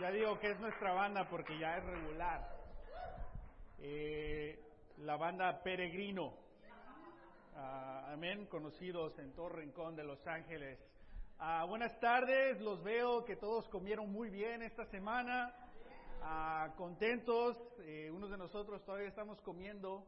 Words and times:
Ya 0.00 0.10
digo 0.10 0.40
que 0.40 0.50
es 0.50 0.58
nuestra 0.58 0.92
banda 0.92 1.28
porque 1.28 1.56
ya 1.56 1.76
es 1.76 1.84
regular. 1.84 2.48
Eh, 3.78 4.60
la 4.98 5.16
banda 5.16 5.62
Peregrino. 5.62 6.34
Ah, 7.54 8.10
amén, 8.12 8.46
conocidos 8.46 9.16
en 9.20 9.32
todo 9.34 9.50
rincón 9.50 9.94
de 9.94 10.02
Los 10.02 10.26
Ángeles. 10.26 10.80
Ah, 11.38 11.64
buenas 11.68 11.98
tardes, 12.00 12.60
los 12.60 12.82
veo 12.82 13.24
que 13.24 13.36
todos 13.36 13.68
comieron 13.68 14.10
muy 14.10 14.30
bien 14.30 14.62
esta 14.62 14.84
semana. 14.86 15.54
Ah, 16.22 16.72
contentos, 16.76 17.56
eh, 17.82 18.10
unos 18.10 18.30
de 18.30 18.36
nosotros 18.36 18.84
todavía 18.84 19.06
estamos 19.06 19.40
comiendo 19.42 20.04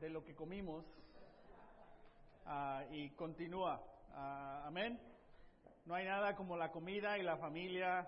de 0.00 0.08
lo 0.08 0.24
que 0.24 0.34
comimos. 0.34 0.84
y 2.90 3.10
continúa. 3.10 3.82
amén. 4.64 4.98
No 5.84 5.94
hay 5.94 6.06
nada 6.06 6.34
como 6.34 6.56
la 6.56 6.70
comida 6.70 7.18
y 7.18 7.22
la 7.22 7.36
familia 7.36 8.06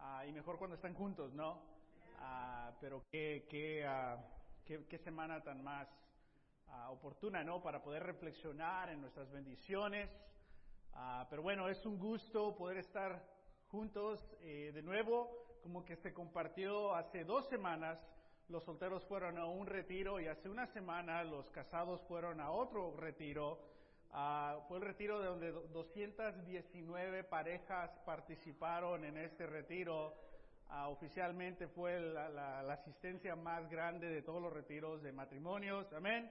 Ah, 0.00 0.24
y 0.26 0.32
mejor 0.32 0.58
cuando 0.58 0.76
están 0.76 0.94
juntos, 0.94 1.32
¿no? 1.34 1.60
Ah, 2.18 2.72
pero 2.80 3.04
qué, 3.10 3.46
qué, 3.50 3.84
ah, 3.86 4.16
qué, 4.64 4.86
qué, 4.86 4.98
semana 4.98 5.42
tan 5.42 5.62
más 5.62 5.88
oportuna, 6.88 7.42
¿no? 7.42 7.60
Para 7.62 7.82
poder 7.82 8.04
reflexionar 8.04 8.90
en 8.90 9.00
nuestras 9.00 9.30
bendiciones. 9.30 10.08
pero 11.28 11.42
bueno, 11.42 11.68
es 11.68 11.84
un 11.84 11.98
gusto 11.98 12.56
poder 12.56 12.78
estar 12.78 13.22
juntos 13.70 14.20
eh, 14.40 14.72
de 14.74 14.82
nuevo, 14.82 15.58
como 15.62 15.84
que 15.84 15.96
se 15.96 16.12
compartió 16.12 16.94
hace 16.94 17.24
dos 17.24 17.48
semanas. 17.48 17.98
Los 18.48 18.64
solteros 18.64 19.04
fueron 19.06 19.38
a 19.38 19.46
un 19.46 19.66
retiro 19.66 20.18
y 20.18 20.26
hace 20.26 20.48
una 20.48 20.66
semana 20.68 21.22
los 21.22 21.48
casados 21.50 22.02
fueron 22.08 22.40
a 22.40 22.50
otro 22.50 22.96
retiro. 22.96 23.60
Uh, 24.12 24.60
fue 24.66 24.78
el 24.78 24.84
retiro 24.84 25.20
de 25.20 25.26
donde 25.26 25.52
219 25.52 27.22
parejas 27.24 27.90
participaron 28.04 29.04
en 29.04 29.16
este 29.16 29.46
retiro. 29.46 30.16
Uh, 30.68 30.88
oficialmente 30.88 31.68
fue 31.68 32.00
la, 32.00 32.28
la, 32.28 32.72
asistencia 32.72 33.36
más 33.36 33.70
grande 33.70 34.08
de 34.08 34.22
todos 34.22 34.42
los 34.42 34.52
retiros 34.52 35.00
de 35.02 35.12
matrimonios. 35.12 35.92
Amén. 35.92 36.28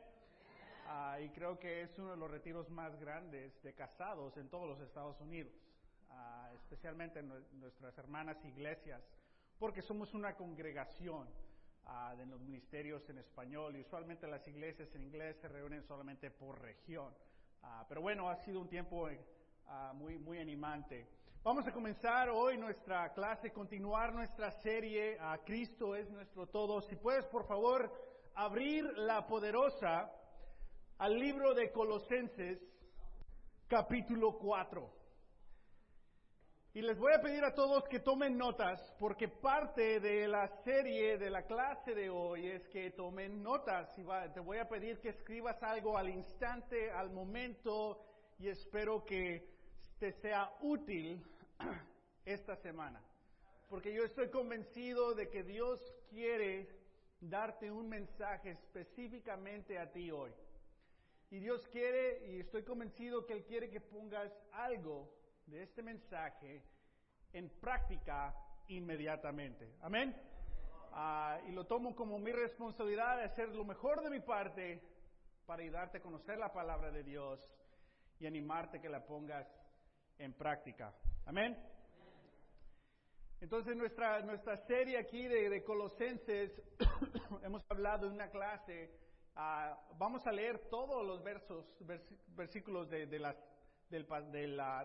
Uh, 0.88 1.22
y 1.24 1.30
creo 1.30 1.58
que 1.58 1.84
es 1.84 1.98
uno 2.00 2.12
de 2.12 2.18
los 2.18 2.30
retiros 2.30 2.70
más 2.70 3.00
grandes 3.00 3.62
de 3.64 3.74
casados 3.74 4.36
en 4.36 4.50
todos 4.50 4.68
los 4.68 4.82
Estados 4.82 5.20
Unidos, 5.22 5.54
especialmente 6.56 7.20
en 7.20 7.30
nuestras 7.60 7.98
hermanas 7.98 8.44
iglesias, 8.44 9.02
porque 9.58 9.82
somos 9.82 10.14
una 10.14 10.36
congregación 10.36 11.30
de 12.18 12.26
los 12.26 12.40
ministerios 12.42 13.08
en 13.10 13.20
español 13.20 13.76
y 13.76 13.82
usualmente 13.82 14.28
las 14.28 14.48
iglesias 14.48 14.94
en 14.96 15.04
inglés 15.04 15.38
se 15.42 15.48
reúnen 15.48 15.84
solamente 15.84 16.30
por 16.30 16.60
región. 16.62 17.14
Ah, 17.62 17.86
pero 17.88 18.02
bueno, 18.02 18.30
ha 18.30 18.36
sido 18.38 18.62
un 18.62 18.70
tiempo 18.70 19.08
uh, 19.08 19.94
muy, 19.96 20.18
muy 20.18 20.40
animante. 20.40 21.08
Vamos 21.44 21.66
a 21.68 21.72
comenzar 21.72 22.30
hoy 22.30 22.58
nuestra 22.58 23.14
clase, 23.14 23.52
continuar 23.52 24.14
nuestra 24.14 24.52
serie 24.62 25.18
Cristo 25.46 25.96
es 25.96 26.10
nuestro 26.10 26.48
todo. 26.48 26.82
Si 26.82 26.96
puedes, 26.96 27.26
por 27.28 27.48
favor, 27.48 27.92
abrir 28.36 28.86
la 28.98 29.26
poderosa 29.26 30.12
al 30.98 31.18
libro 31.18 31.54
de 31.54 31.72
Colosenses, 31.72 32.60
capítulo 33.68 34.38
4. 34.38 34.99
Y 36.72 36.84
les 36.84 37.00
voy 37.00 37.12
a 37.14 37.20
pedir 37.20 37.44
a 37.44 37.56
todos 37.56 37.84
que 37.88 38.00
tomen 38.00 38.38
notas, 38.38 38.80
porque 39.00 39.28
parte 39.28 40.00
de 40.00 40.28
la 40.28 40.48
serie, 40.64 41.18
de 41.18 41.32
la 41.32 41.42
clase 41.48 41.96
de 41.96 42.12
hoy, 42.12 42.46
es 42.46 42.68
que 42.68 42.92
tomen 42.92 43.42
notas. 43.42 43.90
Y 43.98 44.04
te 44.36 44.40
voy 44.40 44.60
a 44.60 44.70
pedir 44.70 45.00
que 45.00 45.10
escribas 45.10 45.62
algo 45.64 45.98
al 45.98 46.10
instante, 46.10 46.92
al 46.92 47.10
momento, 47.10 48.06
y 48.38 48.50
espero 48.50 49.04
que 49.04 49.50
te 49.98 50.12
sea 50.22 50.52
útil 50.62 51.26
esta 52.26 52.56
semana. 52.58 53.02
Porque 53.68 53.92
yo 53.92 54.04
estoy 54.04 54.30
convencido 54.30 55.16
de 55.16 55.28
que 55.28 55.42
Dios 55.42 55.82
quiere 56.12 56.70
darte 57.20 57.72
un 57.72 57.90
mensaje 57.90 58.52
específicamente 58.52 59.80
a 59.80 59.92
ti 59.92 60.12
hoy. 60.12 60.32
Y 61.32 61.40
Dios 61.40 61.68
quiere, 61.70 62.28
y 62.28 62.42
estoy 62.42 62.62
convencido 62.64 63.26
que 63.26 63.34
Él 63.34 63.46
quiere 63.46 63.72
que 63.72 63.82
pongas 63.82 64.32
algo 64.52 65.19
de 65.50 65.64
este 65.64 65.82
mensaje 65.82 66.64
en 67.34 67.50
práctica 67.60 68.36
inmediatamente. 68.68 69.76
Amén. 69.82 70.16
Ah, 70.92 71.40
y 71.48 71.52
lo 71.52 71.66
tomo 71.66 71.96
como 71.96 72.20
mi 72.20 72.32
responsabilidad 72.32 73.18
de 73.18 73.24
hacer 73.24 73.50
lo 73.50 73.66
mejor 73.66 74.02
de 74.02 74.10
mi 74.10 74.20
parte 74.20 74.82
para 75.46 75.64
ayudarte 75.64 75.98
a 75.98 76.02
conocer 76.02 76.38
la 76.38 76.54
palabra 76.54 76.92
de 76.92 77.04
Dios 77.04 77.40
y 78.20 78.28
animarte 78.28 78.80
que 78.80 78.90
la 78.90 79.06
pongas 79.06 79.48
en 80.18 80.34
práctica. 80.34 80.94
Amén. 81.26 81.58
Entonces 83.42 83.76
nuestra, 83.76 84.22
nuestra 84.22 84.58
serie 84.68 84.98
aquí 84.98 85.28
de, 85.28 85.64
Colosenses, 85.64 86.62
hemos 87.44 87.64
hablado 87.70 88.08
en 88.08 88.14
una 88.14 88.30
clase, 88.30 88.92
ah, 89.36 89.80
vamos 89.98 90.28
a 90.28 90.32
leer 90.32 90.60
todos 90.70 91.06
los 91.06 91.24
versos, 91.24 91.66
versículos 92.36 92.90
de, 92.90 93.08
de 93.08 93.20
las 93.20 93.38
del, 93.90 94.08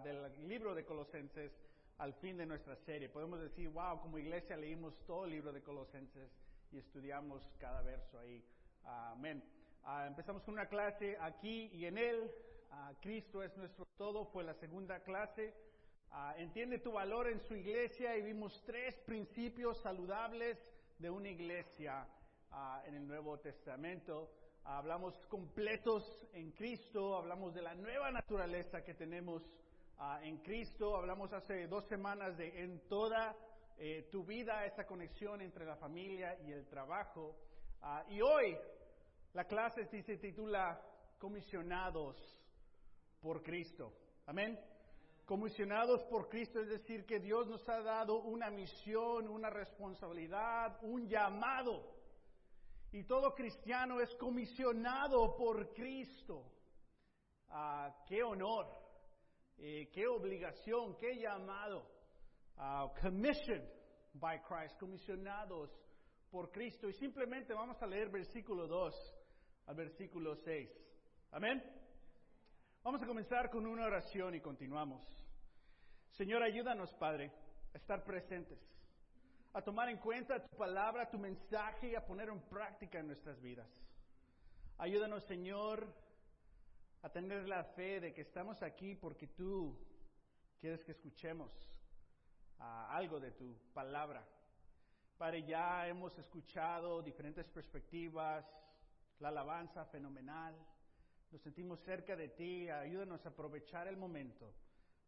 del 0.02 0.48
libro 0.48 0.74
de 0.74 0.84
Colosenses 0.84 1.52
al 1.98 2.14
fin 2.14 2.36
de 2.36 2.46
nuestra 2.46 2.76
serie. 2.76 3.08
Podemos 3.08 3.40
decir, 3.40 3.68
wow, 3.68 4.00
como 4.00 4.18
iglesia 4.18 4.56
leímos 4.56 4.94
todo 5.06 5.26
el 5.26 5.32
libro 5.32 5.52
de 5.52 5.62
Colosenses 5.62 6.30
y 6.72 6.78
estudiamos 6.78 7.46
cada 7.58 7.82
verso 7.82 8.18
ahí. 8.18 8.44
Amén. 8.84 9.42
Ah, 9.84 10.06
empezamos 10.06 10.42
con 10.42 10.54
una 10.54 10.66
clase 10.66 11.16
aquí 11.20 11.70
y 11.72 11.86
en 11.86 11.98
él. 11.98 12.30
Ah, 12.70 12.92
Cristo 13.00 13.42
es 13.42 13.56
nuestro 13.56 13.86
todo, 13.96 14.24
fue 14.26 14.42
la 14.42 14.54
segunda 14.54 15.00
clase. 15.00 15.54
Ah, 16.10 16.34
entiende 16.38 16.78
tu 16.78 16.92
valor 16.92 17.28
en 17.28 17.40
su 17.40 17.54
iglesia 17.54 18.16
y 18.16 18.22
vimos 18.22 18.62
tres 18.64 18.96
principios 19.00 19.78
saludables 19.82 20.58
de 20.98 21.10
una 21.10 21.28
iglesia 21.28 22.06
en 22.86 22.94
el 22.94 23.06
Nuevo 23.06 23.38
Testamento 23.40 24.30
hablamos 24.64 25.14
completos 25.26 26.02
en 26.32 26.52
Cristo, 26.52 27.16
hablamos 27.16 27.54
de 27.54 27.62
la 27.62 27.74
nueva 27.74 28.10
naturaleza 28.10 28.82
que 28.82 28.94
tenemos 28.94 29.42
ah, 29.98 30.20
en 30.22 30.38
Cristo, 30.38 30.96
hablamos 30.96 31.32
hace 31.32 31.66
dos 31.66 31.86
semanas 31.86 32.36
de 32.36 32.62
en 32.62 32.80
toda 32.88 33.36
eh, 33.76 34.08
tu 34.10 34.24
vida 34.24 34.64
esa 34.64 34.86
conexión 34.86 35.40
entre 35.42 35.66
la 35.66 35.76
familia 35.76 36.38
y 36.46 36.52
el 36.52 36.66
trabajo. 36.66 37.36
Ah, 37.82 38.04
y 38.08 38.20
hoy 38.20 38.56
la 39.34 39.44
clase 39.44 39.84
se 39.84 40.16
titula 40.16 40.80
Comisionados 41.18 42.16
por 43.20 43.42
Cristo. 43.42 43.92
Amén. 44.26 44.58
Comisionados 45.26 46.04
por 46.04 46.28
Cristo, 46.28 46.60
es 46.60 46.68
decir, 46.68 47.06
que 47.06 47.18
Dios 47.18 47.46
nos 47.48 47.66
ha 47.68 47.80
dado 47.80 48.20
una 48.20 48.50
misión, 48.50 49.28
una 49.28 49.48
responsabilidad, 49.48 50.78
un 50.82 51.08
llamado 51.08 51.93
y 52.94 53.02
todo 53.02 53.34
cristiano 53.34 54.00
es 54.00 54.14
comisionado 54.14 55.34
por 55.36 55.74
Cristo. 55.74 56.52
Ah, 57.48 57.92
qué 58.06 58.22
honor, 58.22 58.68
eh, 59.58 59.90
qué 59.92 60.06
obligación, 60.06 60.96
qué 60.96 61.16
llamado. 61.16 61.90
Uh, 62.56 62.94
commissioned 63.02 63.68
by 64.14 64.40
Christ, 64.42 64.78
comisionados 64.78 65.76
por 66.30 66.52
Cristo. 66.52 66.88
Y 66.88 66.92
simplemente 66.92 67.52
vamos 67.52 67.82
a 67.82 67.86
leer 67.88 68.10
versículo 68.10 68.68
2 68.68 68.94
al 69.66 69.74
versículo 69.74 70.36
6. 70.36 70.70
Amén. 71.32 71.60
Vamos 72.84 73.02
a 73.02 73.06
comenzar 73.06 73.50
con 73.50 73.66
una 73.66 73.86
oración 73.86 74.36
y 74.36 74.40
continuamos. 74.40 75.04
Señor, 76.10 76.44
ayúdanos, 76.44 76.94
Padre, 76.94 77.32
a 77.74 77.76
estar 77.76 78.04
presentes 78.04 78.73
a 79.54 79.62
tomar 79.62 79.88
en 79.88 79.98
cuenta 79.98 80.42
tu 80.42 80.56
palabra, 80.56 81.08
tu 81.08 81.18
mensaje 81.18 81.90
y 81.90 81.94
a 81.94 82.04
poner 82.04 82.28
en 82.28 82.40
práctica 82.40 82.98
en 82.98 83.06
nuestras 83.06 83.40
vidas. 83.40 83.68
Ayúdanos, 84.78 85.22
Señor, 85.24 85.86
a 87.02 87.08
tener 87.08 87.48
la 87.48 87.62
fe 87.62 88.00
de 88.00 88.12
que 88.12 88.22
estamos 88.22 88.60
aquí 88.64 88.96
porque 88.96 89.28
tú 89.28 89.78
quieres 90.60 90.82
que 90.82 90.90
escuchemos 90.90 91.52
ah, 92.58 92.96
algo 92.96 93.20
de 93.20 93.30
tu 93.30 93.56
palabra. 93.72 94.26
Padre, 95.16 95.44
ya 95.44 95.86
hemos 95.86 96.18
escuchado 96.18 97.00
diferentes 97.00 97.46
perspectivas, 97.46 98.44
la 99.20 99.28
alabanza 99.28 99.84
fenomenal, 99.84 100.56
nos 101.30 101.40
sentimos 101.42 101.78
cerca 101.84 102.16
de 102.16 102.28
ti, 102.30 102.68
ayúdanos 102.68 103.24
a 103.24 103.28
aprovechar 103.28 103.86
el 103.86 103.96
momento 103.96 104.52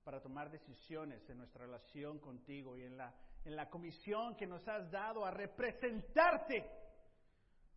para 0.04 0.20
tomar 0.20 0.52
decisiones 0.52 1.28
en 1.28 1.38
nuestra 1.38 1.66
relación 1.66 2.20
contigo 2.20 2.76
y 2.76 2.84
en 2.84 2.96
la 2.96 3.12
en 3.46 3.54
la 3.54 3.70
comisión 3.70 4.34
que 4.34 4.44
nos 4.44 4.66
has 4.66 4.90
dado 4.90 5.24
a 5.24 5.30
representarte 5.30 6.68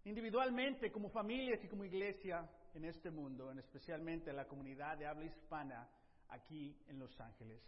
individualmente 0.03 0.91
como 0.91 1.09
familias 1.09 1.63
y 1.63 1.67
como 1.67 1.85
iglesia 1.85 2.49
en 2.73 2.85
este 2.85 3.11
mundo, 3.11 3.51
en 3.51 3.59
especialmente 3.59 4.31
en 4.31 4.37
la 4.37 4.47
comunidad 4.47 4.97
de 4.97 5.05
habla 5.05 5.25
hispana 5.25 5.87
aquí 6.29 6.75
en 6.87 6.97
Los 6.97 7.17
Ángeles. 7.21 7.61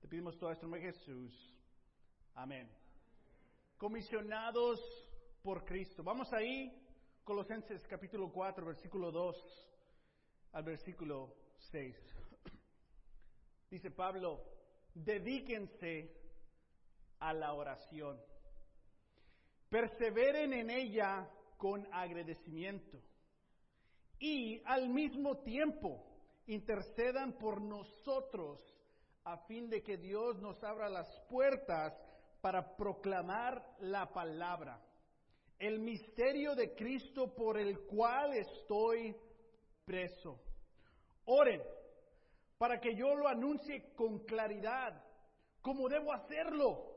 Te 0.00 0.06
pedimos 0.06 0.38
todo 0.38 0.52
esto 0.52 0.72
en 0.72 0.82
Jesús. 0.82 1.56
Amén. 2.34 2.70
Comisionados 3.76 4.80
por 5.42 5.64
Cristo. 5.64 6.04
Vamos 6.04 6.32
ahí, 6.32 6.72
Colosenses 7.24 7.84
capítulo 7.88 8.30
4, 8.30 8.64
versículo 8.66 9.10
2 9.10 9.68
al 10.52 10.62
versículo 10.62 11.34
6. 11.72 11.96
Dice 13.70 13.90
Pablo, 13.90 14.44
dedíquense 14.94 16.27
a 17.20 17.32
la 17.32 17.52
oración. 17.52 18.20
Perseveren 19.68 20.52
en 20.52 20.70
ella 20.70 21.28
con 21.56 21.86
agradecimiento 21.92 22.98
y 24.18 24.62
al 24.64 24.88
mismo 24.88 25.38
tiempo 25.38 26.04
intercedan 26.46 27.34
por 27.34 27.60
nosotros 27.60 28.58
a 29.24 29.36
fin 29.46 29.68
de 29.68 29.82
que 29.82 29.98
Dios 29.98 30.40
nos 30.40 30.62
abra 30.64 30.88
las 30.88 31.08
puertas 31.28 31.92
para 32.40 32.76
proclamar 32.76 33.76
la 33.80 34.10
palabra, 34.12 34.80
el 35.58 35.80
misterio 35.80 36.54
de 36.54 36.74
Cristo 36.74 37.34
por 37.34 37.58
el 37.58 37.80
cual 37.80 38.34
estoy 38.34 39.14
preso. 39.84 40.40
Oren 41.26 41.60
para 42.56 42.80
que 42.80 42.94
yo 42.94 43.14
lo 43.14 43.28
anuncie 43.28 43.92
con 43.94 44.20
claridad, 44.24 45.04
como 45.62 45.88
debo 45.88 46.12
hacerlo. 46.12 46.87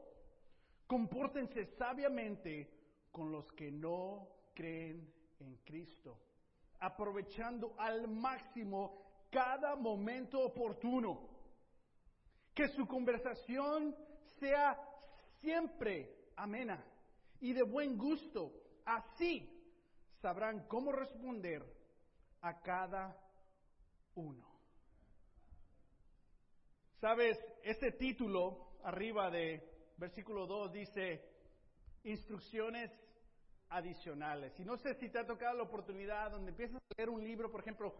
Compórtense 0.91 1.67
sabiamente 1.77 2.69
con 3.13 3.31
los 3.31 3.49
que 3.53 3.71
no 3.71 4.27
creen 4.53 5.09
en 5.39 5.55
Cristo, 5.63 6.19
aprovechando 6.81 7.75
al 7.77 8.09
máximo 8.09 9.01
cada 9.29 9.77
momento 9.77 10.41
oportuno. 10.41 11.29
Que 12.53 12.67
su 12.67 12.85
conversación 12.85 13.95
sea 14.37 14.77
siempre 15.39 16.13
amena 16.35 16.83
y 17.39 17.53
de 17.53 17.63
buen 17.63 17.97
gusto. 17.97 18.51
Así 18.83 19.49
sabrán 20.21 20.67
cómo 20.67 20.91
responder 20.91 21.63
a 22.41 22.59
cada 22.59 23.17
uno. 24.15 24.45
Sabes, 26.99 27.39
este 27.63 27.93
título 27.93 28.73
arriba 28.83 29.31
de 29.31 29.70
versículo 30.01 30.47
2 30.47 30.73
dice 30.73 31.23
instrucciones 32.03 32.91
adicionales. 33.69 34.59
Y 34.59 34.65
no 34.65 34.75
sé 34.75 34.95
si 34.95 35.09
te 35.09 35.19
ha 35.19 35.25
tocado 35.25 35.55
la 35.55 35.63
oportunidad 35.63 36.31
donde 36.31 36.49
empiezas 36.49 36.77
a 36.77 36.93
leer 36.97 37.09
un 37.09 37.23
libro, 37.23 37.51
por 37.51 37.61
ejemplo, 37.61 37.93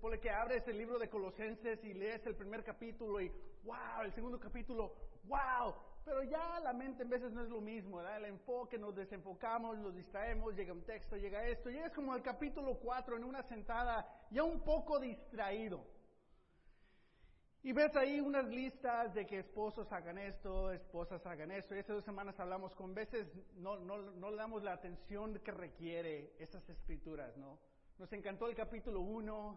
por 0.00 0.20
que 0.20 0.30
abres 0.30 0.68
el 0.68 0.76
libro 0.76 0.98
de 0.98 1.08
Colosenses 1.08 1.82
y 1.82 1.94
lees 1.94 2.24
el 2.26 2.36
primer 2.36 2.62
capítulo 2.62 3.20
y 3.22 3.32
wow, 3.64 4.02
el 4.04 4.12
segundo 4.12 4.38
capítulo, 4.38 4.94
wow, 5.24 5.74
pero 6.04 6.22
ya 6.22 6.60
la 6.60 6.74
mente 6.74 7.02
en 7.02 7.08
veces 7.08 7.32
no 7.32 7.42
es 7.42 7.48
lo 7.48 7.60
mismo, 7.60 7.96
¿verdad? 7.96 8.18
El 8.18 8.26
enfoque, 8.26 8.78
nos 8.78 8.94
desenfocamos, 8.94 9.78
nos 9.78 9.94
distraemos, 9.94 10.54
llega 10.54 10.74
un 10.74 10.84
texto, 10.84 11.16
llega 11.16 11.44
esto, 11.48 11.70
y 11.70 11.78
es 11.78 11.90
como 11.92 12.14
el 12.14 12.22
capítulo 12.22 12.78
4 12.78 13.16
en 13.16 13.24
una 13.24 13.42
sentada, 13.42 14.06
ya 14.30 14.44
un 14.44 14.60
poco 14.60 15.00
distraído. 15.00 15.95
Y 17.66 17.72
ves 17.72 17.96
ahí 17.96 18.20
unas 18.20 18.46
listas 18.46 19.12
de 19.12 19.26
que 19.26 19.40
esposos 19.40 19.90
hagan 19.90 20.18
esto, 20.18 20.70
esposas 20.70 21.26
hagan 21.26 21.50
esto. 21.50 21.74
Y 21.74 21.80
hace 21.80 21.94
dos 21.94 22.04
semanas 22.04 22.38
hablamos 22.38 22.72
con 22.76 22.94
veces 22.94 23.26
no, 23.56 23.76
no, 23.76 23.98
no 23.98 24.30
le 24.30 24.36
damos 24.36 24.62
la 24.62 24.72
atención 24.74 25.36
que 25.40 25.50
requiere 25.50 26.32
esas 26.38 26.62
escrituras, 26.68 27.36
¿no? 27.36 27.58
Nos 27.98 28.12
encantó 28.12 28.46
el 28.46 28.54
capítulo 28.54 29.00
1, 29.00 29.56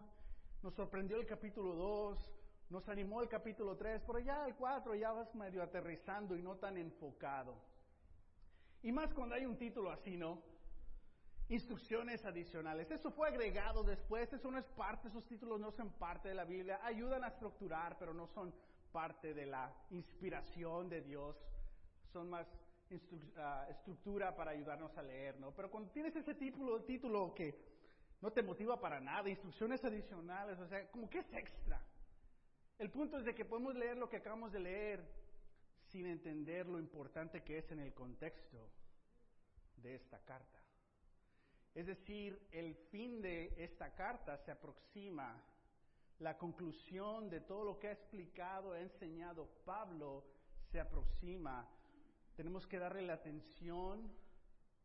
nos 0.60 0.74
sorprendió 0.74 1.18
el 1.20 1.26
capítulo 1.26 1.72
2, 1.76 2.32
nos 2.70 2.88
animó 2.88 3.22
el 3.22 3.28
capítulo 3.28 3.76
3, 3.76 4.02
pero 4.04 4.18
ya 4.18 4.44
el 4.44 4.56
4 4.56 4.92
ya 4.96 5.12
vas 5.12 5.32
medio 5.36 5.62
aterrizando 5.62 6.36
y 6.36 6.42
no 6.42 6.56
tan 6.56 6.78
enfocado. 6.78 7.54
Y 8.82 8.90
más 8.90 9.14
cuando 9.14 9.36
hay 9.36 9.46
un 9.46 9.56
título 9.56 9.88
así, 9.88 10.16
¿no? 10.16 10.42
Instrucciones 11.50 12.24
adicionales. 12.24 12.90
Eso 12.90 13.10
fue 13.10 13.28
agregado 13.28 13.82
después, 13.82 14.32
eso 14.32 14.50
no 14.50 14.58
es 14.58 14.64
parte, 14.64 15.08
esos 15.08 15.26
títulos 15.26 15.60
no 15.60 15.72
son 15.72 15.90
parte 15.90 16.28
de 16.28 16.34
la 16.34 16.44
Biblia, 16.44 16.80
ayudan 16.84 17.24
a 17.24 17.28
estructurar, 17.28 17.98
pero 17.98 18.14
no 18.14 18.28
son 18.28 18.54
parte 18.92 19.34
de 19.34 19.46
la 19.46 19.72
inspiración 19.90 20.88
de 20.88 21.02
Dios, 21.02 21.36
son 22.12 22.30
más 22.30 22.46
ah, 23.36 23.66
estructura 23.68 24.34
para 24.34 24.52
ayudarnos 24.52 24.96
a 24.96 25.02
leer, 25.02 25.38
¿no? 25.40 25.52
Pero 25.52 25.70
cuando 25.70 25.90
tienes 25.90 26.14
ese 26.14 26.34
título, 26.34 26.82
título 26.84 27.34
que 27.34 27.58
no 28.20 28.30
te 28.32 28.42
motiva 28.42 28.80
para 28.80 29.00
nada, 29.00 29.28
instrucciones 29.28 29.84
adicionales, 29.84 30.58
o 30.60 30.68
sea, 30.68 30.88
como 30.90 31.10
que 31.10 31.18
es 31.18 31.32
extra. 31.32 31.84
El 32.78 32.90
punto 32.90 33.18
es 33.18 33.24
de 33.24 33.34
que 33.34 33.44
podemos 33.44 33.74
leer 33.74 33.96
lo 33.96 34.08
que 34.08 34.18
acabamos 34.18 34.52
de 34.52 34.60
leer 34.60 35.04
sin 35.88 36.06
entender 36.06 36.66
lo 36.66 36.78
importante 36.78 37.42
que 37.42 37.58
es 37.58 37.70
en 37.72 37.80
el 37.80 37.92
contexto 37.92 38.70
de 39.76 39.96
esta 39.96 40.20
carta. 40.20 40.59
Es 41.74 41.86
decir, 41.86 42.48
el 42.50 42.74
fin 42.90 43.22
de 43.22 43.54
esta 43.56 43.94
carta 43.94 44.36
se 44.38 44.50
aproxima, 44.50 45.40
la 46.18 46.36
conclusión 46.36 47.30
de 47.30 47.40
todo 47.40 47.64
lo 47.64 47.78
que 47.78 47.88
ha 47.88 47.92
explicado, 47.92 48.72
ha 48.72 48.80
enseñado 48.80 49.48
Pablo, 49.64 50.24
se 50.70 50.80
aproxima. 50.80 51.66
Tenemos 52.36 52.66
que 52.66 52.78
darle 52.78 53.02
la 53.02 53.14
atención 53.14 54.12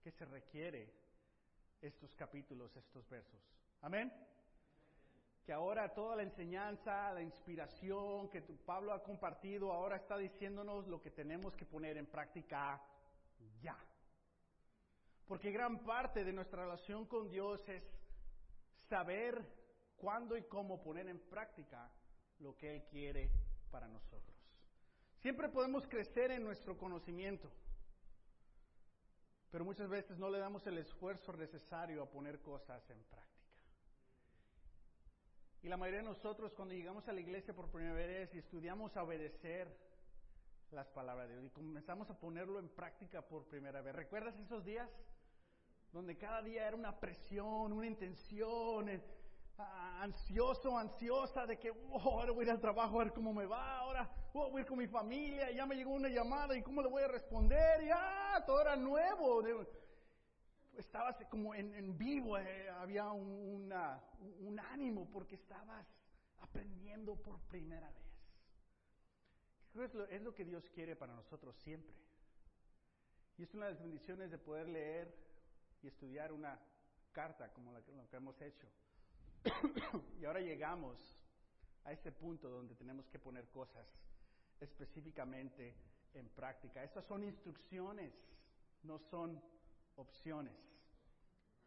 que 0.02 0.12
se 0.12 0.26
requiere 0.26 0.94
estos 1.82 2.14
capítulos, 2.16 2.76
estos 2.76 3.08
versos. 3.10 3.42
Amén. 3.82 4.12
Que 5.44 5.54
ahora 5.54 5.94
toda 5.94 6.16
la 6.16 6.24
enseñanza, 6.24 7.12
la 7.12 7.22
inspiración 7.22 8.30
que 8.30 8.42
Pablo 8.42 8.94
ha 8.94 9.04
compartido, 9.04 9.72
ahora 9.72 9.98
está 9.98 10.18
diciéndonos 10.18 10.88
lo 10.88 11.02
que 11.02 11.12
tenemos 11.12 11.56
que 11.56 11.66
poner 11.66 11.98
en 11.98 12.08
práctica 12.08 12.82
ya. 13.62 13.78
Porque 15.28 15.52
gran 15.52 15.84
parte 15.84 16.24
de 16.24 16.34
nuestra 16.34 16.64
relación 16.64 17.06
con 17.06 17.30
Dios 17.30 17.68
es 17.68 17.84
saber 18.90 19.44
cuándo 19.98 20.38
y 20.38 20.44
cómo 20.44 20.82
poner 20.82 21.08
en 21.10 21.20
práctica 21.20 21.92
lo 22.40 22.56
que 22.56 22.76
Él 22.76 22.84
quiere 22.86 23.32
para 23.72 23.88
nosotros. 23.88 24.36
Siempre 25.22 25.50
podemos 25.50 25.88
crecer 25.88 26.32
en 26.32 26.44
nuestro 26.44 26.78
conocimiento, 26.78 27.52
pero 29.50 29.66
muchas 29.66 29.90
veces 29.90 30.20
no 30.20 30.30
le 30.30 30.38
damos 30.38 30.66
el 30.68 30.78
esfuerzo 30.78 31.34
necesario 31.34 32.04
a 32.04 32.10
poner 32.10 32.42
cosas 32.42 32.88
en 32.92 33.04
práctica. 33.06 33.36
Y 35.64 35.68
la 35.68 35.78
mayoría 35.78 36.02
de 36.02 36.10
nosotros 36.10 36.54
cuando 36.54 36.76
llegamos 36.76 37.08
a 37.08 37.14
la 37.14 37.22
iglesia 37.22 37.56
por 37.56 37.72
primera 37.72 37.96
vez 37.96 38.32
y 38.36 38.38
estudiamos 38.38 38.96
a 38.96 39.02
obedecer 39.02 39.76
las 40.70 40.88
palabras 40.90 41.28
de 41.28 41.40
Dios 41.40 41.46
y 41.48 41.50
comenzamos 41.50 42.08
a 42.12 42.20
ponerlo 42.20 42.60
en 42.60 42.70
práctica 42.70 43.24
por 43.24 43.48
primera 43.48 43.82
vez. 43.82 43.96
¿Recuerdas 43.96 44.38
esos 44.38 44.64
días? 44.64 44.88
Donde 45.96 46.18
cada 46.18 46.42
día 46.42 46.68
era 46.68 46.76
una 46.76 47.00
presión, 47.00 47.72
una 47.72 47.88
intención, 47.88 48.90
eh, 48.90 49.02
ansioso, 50.02 50.78
ansiosa 50.78 51.46
de 51.46 51.58
que 51.58 51.72
oh, 51.72 52.00
ahora 52.00 52.34
voy 52.34 52.44
a 52.44 52.48
ir 52.48 52.52
al 52.52 52.60
trabajo 52.60 53.00
a 53.00 53.06
ver 53.06 53.14
cómo 53.14 53.34
me 53.34 53.46
va, 53.46 53.78
ahora 53.78 54.12
oh, 54.34 54.52
voy 54.52 54.60
a 54.60 54.62
ir 54.64 54.68
con 54.68 54.78
mi 54.78 54.88
familia, 54.88 55.50
ya 55.52 55.66
me 55.66 55.74
llegó 55.74 55.92
una 55.92 56.10
llamada 56.10 56.54
y 56.58 56.62
cómo 56.62 56.82
le 56.82 56.90
voy 56.90 57.02
a 57.02 57.08
responder, 57.08 57.82
y 57.82 57.90
ah, 57.94 58.44
todo 58.46 58.60
era 58.60 58.76
nuevo. 58.76 59.42
Estabas 60.76 61.16
como 61.30 61.56
en, 61.56 61.98
vivo, 61.98 62.38
eh, 62.38 62.70
había 62.72 63.10
un, 63.12 63.72
un 64.42 64.60
ánimo 64.60 65.10
porque 65.10 65.36
estabas 65.36 65.88
aprendiendo 66.42 67.16
por 67.16 67.40
primera 67.48 67.90
vez. 67.90 68.04
Es 69.82 69.94
lo, 69.94 70.06
es 70.08 70.22
lo 70.22 70.36
que 70.36 70.44
Dios 70.44 70.70
quiere 70.72 70.98
para 70.98 71.14
nosotros 71.14 71.56
siempre. 71.56 71.96
Y 73.38 73.44
es 73.44 73.54
una 73.54 73.68
de 73.68 73.72
las 73.72 73.82
bendiciones 73.82 74.30
de 74.30 74.38
poder 74.38 74.68
leer 74.68 75.25
y 75.86 75.88
estudiar 75.88 76.32
una 76.32 76.60
carta 77.12 77.54
como 77.54 77.72
la 77.72 77.80
lo 77.80 78.10
que 78.10 78.18
hemos 78.18 78.42
hecho. 78.42 78.68
y 80.20 80.26
ahora 80.26 80.40
llegamos 80.40 80.98
a 81.84 81.92
ese 81.92 82.12
punto 82.12 82.50
donde 82.50 82.74
tenemos 82.74 83.08
que 83.10 83.20
poner 83.20 83.48
cosas 83.50 83.88
específicamente 84.60 85.76
en 86.16 86.28
práctica. 86.30 86.84
Estas 86.84 87.06
son 87.06 87.24
instrucciones, 87.24 88.12
no 88.82 88.98
son 88.98 89.40
opciones. 89.96 90.58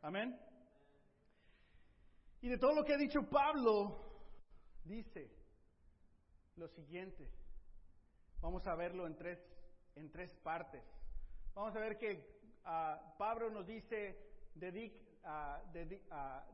Amén. 0.03 0.37
Y 2.41 2.49
de 2.49 2.59
todo 2.59 2.75
lo 2.75 2.85
que 2.85 2.95
ha 2.95 2.99
dicho 2.99 3.21
Pablo, 3.31 4.27
dice 4.83 5.31
lo 6.57 6.67
siguiente. 6.67 7.31
Vamos 8.41 8.67
a 8.67 8.75
verlo 8.75 9.07
en 9.07 9.17
tres, 9.17 9.39
en 9.95 10.11
tres 10.11 10.35
partes. 10.43 10.83
Vamos 11.55 11.77
a 11.77 11.79
ver 11.79 11.99
que 11.99 12.38
Pablo 13.19 13.51
nos 13.51 13.67
dice 13.67 14.17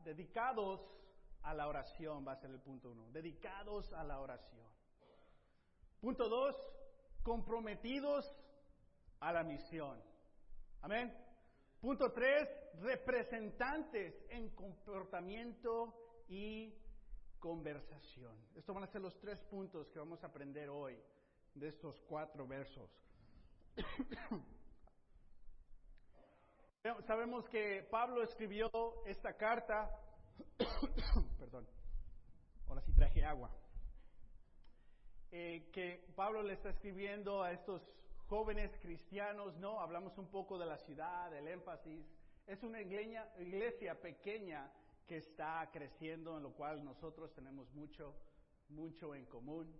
dedicados 0.04 0.80
a 1.42 1.54
la 1.54 1.68
oración, 1.68 2.26
va 2.26 2.32
a 2.32 2.36
ser 2.36 2.50
el 2.50 2.60
punto 2.60 2.90
uno, 2.90 3.10
dedicados 3.10 3.92
a 3.92 4.04
la 4.04 4.20
oración. 4.20 4.66
Punto 6.00 6.28
dos, 6.28 6.56
comprometidos 7.22 8.30
a 9.20 9.32
la 9.32 9.42
misión. 9.42 10.02
Amén. 10.82 11.14
Punto 11.80 12.12
tres, 12.12 12.48
representantes 12.80 14.14
en 14.30 14.50
comportamiento 14.54 15.94
y 16.28 16.74
conversación. 17.38 18.36
Estos 18.54 18.74
van 18.74 18.84
a 18.84 18.86
ser 18.86 19.02
los 19.02 19.18
tres 19.20 19.38
puntos 19.44 19.90
que 19.90 19.98
vamos 19.98 20.22
a 20.24 20.28
aprender 20.28 20.70
hoy 20.70 20.98
de 21.54 21.68
estos 21.68 22.00
cuatro 22.08 22.46
versos. 22.46 22.90
Sabemos 27.06 27.48
que 27.48 27.82
Pablo 27.90 28.22
escribió 28.22 28.70
esta 29.06 29.32
carta, 29.38 29.90
perdón, 31.38 31.66
ahora 32.68 32.82
sí 32.82 32.92
traje 32.92 33.24
agua, 33.24 33.50
eh, 35.32 35.70
que 35.72 36.04
Pablo 36.14 36.42
le 36.42 36.52
está 36.52 36.68
escribiendo 36.68 37.42
a 37.42 37.52
estos 37.52 37.80
jóvenes 38.28 38.70
cristianos, 38.82 39.56
¿no? 39.56 39.80
Hablamos 39.80 40.18
un 40.18 40.30
poco 40.30 40.58
de 40.58 40.66
la 40.66 40.76
ciudad, 40.76 41.30
del 41.30 41.48
énfasis. 41.48 42.04
Es 42.46 42.62
una 42.62 42.82
iglesia, 42.82 43.32
iglesia 43.38 43.98
pequeña 43.98 44.70
que 45.06 45.16
está 45.16 45.66
creciendo, 45.72 46.36
en 46.36 46.42
lo 46.42 46.52
cual 46.52 46.84
nosotros 46.84 47.32
tenemos 47.32 47.66
mucho, 47.72 48.14
mucho 48.68 49.14
en 49.14 49.24
común. 49.24 49.74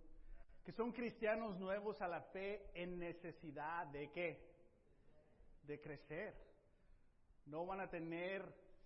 Que 0.63 0.71
son 0.71 0.91
cristianos 0.91 1.59
nuevos 1.59 2.01
a 2.01 2.07
la 2.07 2.21
fe 2.21 2.71
en 2.73 2.97
necesidad 2.97 3.85
de 3.85 4.09
qué? 4.09 4.43
De 5.61 5.79
crecer. 5.79 6.44
No 7.45 7.65
van 7.65 7.81
a 7.81 7.89
tener 7.89 8.43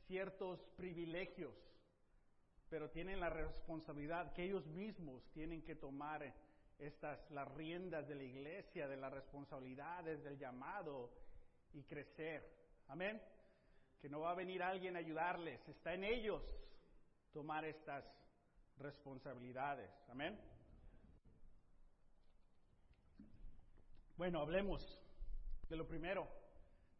ciertos 0.07 0.59
privilegios, 0.75 1.53
pero 2.69 2.89
tienen 2.89 3.19
la 3.19 3.29
responsabilidad 3.29 4.33
que 4.33 4.43
ellos 4.43 4.65
mismos 4.67 5.23
tienen 5.31 5.61
que 5.63 5.75
tomar 5.75 6.33
estas 6.77 7.19
las 7.31 7.47
riendas 7.55 8.07
de 8.07 8.15
la 8.15 8.23
iglesia, 8.23 8.87
de 8.87 8.97
las 8.97 9.11
responsabilidades, 9.11 10.23
del 10.23 10.37
llamado 10.37 11.11
y 11.73 11.83
crecer. 11.83 12.49
Amén. 12.87 13.21
Que 14.01 14.09
no 14.09 14.21
va 14.21 14.31
a 14.31 14.35
venir 14.35 14.63
alguien 14.63 14.95
a 14.95 14.99
ayudarles, 14.99 15.67
está 15.67 15.93
en 15.93 16.05
ellos 16.05 16.41
tomar 17.33 17.65
estas 17.65 18.05
responsabilidades. 18.77 19.91
Amén. 20.09 20.39
Bueno, 24.15 24.41
hablemos 24.41 25.01
de 25.69 25.75
lo 25.77 25.87
primero. 25.87 26.38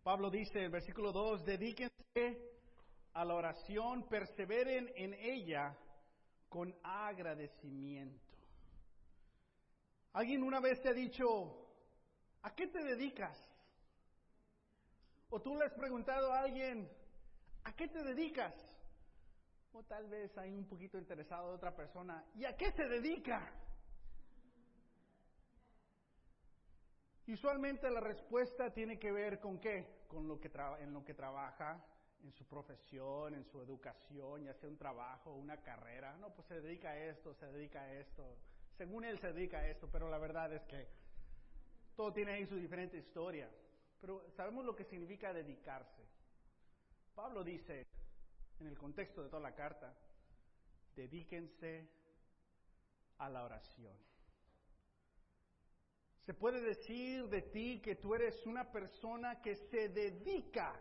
Pablo 0.03 0.29
dice 0.29 0.63
en 0.63 0.71
versículo 0.71 1.11
2, 1.11 1.45
dedíquense 1.45 2.41
a 3.13 3.25
la 3.25 3.35
oración, 3.35 4.07
perseveren 4.07 4.91
en 4.95 5.13
ella 5.13 5.77
con 6.47 6.73
agradecimiento. 6.83 8.29
¿Alguien 10.13 10.43
una 10.43 10.59
vez 10.59 10.81
te 10.81 10.89
ha 10.89 10.93
dicho, 10.93 11.67
¿a 12.41 12.55
qué 12.55 12.67
te 12.67 12.83
dedicas? 12.83 13.37
O 15.29 15.41
tú 15.41 15.55
le 15.55 15.65
has 15.65 15.73
preguntado 15.73 16.33
a 16.33 16.39
alguien, 16.39 16.89
¿a 17.63 17.75
qué 17.75 17.87
te 17.87 18.03
dedicas? 18.03 18.55
O 19.73 19.83
tal 19.83 20.07
vez 20.07 20.35
hay 20.37 20.55
un 20.55 20.65
poquito 20.65 20.97
interesado 20.97 21.49
de 21.49 21.55
otra 21.55 21.75
persona, 21.75 22.25
¿y 22.35 22.45
a 22.45 22.55
qué 22.55 22.71
se 22.71 22.87
dedica? 22.87 23.53
Usualmente 27.33 27.89
la 27.89 27.99
respuesta 27.99 28.73
tiene 28.73 28.97
que 28.97 29.11
ver 29.11 29.39
con 29.39 29.59
qué? 29.59 30.05
Con 30.07 30.27
lo 30.27 30.39
que 30.39 30.51
en 30.79 30.93
lo 30.93 31.03
que 31.03 31.13
trabaja, 31.13 31.83
en 32.23 32.31
su 32.33 32.45
profesión, 32.45 33.33
en 33.35 33.45
su 33.45 33.61
educación, 33.61 34.43
ya 34.43 34.53
sea 34.53 34.69
un 34.69 34.77
trabajo, 34.77 35.33
una 35.33 35.61
carrera. 35.61 36.15
No, 36.17 36.33
pues 36.33 36.47
se 36.47 36.61
dedica 36.61 36.89
a 36.89 36.97
esto, 36.97 37.33
se 37.33 37.45
dedica 37.47 37.81
a 37.81 37.93
esto. 37.93 38.37
Según 38.77 39.03
él 39.03 39.19
se 39.19 39.33
dedica 39.33 39.59
a 39.59 39.67
esto, 39.67 39.89
pero 39.91 40.09
la 40.09 40.17
verdad 40.17 40.53
es 40.53 40.63
que 40.63 40.87
todo 41.95 42.13
tiene 42.13 42.31
ahí 42.33 42.45
su 42.45 42.55
diferente 42.55 42.97
historia. 42.97 43.49
Pero 43.99 44.29
sabemos 44.31 44.65
lo 44.65 44.75
que 44.75 44.85
significa 44.85 45.33
dedicarse. 45.33 46.07
Pablo 47.13 47.43
dice, 47.43 47.85
en 48.59 48.67
el 48.67 48.77
contexto 48.77 49.21
de 49.21 49.29
toda 49.29 49.41
la 49.41 49.55
carta, 49.55 49.93
dedíquense 50.95 51.89
a 53.17 53.29
la 53.29 53.43
oración. 53.43 54.08
Se 56.29 56.35
puede 56.35 56.61
decir 56.61 57.27
de 57.27 57.41
ti 57.41 57.81
que 57.81 57.95
tú 57.95 58.13
eres 58.13 58.45
una 58.45 58.71
persona 58.71 59.41
que 59.41 59.55
se 59.55 59.89
dedica 59.89 60.79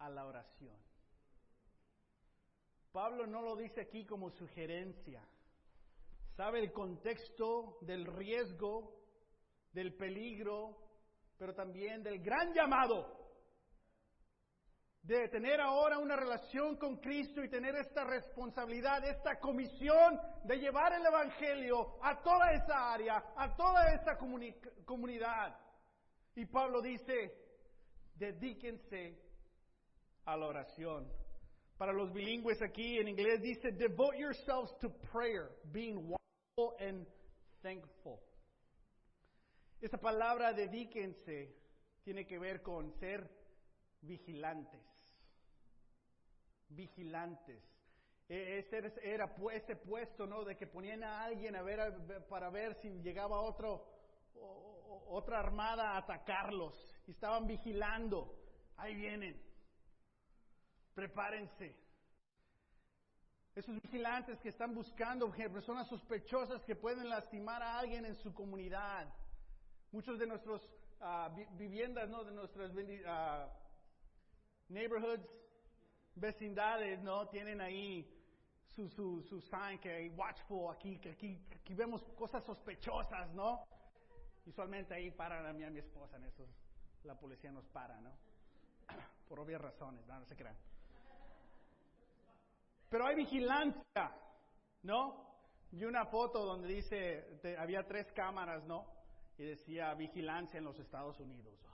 a 0.00 0.10
la 0.10 0.26
oración. 0.26 0.76
Pablo 2.90 3.24
no 3.28 3.40
lo 3.40 3.54
dice 3.54 3.82
aquí 3.82 4.04
como 4.04 4.30
sugerencia. 4.30 5.22
Sabe 6.34 6.58
el 6.58 6.72
contexto 6.72 7.78
del 7.82 8.04
riesgo, 8.04 9.00
del 9.72 9.94
peligro, 9.94 10.76
pero 11.38 11.54
también 11.54 12.02
del 12.02 12.20
gran 12.20 12.52
llamado 12.52 13.17
de 15.02 15.28
tener 15.28 15.60
ahora 15.60 15.98
una 15.98 16.16
relación 16.16 16.76
con 16.76 16.96
Cristo 16.98 17.42
y 17.42 17.48
tener 17.48 17.74
esta 17.76 18.04
responsabilidad, 18.04 19.04
esta 19.04 19.38
comisión 19.38 20.20
de 20.44 20.56
llevar 20.56 20.92
el 20.92 21.06
Evangelio 21.06 21.98
a 22.02 22.20
toda 22.22 22.52
esa 22.52 22.92
área, 22.92 23.32
a 23.36 23.56
toda 23.56 23.94
esa 23.94 24.18
comunidad. 24.84 25.58
Y 26.34 26.46
Pablo 26.46 26.82
dice, 26.82 27.32
dedíquense 28.14 29.18
a 30.24 30.36
la 30.36 30.46
oración. 30.46 31.10
Para 31.78 31.92
los 31.92 32.12
bilingües 32.12 32.60
aquí 32.60 32.98
en 32.98 33.08
inglés 33.08 33.40
dice, 33.40 33.70
devote 33.72 34.18
yourselves 34.18 34.76
to 34.80 34.90
prayer, 35.12 35.50
being 35.72 36.10
watchful 36.10 36.76
and 36.80 37.06
thankful. 37.62 38.20
Esa 39.80 39.96
palabra 39.96 40.52
dedíquense 40.52 41.54
tiene 42.02 42.26
que 42.26 42.38
ver 42.38 42.62
con 42.62 42.92
ser 42.98 43.30
vigilantes 44.02 44.98
vigilantes. 46.70 47.62
E, 48.28 48.58
ese 48.58 48.92
era 49.02 49.34
ese 49.52 49.76
puesto, 49.76 50.26
¿no? 50.26 50.44
De 50.44 50.56
que 50.56 50.66
ponían 50.66 51.02
a 51.02 51.24
alguien 51.24 51.56
a 51.56 51.62
ver, 51.62 52.26
para 52.28 52.50
ver 52.50 52.74
si 52.76 52.90
llegaba 53.00 53.40
otro, 53.40 53.86
otra 55.08 55.40
armada 55.40 55.92
a 55.92 55.98
atacarlos. 55.98 56.74
Y 57.06 57.12
estaban 57.12 57.46
vigilando. 57.46 58.34
Ahí 58.76 58.94
vienen. 58.94 59.40
Prepárense. 60.94 61.76
Esos 63.54 63.80
vigilantes 63.82 64.38
que 64.40 64.50
están 64.50 64.72
buscando 64.74 65.32
personas 65.32 65.88
sospechosas 65.88 66.62
que 66.64 66.76
pueden 66.76 67.08
lastimar 67.08 67.62
a 67.62 67.78
alguien 67.78 68.04
en 68.04 68.14
su 68.16 68.32
comunidad. 68.32 69.12
Muchos 69.90 70.18
de 70.18 70.26
nuestros 70.26 70.62
ah, 71.00 71.34
viviendas, 71.52 72.08
¿no? 72.08 72.22
De 72.22 72.30
nuestras 72.30 72.70
uh, 72.72 73.48
neighborhoods 74.68 75.28
vecindades, 76.14 77.00
¿no? 77.02 77.28
Tienen 77.28 77.60
ahí 77.60 78.06
su, 78.74 78.88
su, 78.90 79.22
su 79.22 79.40
sign 79.40 79.78
que 79.80 79.90
hay 79.90 80.08
watchful 80.10 80.70
aquí, 80.74 80.98
que 80.98 81.10
aquí, 81.10 81.74
vemos 81.74 82.02
cosas 82.16 82.44
sospechosas, 82.44 83.32
¿no? 83.34 83.66
Usualmente 84.46 84.94
ahí 84.94 85.10
paran 85.10 85.46
a 85.46 85.52
mí 85.52 85.64
a 85.64 85.70
mi 85.70 85.78
esposa 85.78 86.16
en 86.16 86.24
esos, 86.24 86.48
la 87.04 87.14
policía 87.18 87.52
nos 87.52 87.66
para, 87.68 88.00
¿no? 88.00 88.12
Por 89.28 89.40
obvias 89.40 89.60
razones, 89.60 90.06
no, 90.06 90.24
se 90.24 90.36
crean. 90.36 90.56
Pero 92.88 93.06
hay 93.06 93.16
vigilancia, 93.16 94.16
¿no? 94.82 95.26
Vi 95.70 95.84
una 95.84 96.06
foto 96.06 96.44
donde 96.44 96.68
dice, 96.68 97.56
había 97.58 97.86
tres 97.86 98.10
cámaras, 98.12 98.64
¿no? 98.64 98.86
Y 99.36 99.44
decía 99.44 99.92
vigilancia 99.94 100.58
en 100.58 100.64
los 100.64 100.78
Estados 100.78 101.20
Unidos. 101.20 101.67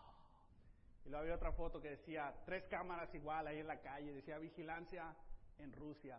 Y 1.04 1.10
luego 1.10 1.22
había 1.22 1.34
otra 1.34 1.52
foto 1.52 1.80
que 1.80 1.90
decía, 1.90 2.34
tres 2.46 2.64
cámaras 2.64 3.14
igual 3.14 3.46
ahí 3.46 3.58
en 3.58 3.66
la 3.66 3.80
calle, 3.80 4.12
decía 4.12 4.38
vigilancia 4.38 5.14
en 5.58 5.72
Rusia. 5.72 6.18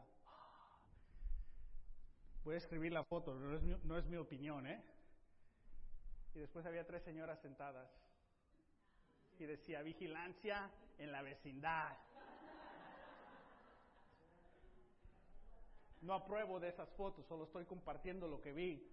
Voy 2.44 2.56
a 2.56 2.58
escribir 2.60 2.94
la 2.94 3.04
foto, 3.04 3.34
no 3.34 3.56
es 3.56 3.63
mi, 3.63 3.75
no 3.84 3.98
es 3.98 4.06
mi 4.06 4.18
opinión, 4.18 4.68
¿eh? 4.68 4.84
Y 6.36 6.39
después 6.39 6.65
había 6.68 6.86
tres 6.86 7.01
señoras 7.04 7.42
sentadas. 7.42 7.89
Y 9.39 9.46
decía, 9.46 9.82
vigilancia 9.82 10.70
en 11.00 11.12
la 11.12 11.24
vecindad. 11.24 11.98
No 16.01 16.13
apruebo 16.13 16.60
de 16.60 16.70
esas 16.70 16.89
fotos, 16.92 17.25
solo 17.25 17.46
estoy 17.46 17.65
compartiendo 17.65 18.27
lo 18.27 18.39
que 18.39 18.54
vi. 18.54 18.88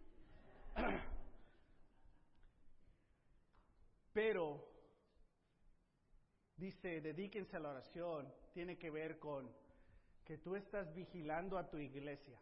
Pero 4.15 4.72
dice, 6.57 7.01
dedíquense 7.01 7.57
a 7.57 7.61
la 7.61 7.71
oración, 7.71 8.33
tiene 8.53 8.79
que 8.79 8.91
ver 8.91 9.19
con 9.19 9.51
que 10.25 10.39
tú 10.39 10.55
estás 10.55 10.93
vigilando 10.95 11.59
a 11.59 11.69
tu 11.69 11.79
iglesia, 11.79 12.39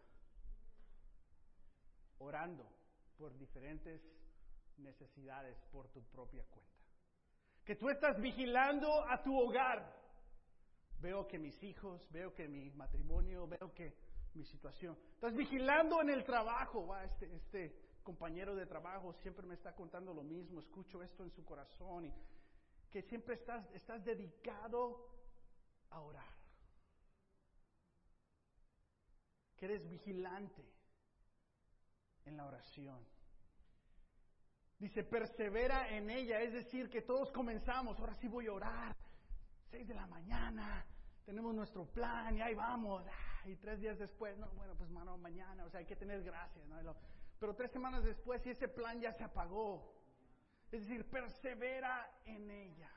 orando 2.18 2.66
por 3.16 3.36
diferentes 3.38 4.00
necesidades 4.78 5.58
por 5.72 5.88
tu 5.88 6.02
propia 6.04 6.44
cuenta. 6.44 6.70
Que 7.64 7.76
tú 7.76 7.88
estás 7.88 8.20
vigilando 8.20 8.88
a 9.08 9.22
tu 9.22 9.38
hogar. 9.38 9.98
Veo 11.00 11.26
que 11.26 11.38
mis 11.38 11.62
hijos, 11.62 12.06
veo 12.10 12.34
que 12.34 12.48
mi 12.48 12.70
matrimonio, 12.72 13.46
veo 13.46 13.72
que 13.74 13.94
mi 14.34 14.44
situación. 14.44 14.98
Estás 15.14 15.34
vigilando 15.34 16.00
en 16.02 16.10
el 16.10 16.24
trabajo. 16.24 16.86
Va, 16.86 17.04
este, 17.04 17.34
este 17.34 17.76
compañero 18.02 18.54
de 18.54 18.66
trabajo 18.66 19.12
siempre 19.14 19.46
me 19.46 19.54
está 19.54 19.74
contando 19.74 20.12
lo 20.12 20.22
mismo. 20.22 20.60
Escucho 20.60 21.02
esto 21.02 21.22
en 21.22 21.30
su 21.30 21.44
corazón 21.44 22.06
y 22.06 22.12
que 22.90 23.02
siempre 23.02 23.34
estás, 23.34 23.64
estás 23.72 24.04
dedicado 24.04 25.08
a 25.90 26.00
orar. 26.00 26.34
Que 29.56 29.66
eres 29.66 29.88
vigilante 29.88 30.64
en 32.24 32.36
la 32.36 32.46
oración. 32.46 32.98
Dice, 34.78 35.04
persevera 35.04 35.90
en 35.90 36.08
ella, 36.08 36.40
es 36.40 36.52
decir, 36.52 36.88
que 36.88 37.02
todos 37.02 37.30
comenzamos, 37.32 37.98
ahora 38.00 38.14
sí 38.14 38.28
voy 38.28 38.46
a 38.46 38.52
orar, 38.54 38.96
seis 39.70 39.86
de 39.86 39.94
la 39.94 40.06
mañana, 40.06 40.86
tenemos 41.26 41.54
nuestro 41.54 41.84
plan 41.84 42.34
y 42.34 42.40
ahí 42.40 42.54
vamos, 42.54 43.04
ah, 43.06 43.48
y 43.48 43.56
tres 43.56 43.78
días 43.80 43.98
después, 43.98 44.38
no, 44.38 44.48
bueno, 44.52 44.74
pues 44.76 44.88
mañana, 44.90 45.64
o 45.66 45.70
sea, 45.70 45.80
hay 45.80 45.86
que 45.86 45.96
tener 45.96 46.22
gracias, 46.22 46.66
¿no? 46.66 46.96
Pero 47.38 47.54
tres 47.54 47.70
semanas 47.70 48.04
después, 48.04 48.44
y 48.46 48.50
ese 48.50 48.68
plan 48.68 49.00
ya 49.00 49.12
se 49.12 49.24
apagó, 49.24 49.99
Es 50.70 50.82
decir, 50.82 51.08
persevera 51.08 52.10
en 52.24 52.50
ella. 52.50 52.90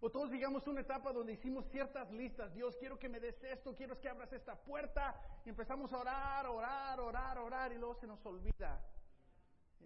O 0.00 0.10
todos 0.10 0.30
llegamos 0.30 0.66
a 0.66 0.70
una 0.70 0.80
etapa 0.80 1.12
donde 1.12 1.34
hicimos 1.34 1.66
ciertas 1.70 2.10
listas. 2.10 2.54
Dios, 2.54 2.76
quiero 2.76 2.98
que 2.98 3.08
me 3.08 3.20
des 3.20 3.42
esto, 3.44 3.74
quiero 3.74 4.00
que 4.00 4.08
abras 4.08 4.32
esta 4.32 4.56
puerta. 4.56 5.14
Y 5.44 5.50
empezamos 5.50 5.92
a 5.92 5.98
orar, 5.98 6.46
orar, 6.46 7.00
orar, 7.00 7.38
orar 7.38 7.72
y 7.72 7.76
luego 7.76 7.94
se 7.94 8.06
nos 8.06 8.24
olvida 8.24 8.80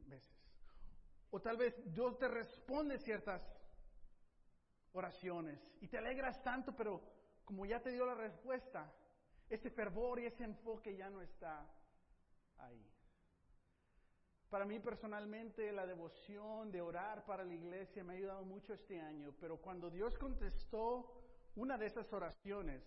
veces. 0.08 0.32
O 1.30 1.40
tal 1.40 1.56
vez 1.56 1.74
Dios 1.92 2.18
te 2.18 2.28
responde 2.28 2.98
ciertas 2.98 3.42
oraciones 4.92 5.60
y 5.80 5.88
te 5.88 5.98
alegras 5.98 6.42
tanto, 6.42 6.74
pero 6.76 7.02
como 7.44 7.66
ya 7.66 7.80
te 7.82 7.90
dio 7.90 8.06
la 8.06 8.14
respuesta, 8.14 8.92
ese 9.48 9.70
fervor 9.70 10.20
y 10.20 10.26
ese 10.26 10.44
enfoque 10.44 10.96
ya 10.96 11.10
no 11.10 11.20
está 11.20 11.68
ahí. 12.58 12.93
Para 14.54 14.66
mí 14.66 14.78
personalmente 14.78 15.72
la 15.72 15.84
devoción 15.84 16.70
de 16.70 16.80
orar 16.80 17.24
para 17.26 17.42
la 17.42 17.52
iglesia 17.52 18.04
me 18.04 18.12
ha 18.12 18.16
ayudado 18.16 18.44
mucho 18.44 18.72
este 18.72 19.00
año, 19.00 19.34
pero 19.40 19.56
cuando 19.60 19.90
Dios 19.90 20.16
contestó 20.16 21.10
una 21.56 21.76
de 21.76 21.86
esas 21.86 22.12
oraciones, 22.12 22.80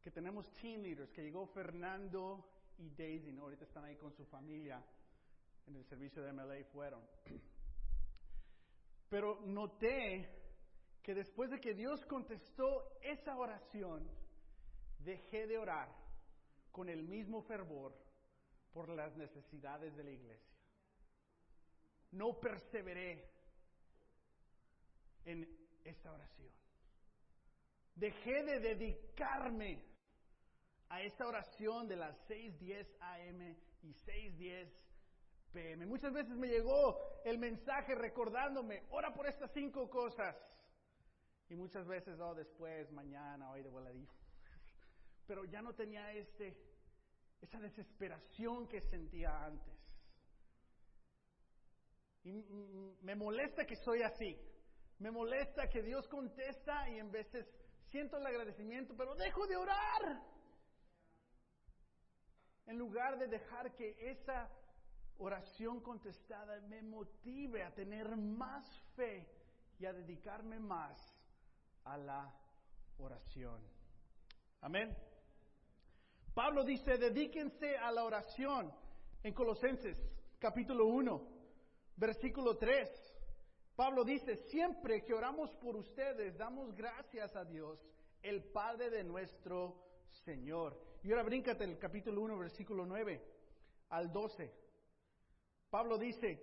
que 0.00 0.10
tenemos 0.10 0.50
team 0.54 0.80
leaders, 0.80 1.12
que 1.12 1.22
llegó 1.22 1.46
Fernando 1.48 2.48
y 2.78 2.88
Daisy, 2.88 3.30
¿no? 3.30 3.42
ahorita 3.42 3.64
están 3.64 3.84
ahí 3.84 3.96
con 3.96 4.14
su 4.14 4.24
familia 4.24 4.82
en 5.66 5.76
el 5.76 5.84
servicio 5.84 6.22
de 6.22 6.32
MLA, 6.32 6.64
fueron. 6.72 7.02
Pero 9.10 9.42
noté 9.44 10.30
que 11.02 11.14
después 11.14 11.50
de 11.50 11.60
que 11.60 11.74
Dios 11.74 12.02
contestó 12.06 12.98
esa 13.02 13.36
oración, 13.36 14.08
dejé 15.00 15.46
de 15.46 15.58
orar 15.58 15.94
con 16.72 16.88
el 16.88 17.02
mismo 17.02 17.42
fervor 17.42 17.94
por 18.72 18.88
las 18.88 19.14
necesidades 19.14 19.94
de 19.94 20.04
la 20.04 20.10
iglesia 20.10 20.53
no 22.14 22.38
perseveré 22.40 23.28
en 25.24 25.46
esta 25.84 26.12
oración. 26.12 26.50
Dejé 27.94 28.42
de 28.44 28.60
dedicarme 28.60 29.84
a 30.88 31.02
esta 31.02 31.26
oración 31.26 31.88
de 31.88 31.96
las 31.96 32.16
6.10 32.28 32.86
AM 33.00 33.56
y 33.82 33.94
6.10 33.94 34.72
PM. 35.52 35.86
Muchas 35.86 36.12
veces 36.12 36.36
me 36.36 36.48
llegó 36.48 36.98
el 37.24 37.38
mensaje 37.38 37.94
recordándome, 37.94 38.84
ora 38.90 39.12
por 39.14 39.26
estas 39.26 39.50
cinco 39.52 39.88
cosas. 39.88 40.36
Y 41.48 41.56
muchas 41.56 41.86
veces, 41.86 42.18
oh, 42.20 42.34
después, 42.34 42.90
mañana, 42.92 43.50
hoy 43.50 43.62
de 43.62 43.70
voladí. 43.70 44.08
Pero 45.26 45.44
ya 45.44 45.62
no 45.62 45.74
tenía 45.74 46.12
este, 46.12 46.56
esa 47.40 47.60
desesperación 47.60 48.66
que 48.66 48.80
sentía 48.80 49.44
antes. 49.44 49.73
Y 52.24 52.42
me 53.02 53.14
molesta 53.14 53.66
que 53.66 53.76
soy 53.76 54.02
así. 54.02 54.36
Me 54.98 55.10
molesta 55.10 55.68
que 55.68 55.82
Dios 55.82 56.08
contesta 56.08 56.88
y 56.88 56.98
en 56.98 57.10
veces 57.10 57.46
siento 57.90 58.16
el 58.16 58.26
agradecimiento, 58.26 58.94
pero 58.96 59.14
dejo 59.14 59.46
de 59.46 59.56
orar. 59.56 60.22
En 62.66 62.78
lugar 62.78 63.18
de 63.18 63.26
dejar 63.26 63.74
que 63.74 64.10
esa 64.10 64.50
oración 65.18 65.80
contestada 65.80 66.60
me 66.62 66.82
motive 66.82 67.62
a 67.62 67.74
tener 67.74 68.16
más 68.16 68.64
fe 68.96 69.28
y 69.78 69.84
a 69.84 69.92
dedicarme 69.92 70.58
más 70.58 70.98
a 71.84 71.98
la 71.98 72.34
oración. 72.98 73.60
Amén. 74.62 74.96
Pablo 76.32 76.64
dice, 76.64 76.96
dedíquense 76.96 77.76
a 77.76 77.92
la 77.92 78.04
oración 78.04 78.72
en 79.22 79.34
Colosenses 79.34 79.98
capítulo 80.38 80.86
1. 80.86 81.33
Versículo 81.96 82.56
3. 82.56 82.88
Pablo 83.76 84.04
dice, 84.04 84.36
siempre 84.50 85.04
que 85.04 85.14
oramos 85.14 85.54
por 85.56 85.76
ustedes, 85.76 86.36
damos 86.36 86.74
gracias 86.74 87.34
a 87.34 87.44
Dios, 87.44 87.78
el 88.22 88.42
Padre 88.44 88.90
de 88.90 89.04
nuestro 89.04 89.82
Señor. 90.24 90.80
Y 91.02 91.10
ahora 91.10 91.24
bríncate 91.24 91.64
el 91.64 91.78
capítulo 91.78 92.22
1, 92.22 92.38
versículo 92.38 92.86
9 92.86 93.20
al 93.90 94.12
12. 94.12 94.52
Pablo 95.70 95.98
dice, 95.98 96.40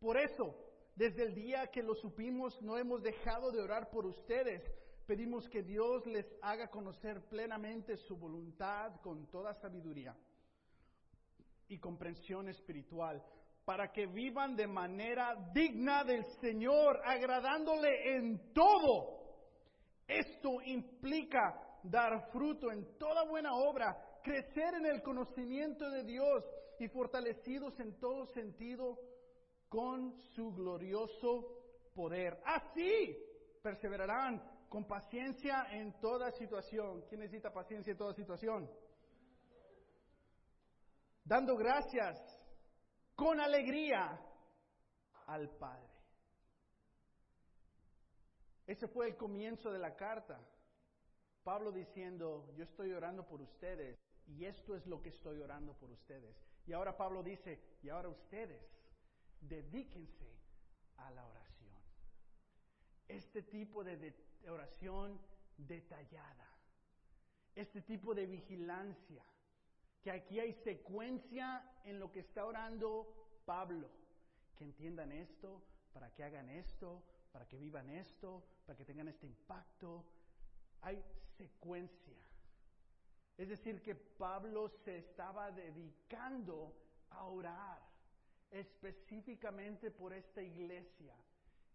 por 0.00 0.18
eso, 0.18 0.54
desde 0.96 1.24
el 1.24 1.34
día 1.34 1.66
que 1.68 1.82
lo 1.82 1.94
supimos, 1.94 2.60
no 2.62 2.78
hemos 2.78 3.02
dejado 3.02 3.52
de 3.52 3.60
orar 3.60 3.90
por 3.90 4.06
ustedes. 4.06 4.62
Pedimos 5.06 5.48
que 5.48 5.62
Dios 5.62 6.06
les 6.06 6.26
haga 6.40 6.68
conocer 6.68 7.22
plenamente 7.28 7.96
su 7.96 8.16
voluntad 8.16 9.00
con 9.02 9.26
toda 9.30 9.54
sabiduría 9.54 10.16
y 11.68 11.78
comprensión 11.78 12.48
espiritual 12.48 13.22
para 13.70 13.92
que 13.92 14.04
vivan 14.04 14.56
de 14.56 14.66
manera 14.66 15.32
digna 15.54 16.02
del 16.02 16.24
Señor, 16.40 17.00
agradándole 17.04 18.16
en 18.16 18.52
todo. 18.52 19.20
Esto 20.08 20.60
implica 20.64 21.78
dar 21.84 22.32
fruto 22.32 22.72
en 22.72 22.98
toda 22.98 23.22
buena 23.26 23.54
obra, 23.54 23.96
crecer 24.24 24.74
en 24.74 24.86
el 24.86 25.00
conocimiento 25.02 25.88
de 25.88 26.02
Dios 26.02 26.44
y 26.80 26.88
fortalecidos 26.88 27.78
en 27.78 27.96
todo 28.00 28.26
sentido 28.34 28.98
con 29.68 30.18
su 30.34 30.52
glorioso 30.52 31.92
poder. 31.94 32.40
Así 32.44 33.16
perseverarán 33.62 34.42
con 34.68 34.84
paciencia 34.84 35.68
en 35.70 35.92
toda 36.00 36.32
situación. 36.32 37.04
¿Quién 37.08 37.20
necesita 37.20 37.52
paciencia 37.52 37.92
en 37.92 37.98
toda 37.98 38.14
situación? 38.14 38.68
Dando 41.24 41.54
gracias 41.54 42.39
con 43.20 43.38
alegría 43.38 44.18
al 45.26 45.50
Padre. 45.50 45.90
Ese 48.66 48.88
fue 48.88 49.08
el 49.08 49.16
comienzo 49.18 49.70
de 49.70 49.78
la 49.78 49.94
carta. 49.94 50.40
Pablo 51.44 51.70
diciendo, 51.70 52.50
yo 52.56 52.64
estoy 52.64 52.94
orando 52.94 53.26
por 53.28 53.42
ustedes 53.42 53.98
y 54.26 54.46
esto 54.46 54.74
es 54.74 54.86
lo 54.86 55.02
que 55.02 55.10
estoy 55.10 55.38
orando 55.38 55.74
por 55.74 55.90
ustedes. 55.90 56.34
Y 56.66 56.72
ahora 56.72 56.96
Pablo 56.96 57.22
dice, 57.22 57.60
y 57.82 57.90
ahora 57.90 58.08
ustedes, 58.08 58.62
dedíquense 59.42 60.34
a 60.96 61.10
la 61.10 61.26
oración. 61.26 61.76
Este 63.06 63.42
tipo 63.42 63.84
de, 63.84 64.14
oración 64.48 65.20
detallada, 65.58 66.50
este 67.54 67.82
tipo 67.82 68.14
de 68.14 68.24
vigilancia, 68.24 69.22
que 70.02 70.10
aquí 70.10 70.40
hay 70.40 70.52
secuencia 70.64 71.64
en 71.84 71.98
lo 71.98 72.10
que 72.10 72.20
está 72.20 72.44
orando 72.44 73.42
Pablo. 73.44 73.88
Que 74.56 74.64
entiendan 74.64 75.12
esto, 75.12 75.62
para 75.92 76.12
que 76.12 76.24
hagan 76.24 76.48
esto, 76.48 77.02
para 77.32 77.46
que 77.46 77.58
vivan 77.58 77.88
esto, 77.90 78.42
para 78.66 78.76
que 78.76 78.84
tengan 78.84 79.08
este 79.08 79.26
impacto. 79.26 80.04
Hay 80.82 81.02
secuencia. 81.36 82.18
Es 83.36 83.48
decir, 83.48 83.82
que 83.82 83.94
Pablo 83.94 84.68
se 84.84 84.98
estaba 84.98 85.50
dedicando 85.50 86.74
a 87.10 87.24
orar 87.24 87.80
específicamente 88.50 89.90
por 89.90 90.12
esta 90.12 90.42
iglesia. 90.42 91.14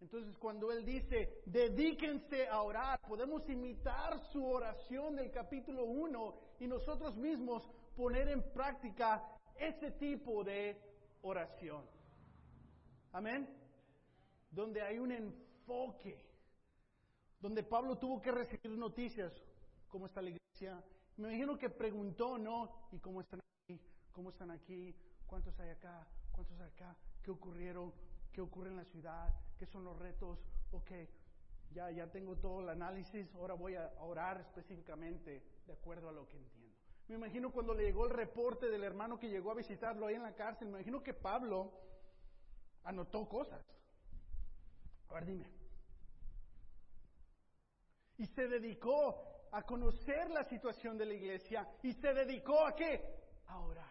Entonces, 0.02 0.38
cuando 0.38 0.72
él 0.72 0.86
dice, 0.86 1.42
dedíquense 1.46 2.48
a 2.48 2.62
orar, 2.62 3.00
podemos 3.08 3.48
imitar 3.50 4.20
su 4.32 4.46
oración 4.46 5.16
del 5.16 5.32
capítulo 5.32 5.86
1 5.86 6.36
y 6.60 6.68
nosotros 6.68 7.16
mismos 7.16 7.68
poner 7.96 8.28
en 8.30 8.42
práctica 8.52 9.24
ese 9.56 9.92
tipo 9.92 10.44
de 10.44 10.78
oración. 11.22 11.84
Amén. 13.12 13.48
Donde 14.52 14.82
hay 14.82 15.00
un 15.00 15.12
enfoque, 15.12 16.24
donde 17.40 17.64
Pablo 17.64 17.98
tuvo 17.98 18.22
que 18.22 18.32
recibir 18.32 18.78
noticias, 18.78 19.34
¿cómo 19.88 20.06
está 20.08 20.22
la 20.22 20.30
iglesia? 20.30 20.84
Me 21.18 21.30
imagino 21.30 21.58
que 21.58 21.70
preguntó, 21.70 22.38
¿no? 22.38 22.88
¿Y 22.92 23.00
cómo 23.00 23.22
están 23.22 23.40
aquí? 23.40 23.80
¿Cómo 24.12 24.30
están 24.30 24.52
aquí? 24.52 24.96
¿Cuántos 25.26 25.58
hay 25.60 25.70
acá? 25.70 26.08
¿Cuántos 26.32 26.60
hay 26.60 26.68
acá? 26.68 26.96
¿Qué 27.24 27.32
ocurrieron? 27.32 27.94
¿Qué 28.34 28.42
ocurre 28.42 28.70
en 28.70 28.78
la 28.78 28.86
ciudad? 28.86 29.34
¿Qué 29.58 29.66
son 29.66 29.86
los 29.86 29.98
retos? 29.98 30.40
Ok, 30.72 30.92
ya, 31.72 31.90
ya 31.92 32.12
tengo 32.12 32.36
todo 32.36 32.62
el 32.62 32.70
análisis, 32.70 33.34
ahora 33.36 33.54
voy 33.54 33.76
a 33.76 33.92
orar 34.00 34.42
específicamente 34.42 35.42
de 35.66 35.74
acuerdo 35.74 36.10
a 36.10 36.12
lo 36.12 36.28
que 36.28 36.38
entiendo. 36.38 36.55
Me 37.08 37.16
imagino 37.16 37.52
cuando 37.52 37.74
le 37.74 37.84
llegó 37.84 38.06
el 38.06 38.12
reporte 38.12 38.68
del 38.68 38.84
hermano 38.84 39.20
que 39.20 39.30
llegó 39.30 39.52
a 39.52 39.56
visitarlo 39.56 40.08
ahí 40.08 40.16
en 40.16 40.24
la 40.24 40.34
cárcel, 40.34 40.68
me 40.68 40.80
imagino 40.80 41.04
que 41.04 41.14
Pablo 41.14 41.72
anotó 42.84 43.28
cosas. 43.28 43.64
A 45.10 45.14
ver, 45.14 45.26
dime. 45.26 45.46
Y 48.18 48.26
se 48.28 48.48
dedicó 48.48 49.48
a 49.52 49.62
conocer 49.64 50.30
la 50.32 50.44
situación 50.46 50.98
de 50.98 51.06
la 51.06 51.14
iglesia 51.14 51.68
y 51.84 51.94
se 51.94 52.14
dedicó 52.14 52.66
a 52.66 52.76
qué? 52.76 53.02
A 53.48 53.60
orar. 53.60 53.86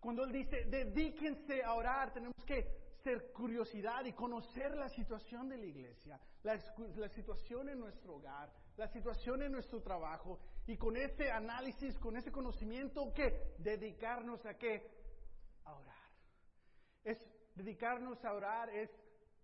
Cuando 0.00 0.24
él 0.24 0.32
dice, 0.32 0.64
dedíquense 0.66 1.62
a 1.64 1.74
orar, 1.74 2.12
tenemos 2.12 2.44
que 2.44 2.86
ser 3.02 3.32
curiosidad 3.32 4.04
y 4.04 4.12
conocer 4.12 4.76
la 4.76 4.88
situación 4.88 5.48
de 5.48 5.56
la 5.56 5.66
iglesia, 5.66 6.20
la, 6.42 6.58
la 6.96 7.08
situación 7.08 7.68
en 7.68 7.78
nuestro 7.78 8.16
hogar, 8.16 8.52
la 8.76 8.88
situación 8.88 9.42
en 9.42 9.52
nuestro 9.52 9.80
trabajo 9.80 10.38
y 10.66 10.76
con 10.76 10.96
ese 10.96 11.30
análisis, 11.30 11.98
con 11.98 12.16
ese 12.16 12.30
conocimiento, 12.30 13.12
¿qué? 13.14 13.54
Dedicarnos 13.58 14.44
a 14.44 14.54
qué? 14.54 14.90
A 15.64 15.74
orar. 15.74 16.10
Es 17.04 17.18
dedicarnos 17.54 18.22
a 18.24 18.32
orar, 18.32 18.68
es 18.70 18.90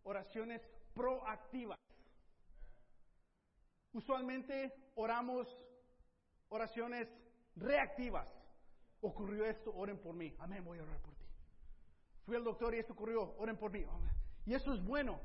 oraciones 0.03 0.61
proactivas. 0.95 1.79
Usualmente 3.93 4.73
oramos 4.97 5.47
oraciones 6.49 7.09
reactivas. 7.57 8.29
Ocurrió 9.01 9.47
esto, 9.47 9.75
oren 9.75 9.99
por 9.99 10.15
mí. 10.15 10.35
Amén, 10.39 10.65
voy 10.65 10.79
a 10.79 10.83
orar 10.83 11.01
por 11.01 11.15
ti. 11.15 11.27
Fui 12.25 12.37
al 12.37 12.45
doctor 12.45 12.75
y 12.75 12.79
esto 12.79 12.93
ocurrió, 12.93 13.35
oren 13.39 13.57
por 13.57 13.73
mí. 13.73 13.85
Y 14.45 14.55
eso 14.55 14.73
es 14.75 14.85
bueno. 14.85 15.21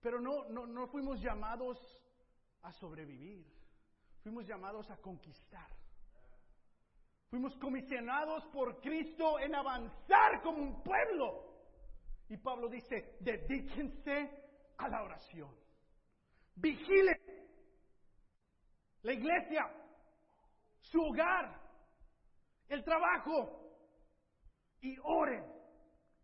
Pero 0.00 0.20
no, 0.20 0.48
no, 0.48 0.66
no 0.66 0.88
fuimos 0.88 1.20
llamados 1.20 1.78
a 2.62 2.72
sobrevivir. 2.72 3.46
Fuimos 4.22 4.46
llamados 4.46 4.90
a 4.90 4.96
conquistar. 4.98 5.68
Fuimos 7.28 7.56
comisionados 7.56 8.44
por 8.46 8.80
Cristo 8.80 9.38
en 9.38 9.54
avanzar 9.54 10.42
como 10.42 10.58
un 10.62 10.82
pueblo. 10.82 11.50
Y 12.28 12.36
Pablo 12.36 12.68
dice, 12.68 13.16
dedíquense 13.20 14.30
a 14.78 14.88
la 14.88 15.02
oración. 15.02 15.54
Vigilen 16.56 17.18
la 19.02 19.12
iglesia, 19.12 19.70
su 20.80 21.00
hogar, 21.00 21.58
el 22.68 22.84
trabajo 22.84 23.60
y 24.80 24.96
oren, 25.02 25.44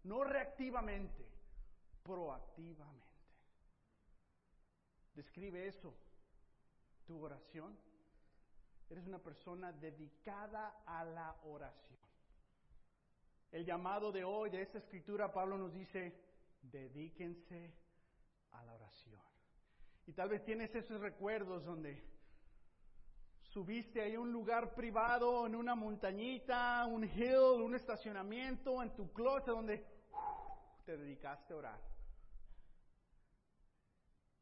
no 0.04 0.24
reactivamente, 0.24 1.26
proactivamente. 2.02 3.06
Describe 5.14 5.66
eso, 5.66 5.96
tu 7.06 7.22
oración. 7.22 7.76
Eres 8.88 9.06
una 9.06 9.18
persona 9.18 9.72
dedicada 9.72 10.82
a 10.86 11.04
la 11.04 11.36
oración. 11.44 11.98
El 13.50 13.64
llamado 13.64 14.12
de 14.12 14.24
hoy, 14.24 14.50
de 14.50 14.62
esta 14.62 14.78
escritura, 14.78 15.32
Pablo 15.32 15.56
nos 15.56 15.72
dice, 15.72 16.14
dedíquense 16.62 17.74
a 18.52 18.62
la 18.64 18.74
oración. 18.74 19.20
Y 20.06 20.12
tal 20.12 20.28
vez 20.28 20.44
tienes 20.44 20.74
esos 20.74 21.00
recuerdos 21.00 21.64
donde 21.64 22.02
subiste 23.40 24.02
ahí 24.02 24.14
a 24.14 24.20
un 24.20 24.32
lugar 24.32 24.74
privado, 24.74 25.46
en 25.46 25.56
una 25.56 25.74
montañita, 25.74 26.86
un 26.86 27.04
hill, 27.04 27.62
un 27.62 27.74
estacionamiento, 27.74 28.82
en 28.82 28.94
tu 28.94 29.12
closet, 29.12 29.46
donde 29.46 29.84
te 30.84 30.96
dedicaste 30.96 31.54
a 31.54 31.56
orar. 31.56 31.80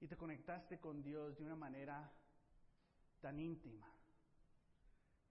Y 0.01 0.09
te 0.09 0.17
conectaste 0.17 0.79
con 0.81 1.03
Dios 1.03 1.39
de 1.39 1.45
una 1.45 1.57
manera 1.57 2.13
tan 3.21 3.39
íntima 3.39 3.91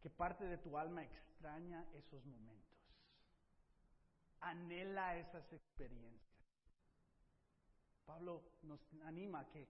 que 0.02 0.10
parte 0.10 0.46
de 0.46 0.58
tu 0.58 0.78
alma 0.78 1.04
extraña 1.04 1.86
esos 1.94 2.26
momentos. 2.26 2.64
Anhela 4.42 5.18
esas 5.18 5.52
experiencias. 5.54 6.24
Pablo 8.06 8.44
nos 8.64 8.82
anima 9.06 9.40
a 9.40 9.50
que 9.50 9.68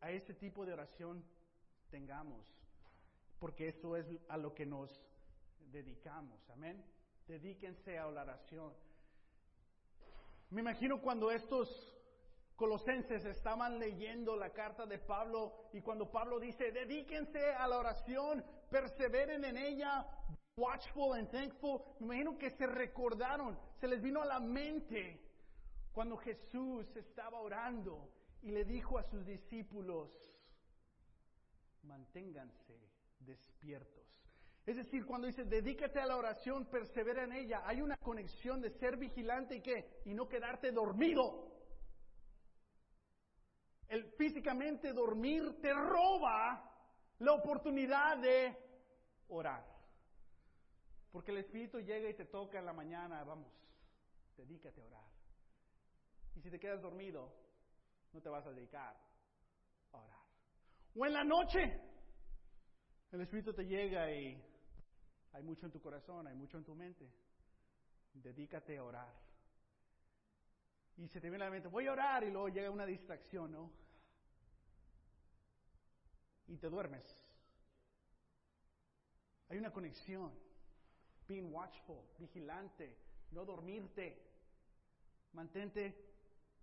a 0.00 0.10
ese 0.10 0.34
tipo 0.34 0.66
de 0.66 0.74
oración 0.74 1.24
tengamos, 1.90 2.46
porque 3.38 3.68
eso 3.68 3.96
es 3.96 4.06
a 4.28 4.36
lo 4.36 4.54
que 4.54 4.66
nos 4.66 4.90
dedicamos. 5.72 6.48
Amén. 6.50 6.84
Dedíquense 7.26 7.98
a 7.98 8.10
la 8.10 8.22
oración. 8.22 8.74
Me 10.50 10.60
imagino 10.60 11.00
cuando 11.00 11.30
estos 11.30 11.99
colosenses 12.60 13.24
estaban 13.24 13.78
leyendo 13.78 14.36
la 14.36 14.50
carta 14.50 14.84
de 14.84 14.98
Pablo 14.98 15.54
y 15.72 15.80
cuando 15.80 16.10
Pablo 16.10 16.38
dice, 16.38 16.70
dedíquense 16.70 17.54
a 17.54 17.66
la 17.66 17.78
oración, 17.78 18.44
perseveren 18.68 19.46
en 19.46 19.56
ella, 19.56 20.06
watchful 20.58 21.14
and 21.14 21.30
thankful, 21.30 21.80
me 22.00 22.16
imagino 22.16 22.36
que 22.36 22.50
se 22.50 22.66
recordaron, 22.66 23.58
se 23.80 23.88
les 23.88 24.02
vino 24.02 24.20
a 24.20 24.26
la 24.26 24.40
mente 24.40 25.22
cuando 25.90 26.18
Jesús 26.18 26.94
estaba 26.96 27.40
orando 27.40 28.10
y 28.42 28.50
le 28.50 28.66
dijo 28.66 28.98
a 28.98 29.04
sus 29.04 29.24
discípulos, 29.24 30.10
manténganse 31.84 32.78
despiertos. 33.20 34.04
Es 34.66 34.76
decir, 34.76 35.06
cuando 35.06 35.28
dice, 35.28 35.44
dedícate 35.44 35.98
a 35.98 36.04
la 36.04 36.18
oración, 36.18 36.66
persevera 36.66 37.24
en 37.24 37.32
ella, 37.32 37.62
hay 37.64 37.80
una 37.80 37.96
conexión 37.96 38.60
de 38.60 38.68
ser 38.72 38.98
vigilante 38.98 39.56
y 39.56 39.62
qué, 39.62 40.02
y 40.04 40.12
no 40.12 40.28
quedarte 40.28 40.72
dormido. 40.72 41.49
El 43.90 44.04
físicamente 44.12 44.92
dormir 44.92 45.60
te 45.60 45.74
roba 45.74 46.64
la 47.18 47.32
oportunidad 47.32 48.18
de 48.18 48.56
orar. 49.28 49.66
Porque 51.10 51.32
el 51.32 51.38
Espíritu 51.38 51.80
llega 51.80 52.08
y 52.08 52.14
te 52.14 52.26
toca 52.26 52.60
en 52.60 52.66
la 52.66 52.72
mañana, 52.72 53.24
vamos, 53.24 53.52
dedícate 54.36 54.80
a 54.80 54.86
orar. 54.86 55.10
Y 56.36 56.40
si 56.40 56.50
te 56.52 56.60
quedas 56.60 56.80
dormido, 56.80 57.34
no 58.12 58.22
te 58.22 58.28
vas 58.28 58.46
a 58.46 58.52
dedicar 58.52 58.96
a 59.90 59.98
orar. 59.98 60.22
O 60.94 61.04
en 61.04 61.12
la 61.12 61.24
noche, 61.24 61.80
el 63.10 63.20
Espíritu 63.22 63.52
te 63.52 63.64
llega 63.64 64.08
y 64.12 64.40
hay 65.32 65.42
mucho 65.42 65.66
en 65.66 65.72
tu 65.72 65.80
corazón, 65.80 66.28
hay 66.28 66.36
mucho 66.36 66.58
en 66.58 66.64
tu 66.64 66.76
mente. 66.76 67.10
Dedícate 68.14 68.78
a 68.78 68.84
orar. 68.84 69.29
Y 70.96 71.08
se 71.08 71.20
te 71.20 71.30
viene 71.30 71.44
la 71.44 71.50
mente, 71.50 71.68
voy 71.68 71.86
a 71.86 71.92
orar 71.92 72.24
y 72.24 72.30
luego 72.30 72.48
llega 72.48 72.70
una 72.70 72.86
distracción, 72.86 73.52
¿no? 73.52 73.70
Y 76.48 76.56
te 76.58 76.68
duermes. 76.68 77.04
Hay 79.48 79.58
una 79.58 79.72
conexión. 79.72 80.32
Being 81.26 81.52
watchful, 81.52 82.02
vigilante, 82.18 82.96
no 83.30 83.44
dormirte. 83.44 84.20
Mantente 85.32 85.94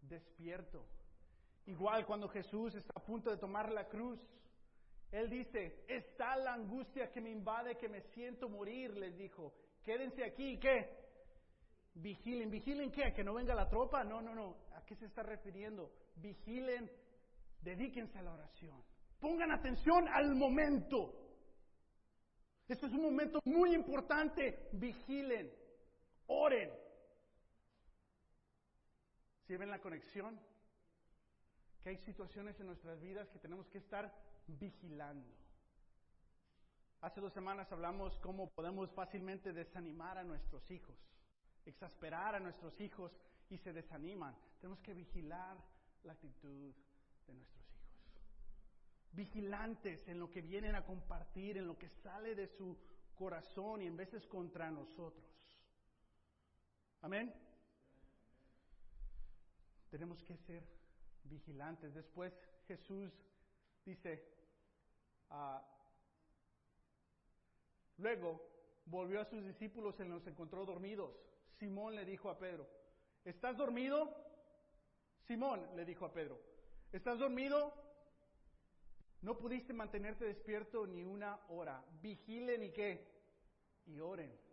despierto. 0.02 0.86
Igual 1.66 2.06
cuando 2.06 2.30
Jesús 2.30 2.76
está 2.76 2.94
a 2.96 3.04
punto 3.04 3.30
de 3.30 3.38
tomar 3.38 3.72
la 3.72 3.88
cruz, 3.88 4.20
Él 5.12 5.30
dice, 5.30 5.84
está 5.88 6.36
la 6.38 6.54
angustia 6.54 7.12
que 7.12 7.22
me 7.22 7.30
invade, 7.30 7.78
que 7.78 7.90
me 7.90 8.02
siento 8.14 8.48
morir, 8.50 8.96
les 8.96 9.18
dijo, 9.18 9.54
quédense 9.84 10.24
aquí, 10.24 10.58
¿qué? 10.60 11.07
Vigilen, 12.00 12.52
vigilen 12.52 12.92
qué, 12.92 13.12
que 13.14 13.24
no 13.24 13.34
venga 13.34 13.56
la 13.56 13.68
tropa, 13.68 14.04
no, 14.04 14.22
no, 14.22 14.36
no, 14.36 14.56
¿a 14.76 14.86
qué 14.86 14.96
se 14.96 15.06
está 15.06 15.24
refiriendo? 15.24 15.92
Vigilen, 16.18 16.92
dedíquense 17.62 18.20
a 18.20 18.22
la 18.22 18.34
oración, 18.34 18.84
pongan 19.20 19.52
atención 19.52 20.08
al 20.08 20.36
momento. 20.36 21.14
Este 22.68 22.86
es 22.86 22.94
un 22.94 23.02
momento 23.02 23.40
muy 23.46 23.74
importante, 23.74 24.70
vigilen, 24.74 25.52
oren. 26.28 26.70
¿Sí 29.48 29.56
ven 29.56 29.72
la 29.72 29.80
conexión? 29.80 30.40
Que 31.82 31.90
hay 31.90 31.98
situaciones 32.00 32.60
en 32.60 32.68
nuestras 32.68 33.00
vidas 33.02 33.28
que 33.30 33.40
tenemos 33.40 33.68
que 33.70 33.80
estar 33.80 34.14
vigilando. 34.46 35.34
Hace 37.02 37.22
dos 37.22 37.34
semanas 37.34 37.72
hablamos 37.72 38.20
cómo 38.20 38.50
podemos 38.52 38.92
fácilmente 38.94 39.54
desanimar 39.54 40.18
a 40.18 40.24
nuestros 40.24 40.70
hijos, 40.70 40.96
exasperar 41.68 42.36
a 42.36 42.40
nuestros 42.40 42.80
hijos 42.80 43.12
y 43.50 43.58
se 43.58 43.74
desaniman. 43.74 44.36
Tenemos 44.60 44.80
que 44.80 44.94
vigilar 44.94 45.58
la 46.04 46.14
actitud 46.14 46.74
de 47.28 47.34
nuestros 47.34 47.64
hijos. 47.66 47.88
Vigilantes 49.12 50.08
en 50.08 50.20
lo 50.20 50.30
que 50.30 50.42
vienen 50.42 50.76
a 50.76 50.86
compartir, 50.86 51.58
en 51.58 51.68
lo 51.68 51.78
que 51.78 51.90
sale 51.90 52.36
de 52.36 52.48
su 52.48 52.78
corazón 53.16 53.82
y 53.82 53.88
en 53.88 53.98
veces 53.98 54.26
contra 54.28 54.70
nosotros. 54.72 55.26
Amén. 57.02 57.34
Tenemos 59.90 60.24
que 60.24 60.38
ser 60.38 60.64
vigilantes. 61.24 61.94
Después 61.94 62.34
Jesús 62.68 63.12
dice, 63.86 64.24
ah, 65.30 65.64
luego 67.98 68.42
volvió 68.86 69.22
a 69.22 69.26
sus 69.26 69.44
discípulos 69.44 70.00
y 70.00 70.04
los 70.04 70.26
encontró 70.28 70.66
dormidos. 70.66 71.16
Simón 71.60 71.96
le 71.96 72.06
dijo 72.06 72.30
a 72.30 72.38
Pedro, 72.38 72.68
¿estás 73.26 73.58
dormido? 73.58 74.16
Simón 75.28 75.68
le 75.76 75.86
dijo 75.86 76.06
a 76.06 76.14
Pedro, 76.14 76.40
¿estás 76.92 77.20
dormido? 77.20 77.74
No 79.22 79.38
pudiste 79.38 79.74
mantenerte 79.74 80.26
despierto 80.26 80.86
ni 80.86 81.04
una 81.04 81.40
hora. 81.50 81.84
Vigilen 82.02 82.64
y 82.64 82.72
qué? 82.72 83.08
Y 83.86 84.00
oren 84.00 84.48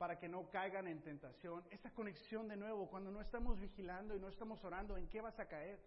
para 0.00 0.18
que 0.18 0.30
no 0.30 0.48
caigan 0.48 0.86
en 0.86 1.02
tentación. 1.02 1.62
Esa 1.68 1.92
conexión 1.92 2.48
de 2.48 2.56
nuevo, 2.56 2.88
cuando 2.88 3.10
no 3.10 3.20
estamos 3.20 3.60
vigilando 3.60 4.16
y 4.16 4.18
no 4.18 4.28
estamos 4.28 4.64
orando, 4.64 4.96
¿en 4.96 5.06
qué 5.08 5.20
vas 5.20 5.38
a 5.38 5.46
caer? 5.46 5.78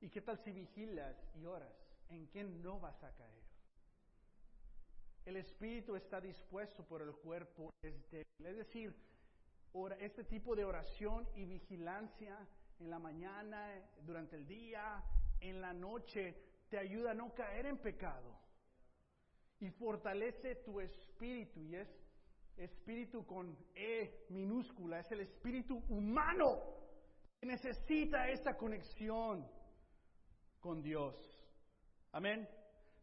¿Y 0.00 0.10
qué 0.10 0.20
tal 0.20 0.36
si 0.38 0.50
vigilas 0.50 1.16
y 1.36 1.46
oras? 1.46 1.72
¿En 2.08 2.26
qué 2.26 2.42
no 2.42 2.80
vas 2.80 3.00
a 3.04 3.14
caer? 3.14 3.51
El 5.24 5.36
espíritu 5.36 5.94
está 5.94 6.20
dispuesto, 6.20 6.84
por 6.84 7.02
el 7.02 7.12
cuerpo 7.12 7.70
es 7.82 8.10
débil. 8.10 8.24
Es 8.44 8.56
decir, 8.56 8.94
este 10.00 10.24
tipo 10.24 10.54
de 10.56 10.64
oración 10.64 11.28
y 11.34 11.44
vigilancia 11.44 12.36
en 12.80 12.90
la 12.90 12.98
mañana, 12.98 13.80
durante 14.04 14.36
el 14.36 14.46
día, 14.46 15.02
en 15.40 15.60
la 15.60 15.72
noche, 15.72 16.34
te 16.68 16.78
ayuda 16.78 17.12
a 17.12 17.14
no 17.14 17.32
caer 17.34 17.66
en 17.66 17.78
pecado 17.78 18.38
y 19.60 19.70
fortalece 19.70 20.56
tu 20.56 20.80
espíritu 20.80 21.62
y 21.62 21.76
es 21.76 21.88
espíritu 22.56 23.24
con 23.24 23.56
E 23.74 24.26
minúscula, 24.30 25.00
es 25.00 25.10
el 25.12 25.20
espíritu 25.20 25.82
humano 25.88 26.60
que 27.38 27.46
necesita 27.46 28.28
esta 28.28 28.56
conexión 28.56 29.48
con 30.60 30.82
Dios. 30.82 31.14
Amén. 32.12 32.48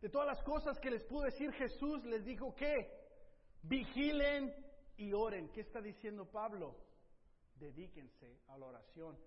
De 0.02 0.10
todas 0.10 0.28
las 0.28 0.42
cosas 0.44 0.80
que 0.80 0.92
les 0.92 1.04
pudo 1.04 1.24
decir 1.24 1.52
Jesús, 1.54 2.04
les 2.06 2.24
dijo 2.24 2.56
que 2.56 2.90
vigilen 3.64 4.54
y 4.96 5.12
oren. 5.14 5.50
¿Qué 5.50 5.62
está 5.62 5.82
diciendo 5.82 6.26
Pablo? 6.26 6.76
Dedíquense 7.56 8.40
a 8.48 8.58
la 8.58 8.68
oración. 8.68 9.18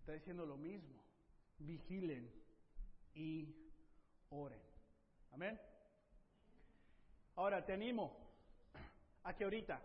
Está 0.00 0.12
diciendo 0.12 0.46
lo 0.46 0.56
mismo. 0.56 1.02
Vigilen 1.58 2.32
y 3.14 3.54
oren. 4.30 4.62
Amén. 5.32 5.60
Ahora 7.34 7.64
te 7.64 7.74
animo 7.74 8.16
a 9.22 9.34
que 9.36 9.44
ahorita, 9.44 9.80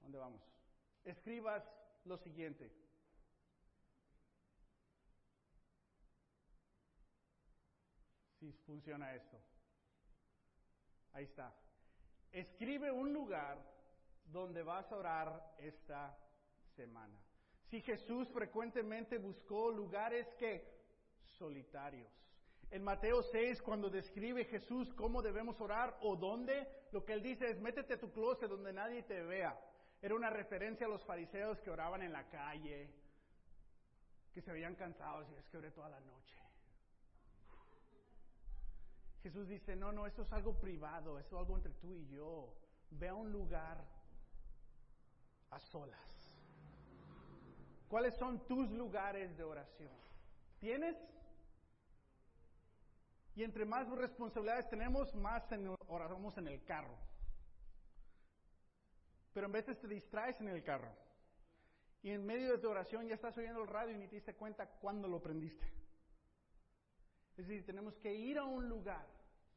¿dónde 0.00 0.18
vamos? 0.18 0.42
Escribas 1.04 1.64
lo 2.04 2.18
siguiente. 2.18 2.70
Si 8.40 8.50
funciona 8.66 9.14
esto. 9.14 9.38
Ahí 11.12 11.24
está. 11.24 11.54
Escribe 12.32 12.90
un 12.90 13.12
lugar 13.12 13.58
donde 14.24 14.62
vas 14.62 14.90
a 14.90 14.96
orar 14.96 15.54
esta 15.58 16.16
semana. 16.74 17.20
Si 17.68 17.82
Jesús 17.82 18.28
frecuentemente 18.30 19.18
buscó 19.18 19.70
lugares 19.70 20.26
que 20.38 20.66
solitarios. 21.38 22.10
En 22.70 22.82
Mateo 22.82 23.22
6, 23.22 23.60
cuando 23.62 23.90
describe 23.90 24.44
Jesús 24.46 24.92
cómo 24.94 25.20
debemos 25.20 25.60
orar 25.60 25.98
o 26.00 26.16
dónde, 26.16 26.66
lo 26.92 27.04
que 27.04 27.12
él 27.12 27.22
dice 27.22 27.50
es, 27.50 27.60
métete 27.60 27.94
a 27.94 28.00
tu 28.00 28.10
closet 28.10 28.48
donde 28.48 28.72
nadie 28.72 29.02
te 29.02 29.22
vea. 29.22 29.58
Era 30.00 30.14
una 30.14 30.30
referencia 30.30 30.86
a 30.86 30.88
los 30.88 31.04
fariseos 31.04 31.60
que 31.60 31.70
oraban 31.70 32.00
en 32.02 32.12
la 32.12 32.26
calle, 32.30 32.90
que 34.32 34.40
se 34.40 34.50
habían 34.50 34.76
cansados 34.76 35.28
y 35.30 35.34
es 35.34 35.46
que 35.48 35.58
oré 35.58 35.70
toda 35.72 35.90
la 35.90 36.00
noche. 36.00 36.39
Jesús 39.22 39.48
dice, 39.48 39.76
no, 39.76 39.92
no, 39.92 40.06
esto 40.06 40.22
es 40.22 40.32
algo 40.32 40.58
privado, 40.58 41.18
esto 41.18 41.36
es 41.36 41.40
algo 41.40 41.56
entre 41.56 41.72
tú 41.74 41.94
y 41.94 42.08
yo. 42.08 42.54
Ve 42.90 43.08
a 43.08 43.14
un 43.14 43.30
lugar 43.30 43.84
a 45.50 45.58
solas. 45.58 46.34
¿Cuáles 47.88 48.14
son 48.16 48.46
tus 48.46 48.70
lugares 48.70 49.36
de 49.36 49.44
oración? 49.44 49.92
¿Tienes? 50.58 50.96
Y 53.34 53.42
entre 53.42 53.64
más 53.64 53.88
responsabilidades 53.88 54.68
tenemos, 54.68 55.14
más 55.14 55.44
oramos 55.88 56.36
en 56.38 56.48
el 56.48 56.64
carro. 56.64 56.96
Pero 59.32 59.46
en 59.46 59.52
veces 59.52 59.78
te 59.80 59.88
distraes 59.88 60.40
en 60.40 60.48
el 60.48 60.62
carro. 60.62 60.92
Y 62.02 62.10
en 62.10 62.24
medio 62.24 62.52
de 62.52 62.58
tu 62.58 62.68
oración 62.68 63.06
ya 63.06 63.14
estás 63.14 63.36
oyendo 63.36 63.62
el 63.62 63.68
radio 63.68 63.94
y 63.94 63.98
ni 63.98 64.08
te 64.08 64.16
diste 64.16 64.34
cuenta 64.34 64.66
cuándo 64.66 65.06
lo 65.06 65.20
prendiste. 65.22 65.79
Es 67.40 67.48
decir, 67.48 67.64
tenemos 67.64 67.96
que 67.96 68.12
ir 68.12 68.36
a 68.36 68.44
un 68.44 68.68
lugar. 68.68 69.06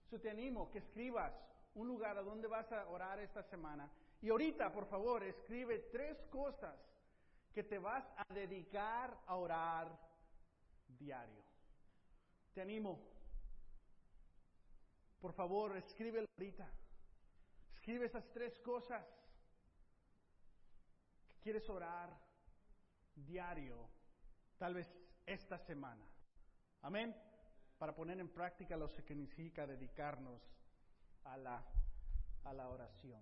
Yo 0.10 0.18
te 0.18 0.30
animo 0.30 0.72
que 0.72 0.78
escribas 0.78 1.34
un 1.76 1.86
lugar 1.86 2.18
a 2.18 2.22
donde 2.22 2.48
vas 2.48 2.72
a 2.72 2.88
orar 2.88 3.20
esta 3.20 3.44
semana. 3.44 3.92
Y 4.22 4.30
ahorita, 4.30 4.72
por 4.72 4.86
favor, 4.86 5.22
escribe 5.22 5.80
tres 5.92 6.18
cosas 6.32 6.80
que 7.54 7.62
te 7.62 7.78
vas 7.78 8.06
a 8.16 8.34
dedicar 8.34 9.20
a 9.28 9.36
orar 9.36 10.00
diario. 10.98 11.44
Te 12.54 12.62
animo. 12.62 13.02
Por 15.20 15.34
favor, 15.34 15.76
escríbelo 15.76 16.26
ahorita. 16.38 16.72
Escribe 17.76 18.06
esas 18.06 18.26
tres 18.32 18.58
cosas 18.60 19.06
que 21.28 21.36
quieres 21.42 21.70
orar 21.70 22.18
diario, 23.14 23.90
tal 24.58 24.74
vez 24.74 24.88
esta 25.26 25.58
semana. 25.60 26.08
Amén 26.82 27.33
para 27.84 27.94
poner 27.94 28.18
en 28.18 28.30
práctica 28.30 28.78
lo 28.78 28.90
que 28.94 29.02
significa 29.02 29.68
dedicarnos 29.68 30.42
a 31.26 31.36
la, 31.36 31.62
a 32.46 32.54
la 32.54 32.70
oración. 32.70 33.22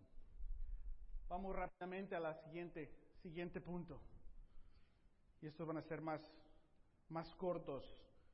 Vamos 1.27 1.55
rápidamente 1.55 2.15
a 2.15 2.19
la 2.19 2.35
siguiente, 2.43 2.91
siguiente 3.23 3.59
punto. 3.59 3.99
Y 5.41 5.47
estos 5.47 5.65
van 5.65 5.77
a 5.77 5.81
ser 5.81 6.01
más, 6.01 6.21
más 7.09 7.33
cortos. 7.37 7.83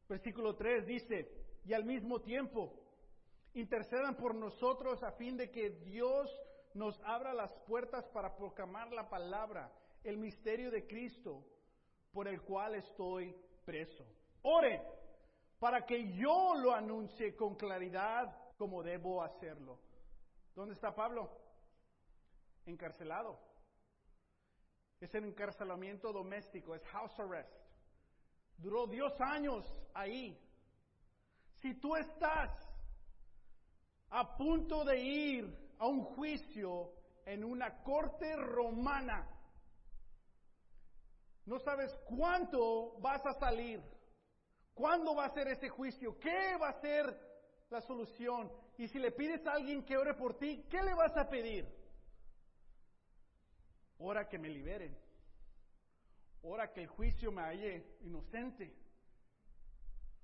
Versículo 0.09 0.57
3 0.57 0.85
dice, 0.85 1.31
y 1.63 1.71
al 1.71 1.85
mismo 1.85 2.19
tiempo 2.19 2.73
intercedan 3.53 4.17
por 4.17 4.35
nosotros 4.35 5.01
a 5.03 5.13
fin 5.13 5.37
de 5.37 5.49
que 5.49 5.69
Dios 5.69 6.29
nos 6.73 7.01
abra 7.05 7.33
las 7.33 7.53
puertas 7.65 8.05
para 8.09 8.35
proclamar 8.35 8.91
la 8.91 9.07
palabra, 9.07 9.71
el 10.03 10.17
misterio 10.17 10.71
de 10.71 10.85
Cristo, 10.87 11.45
por 12.11 12.27
el 12.27 12.41
cual 12.41 12.75
estoy 12.75 13.33
preso. 13.63 14.05
Oren 14.41 14.96
para 15.59 15.85
que 15.85 16.13
yo 16.13 16.55
lo 16.55 16.73
anuncie 16.73 17.35
con 17.35 17.55
claridad 17.55 18.35
como 18.57 18.83
debo 18.83 19.23
hacerlo. 19.23 19.79
¿Dónde 20.55 20.73
está 20.73 20.93
Pablo? 20.93 21.31
Encarcelado. 22.65 23.39
Es 24.99 25.13
el 25.13 25.25
encarcelamiento 25.25 26.11
doméstico, 26.11 26.75
es 26.75 26.83
house 26.87 27.19
arrest. 27.19 27.51
Duró 28.57 28.87
Dios 28.87 29.13
años 29.19 29.63
ahí. 29.93 30.39
Si 31.61 31.75
tú 31.75 31.95
estás 31.95 32.51
a 34.09 34.35
punto 34.35 34.83
de 34.83 34.99
ir 34.99 35.75
a 35.79 35.87
un 35.87 36.03
juicio 36.03 36.93
en 37.25 37.43
una 37.43 37.83
corte 37.83 38.35
romana, 38.35 39.27
no 41.45 41.59
sabes 41.59 41.93
cuánto 42.07 42.99
vas 42.99 43.25
a 43.25 43.33
salir 43.33 43.81
¿Cuándo 44.77 45.15
va 45.15 45.25
a 45.25 45.33
ser 45.33 45.47
ese 45.47 45.69
juicio? 45.69 46.19
¿Qué 46.19 46.55
va 46.61 46.69
a 46.69 46.79
ser 46.79 47.19
la 47.71 47.81
solución? 47.81 48.51
Y 48.77 48.87
si 48.87 48.99
le 48.99 49.11
pides 49.11 49.43
a 49.47 49.53
alguien 49.53 49.83
que 49.83 49.97
ore 49.97 50.13
por 50.13 50.37
ti, 50.37 50.67
¿qué 50.69 50.83
le 50.83 50.93
vas 50.93 51.17
a 51.17 51.27
pedir? 51.27 51.67
Ora 53.97 54.29
que 54.29 54.37
me 54.37 54.49
liberen. 54.49 54.95
Ora 56.43 56.71
que 56.71 56.81
el 56.81 56.87
juicio 56.87 57.31
me 57.31 57.41
halle 57.41 57.97
inocente. 58.01 58.71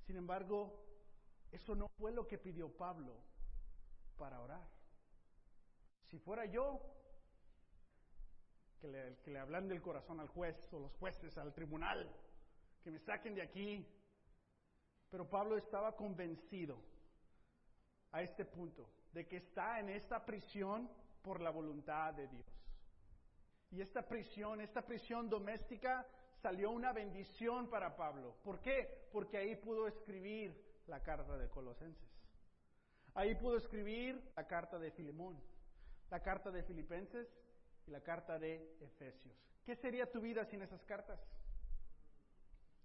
Sin 0.05 0.17
embargo, 0.17 0.85
eso 1.51 1.73
no 1.73 1.87
fue 1.97 2.11
lo 2.11 2.27
que 2.27 2.37
pidió 2.37 2.69
Pablo 2.77 3.17
para 4.19 4.39
orar. 4.39 4.67
Si 6.11 6.19
fuera 6.19 6.45
yo, 6.45 6.79
que 8.79 8.87
le, 8.87 9.17
que 9.23 9.31
le 9.31 9.39
hablan 9.39 9.67
del 9.67 9.81
corazón 9.81 10.19
al 10.19 10.27
juez 10.27 10.55
o 10.73 10.79
los 10.79 10.93
jueces 10.97 11.35
al 11.39 11.55
tribunal, 11.55 12.15
que 12.83 12.91
me 12.91 12.99
saquen 12.99 13.33
de 13.33 13.41
aquí, 13.41 13.83
pero 15.13 15.29
Pablo 15.29 15.57
estaba 15.57 15.95
convencido 15.95 16.75
a 18.13 18.23
este 18.23 18.45
punto 18.45 18.89
de 19.11 19.27
que 19.27 19.37
está 19.37 19.79
en 19.79 19.89
esta 19.89 20.25
prisión 20.25 20.89
por 21.21 21.39
la 21.39 21.51
voluntad 21.51 22.15
de 22.15 22.27
Dios. 22.27 22.47
Y 23.69 23.81
esta 23.81 24.01
prisión, 24.01 24.59
esta 24.59 24.81
prisión 24.81 25.29
doméstica, 25.29 26.03
salió 26.41 26.71
una 26.71 26.93
bendición 26.93 27.69
para 27.69 27.95
Pablo. 27.95 28.37
¿Por 28.43 28.59
qué? 28.59 29.07
Porque 29.11 29.37
ahí 29.37 29.55
pudo 29.55 29.87
escribir 29.87 30.59
la 30.87 31.03
carta 31.03 31.37
de 31.37 31.47
Colosenses. 31.47 32.09
Ahí 33.13 33.35
pudo 33.35 33.57
escribir 33.57 34.19
la 34.35 34.47
carta 34.47 34.79
de 34.79 34.89
Filemón, 34.89 35.39
la 36.09 36.23
carta 36.23 36.49
de 36.49 36.63
Filipenses 36.63 37.27
y 37.85 37.91
la 37.91 38.01
carta 38.01 38.39
de 38.39 38.79
Efesios. 38.81 39.37
¿Qué 39.63 39.75
sería 39.75 40.11
tu 40.11 40.21
vida 40.21 40.43
sin 40.45 40.63
esas 40.63 40.83
cartas? 40.85 41.19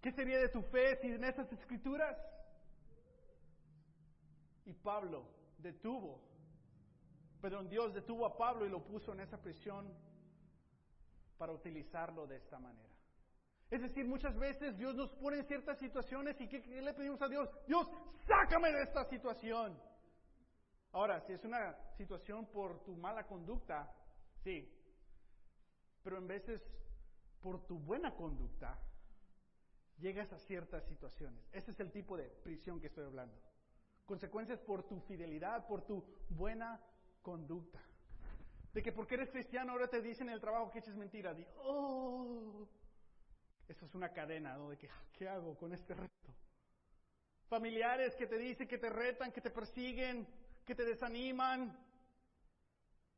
¿Qué 0.01 0.13
sería 0.13 0.39
de 0.39 0.49
tu 0.49 0.63
fe 0.63 0.97
sin 1.01 1.23
esas 1.25 1.53
escrituras? 1.53 2.17
Y 4.65 4.73
Pablo 4.75 5.27
detuvo, 5.59 6.23
perdón, 7.41 7.69
Dios 7.69 7.95
detuvo 7.95 8.27
a 8.27 8.37
Pablo 8.37 8.67
y 8.67 8.69
lo 8.69 8.85
puso 8.85 9.13
en 9.13 9.21
esa 9.21 9.41
prisión 9.41 9.93
para 11.37 11.53
utilizarlo 11.53 12.27
de 12.27 12.37
esta 12.37 12.59
manera. 12.59 12.89
Es 13.71 13.83
decir, 13.83 14.07
muchas 14.07 14.37
veces 14.39 14.77
Dios 14.79 14.95
nos 14.95 15.11
pone 15.17 15.39
en 15.39 15.47
ciertas 15.47 15.79
situaciones 15.79 16.41
y 16.41 16.49
¿qué, 16.49 16.61
le 16.61 16.95
pedimos 16.95 17.21
a 17.21 17.29
Dios? 17.29 17.51
Dios, 17.67 17.87
sácame 18.27 18.73
de 18.73 18.83
esta 18.83 19.05
situación. 19.05 19.79
Ahora, 20.93 21.21
si 21.27 21.35
es 21.35 21.45
una 21.45 21.77
situación 21.97 22.47
por 22.47 22.83
tu 22.85 22.97
mala 22.97 23.27
conducta, 23.27 23.93
sí, 24.43 24.75
pero 26.03 26.17
en 26.17 26.27
veces 26.27 26.63
por 27.43 27.67
tu 27.67 27.79
buena 27.79 28.15
conducta, 28.15 28.79
llegas 29.99 30.33
a 30.33 30.39
ciertas 30.39 30.85
situaciones. 30.87 31.43
Ese 31.53 31.71
es 31.71 31.81
el 31.81 31.91
tipo 31.91 32.17
de 32.17 32.29
prisión 32.43 32.81
que 32.81 32.87
estoy 32.87 33.05
hablando. 33.05 33.35
Consecuencias 34.07 34.61
por 34.61 34.87
tu 34.87 35.01
fidelidad, 35.01 35.67
por 35.67 35.85
tu 35.85 36.05
buena 36.31 36.81
conducta. 37.23 37.81
De 38.73 38.83
que 38.83 38.93
porque 38.93 39.15
eres 39.15 39.31
cristiano 39.31 39.73
ahora 39.73 39.89
te 39.89 40.01
dicen 40.01 40.29
en 40.29 40.35
el 40.35 40.41
trabajo 40.41 40.71
que 40.71 40.79
eches 40.79 40.97
mentira. 40.97 41.35
oh, 41.63 42.69
eso 43.69 43.85
es 43.85 43.95
una 43.95 44.13
cadena, 44.13 44.57
¿no? 44.57 44.71
De 44.71 44.79
que, 44.79 44.89
ah, 44.89 45.03
¿qué 45.13 45.29
hago 45.29 45.57
con 45.57 45.73
este 45.73 45.95
reto? 45.95 46.35
Familiares 47.49 48.15
que 48.17 48.27
te 48.27 48.39
dicen 48.39 48.69
que 48.69 48.79
te 48.79 48.89
retan, 48.89 49.33
que 49.33 49.41
te 49.41 49.51
persiguen, 49.51 50.27
que 50.65 50.75
te 50.75 50.85
desaniman. 50.85 51.77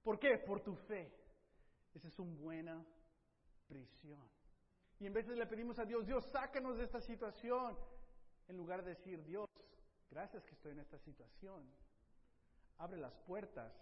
¿Por 0.03 0.19
qué? 0.19 0.39
Por 0.39 0.61
tu 0.61 0.75
fe. 0.75 1.13
Esa 1.95 2.09
es 2.09 2.19
una 2.19 2.35
buena 2.41 2.85
prisión. 3.69 4.29
Y 5.01 5.07
en 5.07 5.15
veces 5.15 5.37
le 5.37 5.47
pedimos 5.47 5.79
a 5.79 5.87
Dios, 5.87 6.07
Dios, 6.07 6.27
sácanos 6.27 6.77
de 6.77 6.85
esta 6.85 7.01
situación. 7.01 7.77
En 8.49 8.57
lugar 8.59 8.85
de 8.85 8.91
decir, 8.91 9.25
Dios, 9.25 9.49
gracias 10.11 10.45
que 10.45 10.53
estoy 10.53 10.73
en 10.73 10.81
esta 10.81 10.99
situación. 10.99 11.65
Abre 12.79 12.99
las 12.99 13.17
puertas. 13.21 13.73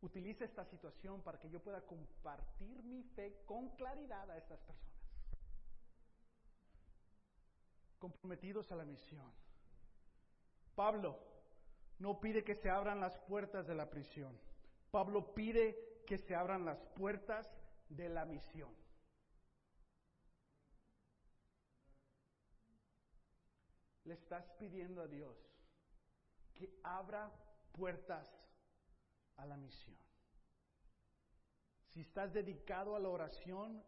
Utiliza 0.00 0.44
esta 0.44 0.64
situación 0.64 1.22
para 1.22 1.38
que 1.38 1.48
yo 1.50 1.60
pueda 1.60 1.80
compartir 1.82 2.82
mi 2.82 3.04
fe 3.04 3.42
con 3.46 3.68
claridad 3.76 4.28
a 4.28 4.38
estas 4.38 4.58
personas. 4.60 4.90
Comprometidos 8.00 8.72
a 8.72 8.76
la 8.76 8.84
misión. 8.84 9.30
Pablo 10.74 11.16
no 11.98 12.18
pide 12.18 12.42
que 12.42 12.56
se 12.56 12.70
abran 12.70 12.98
las 12.98 13.16
puertas 13.20 13.68
de 13.68 13.74
la 13.74 13.88
prisión. 13.88 14.36
Pablo 14.90 15.32
pide 15.32 16.02
que 16.06 16.18
se 16.18 16.34
abran 16.34 16.64
las 16.64 16.82
puertas 16.96 17.48
de 17.88 18.08
la 18.08 18.24
misión. 18.24 18.74
Le 24.10 24.16
estás 24.16 24.44
pidiendo 24.58 25.02
a 25.02 25.06
Dios 25.06 25.36
que 26.52 26.68
abra 26.82 27.30
puertas 27.70 28.28
a 29.36 29.46
la 29.46 29.56
misión. 29.56 29.96
Si 31.90 32.00
estás 32.00 32.32
dedicado 32.32 32.96
a 32.96 32.98
la 32.98 33.08
oración, 33.08 33.80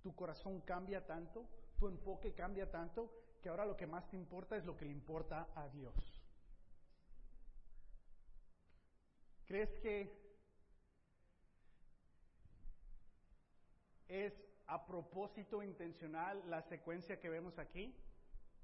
tu 0.00 0.14
corazón 0.14 0.62
cambia 0.62 1.04
tanto, 1.04 1.46
tu 1.78 1.88
enfoque 1.88 2.32
cambia 2.32 2.70
tanto, 2.70 3.12
que 3.42 3.50
ahora 3.50 3.66
lo 3.66 3.76
que 3.76 3.86
más 3.86 4.08
te 4.08 4.16
importa 4.16 4.56
es 4.56 4.64
lo 4.64 4.78
que 4.78 4.86
le 4.86 4.92
importa 4.92 5.46
a 5.54 5.68
Dios. 5.68 5.94
¿Crees 9.44 9.78
que 9.80 10.10
es 14.08 14.32
a 14.68 14.86
propósito 14.86 15.62
intencional 15.62 16.48
la 16.48 16.62
secuencia 16.62 17.20
que 17.20 17.28
vemos 17.28 17.58
aquí? 17.58 17.94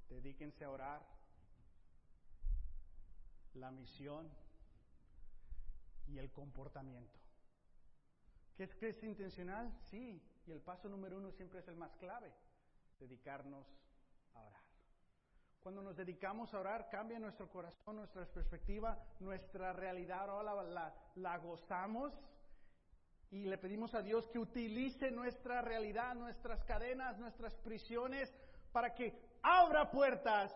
Dedíquense 0.09 0.65
a 0.65 0.71
orar, 0.71 1.17
la 3.55 3.71
misión 3.71 4.31
y 6.07 6.19
el 6.19 6.31
comportamiento. 6.31 7.19
¿Qué 8.57 8.65
es 8.65 8.75
que 8.77 8.89
es 8.89 9.03
intencional? 9.03 9.71
Sí, 9.91 10.23
y 10.47 10.51
el 10.51 10.61
paso 10.61 10.89
número 10.89 11.19
uno 11.19 11.31
siempre 11.33 11.61
es 11.61 11.69
el 11.69 11.77
más 11.77 11.95
clave, 11.97 12.33
dedicarnos 12.99 13.67
a 14.35 14.43
orar. 14.43 14.63
Cuando 15.61 15.83
nos 15.83 15.97
dedicamos 15.97 16.55
a 16.55 16.61
orar, 16.61 16.89
cambia 16.89 17.19
nuestro 17.19 17.51
corazón, 17.51 17.97
nuestra 17.97 18.25
perspectiva, 18.27 19.05
nuestra 19.19 19.73
realidad. 19.73 20.31
Ahora 20.31 20.63
la, 20.63 20.95
la, 21.17 21.39
gozamos 21.39 22.13
y 23.31 23.45
le 23.45 23.59
pedimos 23.59 23.95
a 23.95 24.03
Dios 24.03 24.29
que 24.29 24.39
utilice 24.39 25.11
nuestra 25.11 25.61
realidad, 25.61 26.15
nuestras 26.15 26.63
cadenas, 26.65 27.19
nuestras 27.19 27.53
prisiones, 27.57 28.33
para 28.73 28.95
que 28.95 29.26
abra 29.47 29.89
puertas, 29.89 30.53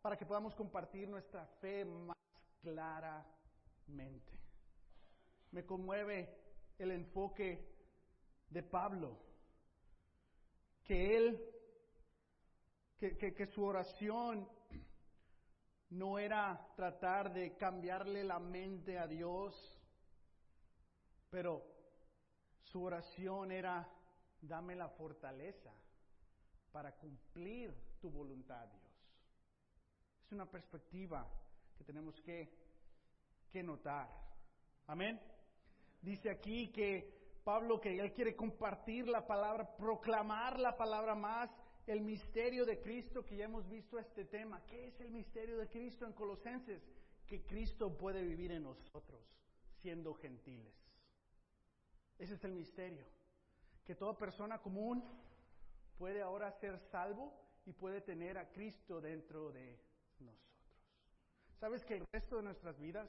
para 0.00 0.16
que 0.16 0.24
podamos 0.24 0.54
compartir 0.54 1.06
nuestra 1.06 1.46
fe 1.60 1.84
más 1.84 2.16
claramente. 2.62 4.40
Me 5.50 5.66
conmueve 5.66 6.34
el 6.78 6.92
enfoque 6.92 7.68
de 8.48 8.62
Pablo, 8.62 9.18
que 10.82 11.16
él 11.16 11.48
que, 12.98 13.46
su 13.46 13.64
oración 13.64 14.48
no 15.90 16.18
era 16.18 16.72
tratar 16.76 17.32
de 17.32 17.56
cambiarle 17.56 18.24
la 18.24 18.38
mente 18.38 18.96
a 18.98 19.08
Dios, 19.08 19.54
pero 21.28 21.66
su 22.62 22.82
oración 22.82 23.50
era, 23.50 23.88
dame 24.40 24.76
la 24.76 24.88
fortaleza 24.88 25.72
para 26.70 26.92
cumplir 26.92 27.91
tu 28.02 28.10
voluntad, 28.10 28.66
Dios. 28.66 28.82
Es 30.26 30.32
una 30.32 30.50
perspectiva 30.50 31.24
que 31.78 31.84
tenemos 31.84 32.20
que, 32.20 32.52
que 33.48 33.62
notar. 33.62 34.08
Amén. 34.88 35.20
Dice 36.00 36.28
aquí 36.28 36.72
que 36.72 37.38
Pablo 37.44 37.80
que 37.80 37.96
él 37.96 38.12
quiere 38.12 38.34
compartir 38.34 39.06
la 39.06 39.24
palabra, 39.24 39.76
proclamar 39.76 40.58
la 40.58 40.76
palabra 40.76 41.14
más 41.14 41.48
el 41.86 42.00
misterio 42.00 42.64
de 42.66 42.80
Cristo, 42.80 43.24
que 43.24 43.36
ya 43.36 43.44
hemos 43.44 43.68
visto 43.68 43.98
este 43.98 44.24
tema. 44.24 44.64
¿Qué 44.66 44.88
es 44.88 45.00
el 45.00 45.10
misterio 45.10 45.56
de 45.58 45.68
Cristo 45.68 46.04
en 46.04 46.12
Colosenses? 46.12 46.82
Que 47.26 47.44
Cristo 47.44 47.96
puede 47.96 48.22
vivir 48.22 48.50
en 48.50 48.64
nosotros, 48.64 49.20
siendo 49.80 50.12
gentiles. 50.14 50.74
Ese 52.18 52.34
es 52.34 52.44
el 52.44 52.52
misterio. 52.52 53.06
Que 53.84 53.94
toda 53.94 54.16
persona 54.16 54.58
común 54.58 55.04
puede 55.98 56.20
ahora 56.20 56.50
ser 56.52 56.78
salvo 56.90 57.32
y 57.64 57.72
puede 57.72 58.00
tener 58.00 58.38
a 58.38 58.50
Cristo 58.50 59.00
dentro 59.00 59.52
de 59.52 59.78
nosotros. 60.18 60.52
¿Sabes 61.58 61.84
que 61.84 61.96
el 61.96 62.04
resto 62.12 62.36
de 62.36 62.42
nuestras 62.42 62.78
vidas 62.78 63.08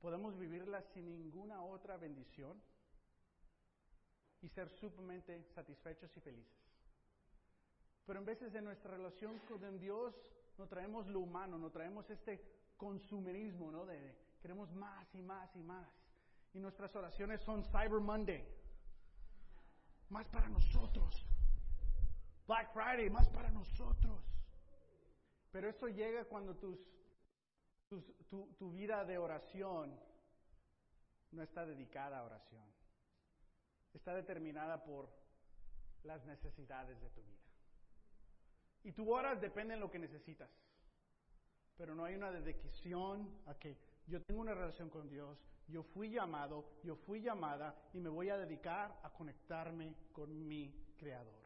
podemos 0.00 0.38
vivirlas 0.38 0.84
sin 0.92 1.08
ninguna 1.08 1.62
otra 1.62 1.96
bendición 1.96 2.62
y 4.40 4.48
ser 4.48 4.68
sumamente 4.68 5.42
satisfechos 5.54 6.16
y 6.16 6.20
felices? 6.20 6.66
Pero 8.06 8.20
en 8.20 8.24
veces 8.24 8.52
de 8.52 8.62
nuestra 8.62 8.92
relación 8.92 9.40
con 9.40 9.80
Dios 9.80 10.14
no 10.58 10.68
traemos 10.68 11.08
lo 11.08 11.20
humano, 11.20 11.58
no 11.58 11.70
traemos 11.70 12.08
este 12.08 12.40
consumerismo, 12.76 13.72
¿no? 13.72 13.84
De 13.84 14.16
queremos 14.40 14.72
más 14.72 15.12
y 15.14 15.22
más 15.22 15.54
y 15.56 15.62
más. 15.62 15.88
Y 16.54 16.60
nuestras 16.60 16.94
oraciones 16.94 17.40
son 17.40 17.64
Cyber 17.64 18.00
Monday. 18.00 18.46
Más 20.08 20.28
para 20.28 20.48
nosotros. 20.48 21.25
Black 22.46 22.72
Friday, 22.72 23.10
más 23.10 23.28
para 23.28 23.50
nosotros. 23.50 24.22
Pero 25.50 25.68
eso 25.68 25.88
llega 25.88 26.24
cuando 26.24 26.54
tus, 26.56 26.78
tu, 27.88 28.00
tu 28.58 28.70
vida 28.72 29.04
de 29.04 29.18
oración 29.18 29.98
no 31.32 31.42
está 31.42 31.64
dedicada 31.66 32.18
a 32.18 32.24
oración. 32.24 32.64
Está 33.94 34.14
determinada 34.14 34.84
por 34.84 35.08
las 36.04 36.24
necesidades 36.26 37.00
de 37.00 37.10
tu 37.10 37.22
vida. 37.22 37.36
Y 38.84 38.92
tu 38.92 39.12
horas 39.12 39.40
depende 39.40 39.74
de 39.74 39.80
lo 39.80 39.90
que 39.90 39.98
necesitas. 39.98 40.50
Pero 41.76 41.94
no 41.94 42.04
hay 42.04 42.14
una 42.14 42.30
dedicación 42.30 43.28
a 43.46 43.54
que 43.54 43.76
yo 44.06 44.22
tengo 44.22 44.40
una 44.40 44.54
relación 44.54 44.88
con 44.88 45.08
Dios, 45.08 45.38
yo 45.68 45.82
fui 45.82 46.10
llamado, 46.10 46.64
yo 46.84 46.94
fui 46.94 47.20
llamada 47.20 47.74
y 47.92 48.00
me 48.00 48.08
voy 48.08 48.30
a 48.30 48.38
dedicar 48.38 49.00
a 49.02 49.10
conectarme 49.10 49.94
con 50.12 50.46
mi 50.46 50.72
Creador. 50.96 51.45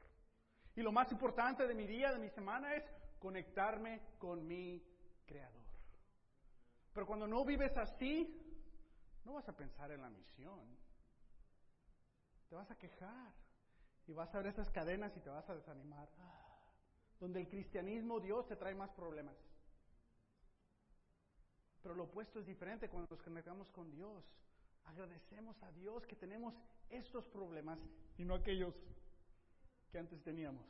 Y 0.80 0.82
lo 0.82 0.92
más 0.92 1.12
importante 1.12 1.66
de 1.66 1.74
mi 1.74 1.86
día, 1.86 2.10
de 2.10 2.18
mi 2.18 2.30
semana, 2.30 2.74
es 2.74 2.82
conectarme 3.18 4.00
con 4.18 4.46
mi 4.46 4.82
Creador. 5.26 5.66
Pero 6.94 7.06
cuando 7.06 7.26
no 7.26 7.44
vives 7.44 7.76
así, 7.76 8.34
no 9.26 9.34
vas 9.34 9.46
a 9.46 9.54
pensar 9.54 9.92
en 9.92 10.00
la 10.00 10.08
misión. 10.08 10.58
Te 12.48 12.54
vas 12.54 12.70
a 12.70 12.78
quejar 12.78 13.30
y 14.06 14.14
vas 14.14 14.34
a 14.34 14.38
ver 14.38 14.46
esas 14.46 14.70
cadenas 14.70 15.14
y 15.18 15.20
te 15.20 15.28
vas 15.28 15.46
a 15.50 15.54
desanimar. 15.54 16.08
Donde 17.18 17.40
el 17.40 17.48
cristianismo, 17.50 18.18
Dios 18.18 18.48
te 18.48 18.56
trae 18.56 18.74
más 18.74 18.88
problemas. 18.92 19.36
Pero 21.82 21.94
lo 21.94 22.04
opuesto 22.04 22.40
es 22.40 22.46
diferente 22.46 22.88
cuando 22.88 23.06
nos 23.10 23.22
conectamos 23.22 23.68
con 23.68 23.90
Dios. 23.90 24.24
Agradecemos 24.86 25.62
a 25.62 25.70
Dios 25.72 26.06
que 26.06 26.16
tenemos 26.16 26.54
estos 26.88 27.26
problemas 27.26 27.78
y 28.16 28.24
no 28.24 28.34
aquellos 28.34 28.74
que 29.90 29.98
antes 29.98 30.22
teníamos. 30.22 30.66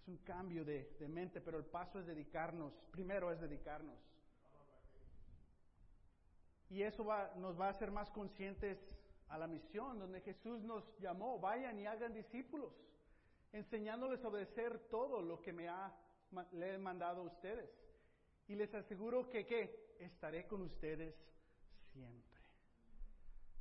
Es 0.00 0.08
un 0.08 0.18
cambio 0.18 0.64
de, 0.64 0.96
mente, 1.08 1.40
pero 1.40 1.58
el 1.58 1.64
paso 1.64 2.00
es 2.00 2.06
dedicarnos. 2.06 2.72
Primero 2.90 3.30
es 3.30 3.40
dedicarnos. 3.40 3.98
Y 6.70 6.82
eso 6.82 7.04
nos 7.36 7.60
va 7.60 7.66
a 7.66 7.70
hacer 7.70 7.90
más 7.90 8.10
conscientes 8.10 8.78
a 9.28 9.38
la 9.38 9.46
misión, 9.46 9.98
donde 9.98 10.20
Jesús 10.20 10.62
nos 10.62 10.84
llamó, 10.98 11.38
vayan 11.38 11.78
y 11.78 11.86
hagan 11.86 12.14
discípulos 12.14 12.72
enseñándoles 13.52 14.24
a 14.24 14.28
obedecer 14.28 14.78
todo 14.90 15.20
lo 15.20 15.40
que 15.40 15.52
me 15.52 15.68
ha, 15.68 15.94
le 16.52 16.74
he 16.74 16.78
mandado 16.78 17.22
a 17.22 17.24
ustedes. 17.24 17.70
Y 18.48 18.54
les 18.54 18.74
aseguro 18.74 19.28
que, 19.28 19.46
¿qué? 19.46 19.94
Estaré 20.00 20.46
con 20.46 20.62
ustedes 20.62 21.14
siempre. 21.92 22.31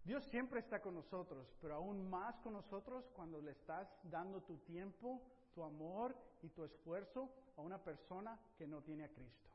Dios 0.04 0.24
siempre 0.26 0.60
está 0.60 0.82
con 0.82 0.96
nosotros, 0.96 1.48
pero 1.62 1.76
aún 1.76 2.10
más 2.10 2.40
con 2.40 2.54
nosotros 2.54 3.06
cuando 3.16 3.40
le 3.42 3.52
estás 3.52 3.88
dando 4.04 4.42
tu 4.42 4.58
tiempo, 4.60 5.22
tu 5.54 5.64
amor 5.64 6.16
y 6.42 6.50
tu 6.50 6.64
esfuerzo 6.64 7.30
a 7.56 7.62
una 7.62 7.78
persona 7.84 8.40
que 8.58 8.66
no 8.66 8.82
tiene 8.82 9.04
a 9.04 9.10
Cristo. 9.10 9.50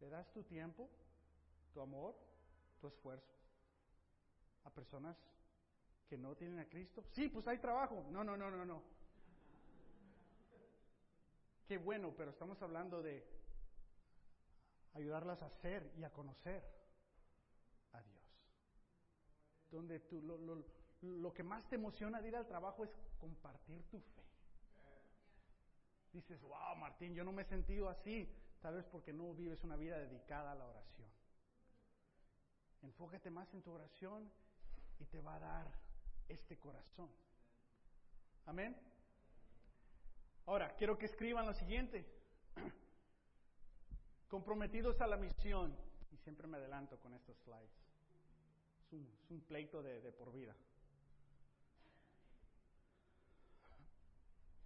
Le 0.00 0.08
das 0.08 0.32
tu 0.32 0.42
tiempo, 0.44 0.88
tu 1.74 1.80
amor, 1.82 2.16
tu 2.80 2.86
esfuerzo 2.86 3.34
a 4.64 4.70
personas 4.70 5.16
que 6.08 6.18
no 6.18 6.34
tienen 6.34 6.58
a 6.58 6.68
Cristo? 6.68 7.04
Sí, 7.12 7.28
pues 7.28 7.46
hay 7.46 7.58
trabajo. 7.58 8.04
No, 8.10 8.24
no, 8.24 8.36
no, 8.36 8.50
no, 8.50 8.64
no. 8.64 8.82
qué 11.70 11.78
bueno, 11.78 12.12
pero 12.16 12.32
estamos 12.32 12.60
hablando 12.62 13.00
de 13.00 13.24
ayudarlas 14.94 15.42
a 15.42 15.46
hacer 15.46 15.92
y 15.96 16.04
a 16.04 16.10
conocer 16.10 16.62
a 17.92 18.02
Dios. 18.02 18.22
Donde 19.70 20.00
tú, 20.00 20.22
lo, 20.22 20.36
lo, 20.38 20.64
lo 21.02 21.32
que 21.32 21.42
más 21.42 21.68
te 21.68 21.76
emociona 21.76 22.20
de 22.20 22.28
ir 22.28 22.36
al 22.36 22.46
trabajo 22.46 22.84
es 22.84 22.90
compartir 23.18 23.82
tu 23.90 24.00
fe. 24.00 24.20
Dices, 26.12 26.40
wow, 26.42 26.76
Martín, 26.76 27.14
yo 27.14 27.24
no 27.24 27.32
me 27.32 27.42
he 27.42 27.44
sentido 27.44 27.88
así, 27.88 28.28
tal 28.60 28.74
vez 28.74 28.86
porque 28.86 29.12
no 29.12 29.32
vives 29.32 29.62
una 29.62 29.76
vida 29.76 29.96
dedicada 29.98 30.52
a 30.52 30.54
la 30.56 30.66
oración. 30.66 31.08
Enfócate 32.82 33.30
más 33.30 33.52
en 33.54 33.62
tu 33.62 33.70
oración 33.70 34.30
y 34.98 35.04
te 35.06 35.20
va 35.20 35.36
a 35.36 35.40
dar 35.40 35.72
este 36.28 36.58
corazón. 36.58 37.10
Amén. 38.46 38.76
Ahora, 40.46 40.74
quiero 40.76 40.98
que 40.98 41.06
escriban 41.06 41.46
lo 41.46 41.54
siguiente. 41.54 42.06
Comprometidos 44.30 45.00
a 45.00 45.06
la 45.06 45.16
misión. 45.16 45.76
Y 46.12 46.16
siempre 46.16 46.46
me 46.46 46.56
adelanto 46.56 46.98
con 47.00 47.12
estos 47.12 47.36
slides. 47.38 47.70
Es 48.86 48.92
un, 49.30 49.40
pleito 49.42 49.82
de, 49.82 50.00
de 50.00 50.12
por 50.12 50.32
vida. 50.32 50.54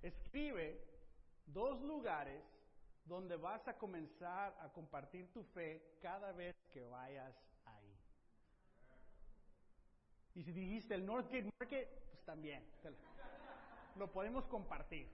Escribe 0.02 0.80
dos 1.46 1.80
lugares 1.82 2.42
donde 3.06 3.36
vas 3.36 3.66
a 3.68 3.76
comenzar 3.76 4.56
a 4.60 4.68
compartir 4.70 5.32
tu 5.32 5.42
fe 5.42 5.96
cada 6.00 6.32
vez 6.32 6.56
que 6.72 6.84
vayas 6.84 7.34
ahí. 7.64 7.98
Y 10.34 10.42
si 10.42 10.52
dijiste 10.52 10.94
el 10.94 11.06
Northgate 11.06 11.50
Market, 11.58 11.88
pues 12.10 12.22
también. 12.24 12.66
Lo 13.96 14.10
podemos 14.12 14.46
compartir. 14.46 15.08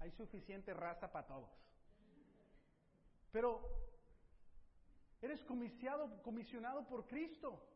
Hay 0.00 0.10
suficiente 0.10 0.74
raza 0.74 1.10
para 1.10 1.26
todos. 1.26 1.61
Pero 3.32 3.62
eres 5.22 5.42
comisionado, 5.42 6.86
por 6.86 7.06
Cristo. 7.06 7.66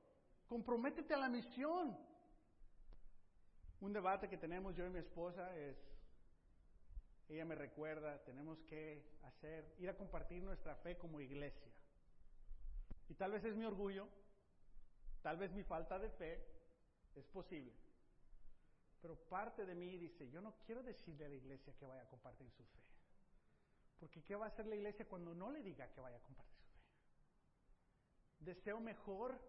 Comprométete 0.46 1.14
a 1.14 1.18
la 1.18 1.28
misión. 1.28 1.96
Un 3.80 3.92
debate 3.92 4.28
que 4.28 4.36
tenemos 4.36 4.76
yo 4.76 4.86
y 4.86 4.90
mi 4.90 4.98
esposa 4.98 5.56
es, 5.56 5.76
ella 7.28 7.44
me 7.44 7.54
recuerda, 7.54 8.22
tenemos 8.24 8.62
que 8.64 9.18
hacer, 9.22 9.74
ir 9.78 9.88
a 9.88 9.96
compartir 9.96 10.42
nuestra 10.42 10.76
fe 10.76 10.96
como 10.98 11.20
iglesia. 11.20 11.72
Y 13.08 13.14
tal 13.14 13.32
vez 13.32 13.44
es 13.44 13.56
mi 13.56 13.64
orgullo, 13.64 14.08
tal 15.22 15.36
vez 15.38 15.52
mi 15.52 15.62
falta 15.62 15.98
de 15.98 16.10
fe, 16.10 16.46
es 17.14 17.26
posible. 17.26 17.72
Pero 19.00 19.16
parte 19.28 19.64
de 19.64 19.74
mí 19.74 19.96
dice, 19.96 20.28
yo 20.30 20.40
no 20.40 20.54
quiero 20.66 20.82
decirle 20.82 21.26
a 21.26 21.28
la 21.28 21.34
iglesia 21.34 21.74
que 21.78 21.86
vaya 21.86 22.02
a 22.02 22.08
compartir 22.08 22.50
su 22.50 22.64
fe. 22.64 22.95
Porque 23.98 24.22
¿qué 24.22 24.34
va 24.34 24.46
a 24.46 24.48
hacer 24.48 24.66
la 24.66 24.76
iglesia 24.76 25.08
cuando 25.08 25.34
no 25.34 25.50
le 25.50 25.62
diga 25.62 25.90
que 25.90 26.00
vaya 26.00 26.16
a 26.16 26.20
compartir 26.20 26.60
su 26.64 26.78
fe? 26.78 26.90
Deseo 28.40 28.80
mejor 28.80 29.40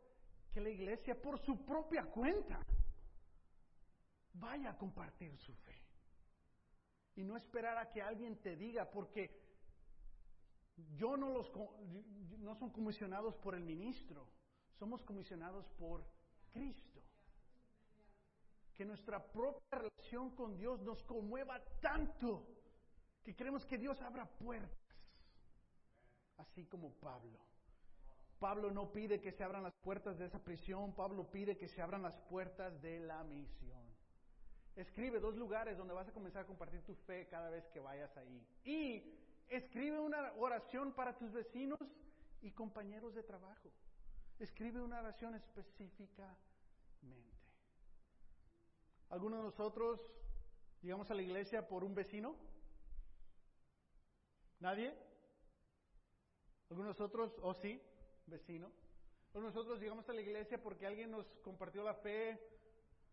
que 0.51 0.61
la 0.61 0.69
iglesia 0.69 1.21
por 1.21 1.39
su 1.39 1.65
propia 1.65 2.05
cuenta 2.05 2.65
vaya 4.33 4.71
a 4.71 4.77
compartir 4.77 5.37
su 5.37 5.53
fe. 5.53 5.81
Y 7.15 7.23
no 7.23 7.35
esperar 7.35 7.77
a 7.77 7.89
que 7.89 8.01
alguien 8.01 8.37
te 8.41 8.55
diga, 8.55 8.89
porque 8.89 9.47
yo 10.95 11.17
no 11.17 11.29
los 11.29 11.51
no 12.39 12.55
son 12.55 12.69
comisionados 12.69 13.35
por 13.37 13.55
el 13.55 13.63
ministro, 13.63 14.27
somos 14.77 15.03
comisionados 15.03 15.67
por 15.79 16.05
Cristo. 16.51 17.01
Que 18.75 18.85
nuestra 18.85 19.23
propia 19.31 19.79
relación 19.79 20.35
con 20.35 20.55
Dios 20.55 20.79
nos 20.81 21.01
conmueva 21.03 21.59
tanto 21.81 22.56
que 23.27 23.35
queremos 23.35 23.65
que 23.65 23.77
Dios 23.77 24.01
abra 24.01 24.25
puertas, 24.25 24.71
así 26.37 26.63
como 26.63 26.93
Pablo. 26.93 27.37
Pablo 28.39 28.71
no 28.71 28.93
pide 28.93 29.19
que 29.19 29.33
se 29.33 29.43
abran 29.43 29.63
las 29.63 29.75
puertas 29.75 30.17
de 30.17 30.27
esa 30.27 30.39
prisión, 30.39 30.95
Pablo 30.95 31.29
pide 31.29 31.57
que 31.57 31.67
se 31.67 31.81
abran 31.81 32.03
las 32.03 32.15
puertas 32.29 32.81
de 32.81 33.01
la 33.01 33.21
misión. 33.25 33.83
Escribe 34.77 35.19
dos 35.19 35.35
lugares 35.35 35.77
donde 35.77 35.93
vas 35.93 36.07
a 36.07 36.13
comenzar 36.13 36.43
a 36.43 36.47
compartir 36.47 36.81
tu 36.83 36.95
fe 36.95 37.27
cada 37.27 37.49
vez 37.49 37.67
que 37.67 37.81
vayas 37.81 38.15
ahí. 38.15 38.47
Y 38.63 39.03
escribe 39.49 39.99
una 39.99 40.31
oración 40.37 40.93
para 40.93 41.17
tus 41.17 41.33
vecinos 41.33 41.79
y 42.41 42.51
compañeros 42.51 43.13
de 43.13 43.23
trabajo. 43.23 43.69
Escribe 44.39 44.79
una 44.79 44.99
oración 44.99 45.35
específicamente. 45.35 46.39
¿Alguno 49.09 49.35
de 49.35 49.43
nosotros 49.43 49.99
llegamos 50.81 51.11
a 51.11 51.13
la 51.13 51.23
iglesia 51.23 51.67
por 51.67 51.83
un 51.83 51.93
vecino? 51.93 52.56
¿Nadie? 54.59 54.95
¿Alguno 56.69 56.87
de 56.87 56.93
nosotros, 56.93 57.33
o 57.41 57.49
oh, 57.49 57.53
sí, 57.53 57.81
vecino? 58.25 58.71
¿Alguno 59.33 59.49
de 59.49 59.55
nosotros 59.55 59.79
llegamos 59.79 60.09
a 60.09 60.13
la 60.13 60.21
iglesia 60.21 60.61
porque 60.61 60.87
alguien 60.87 61.11
nos 61.11 61.25
compartió 61.43 61.83
la 61.83 61.93
fe 61.93 62.39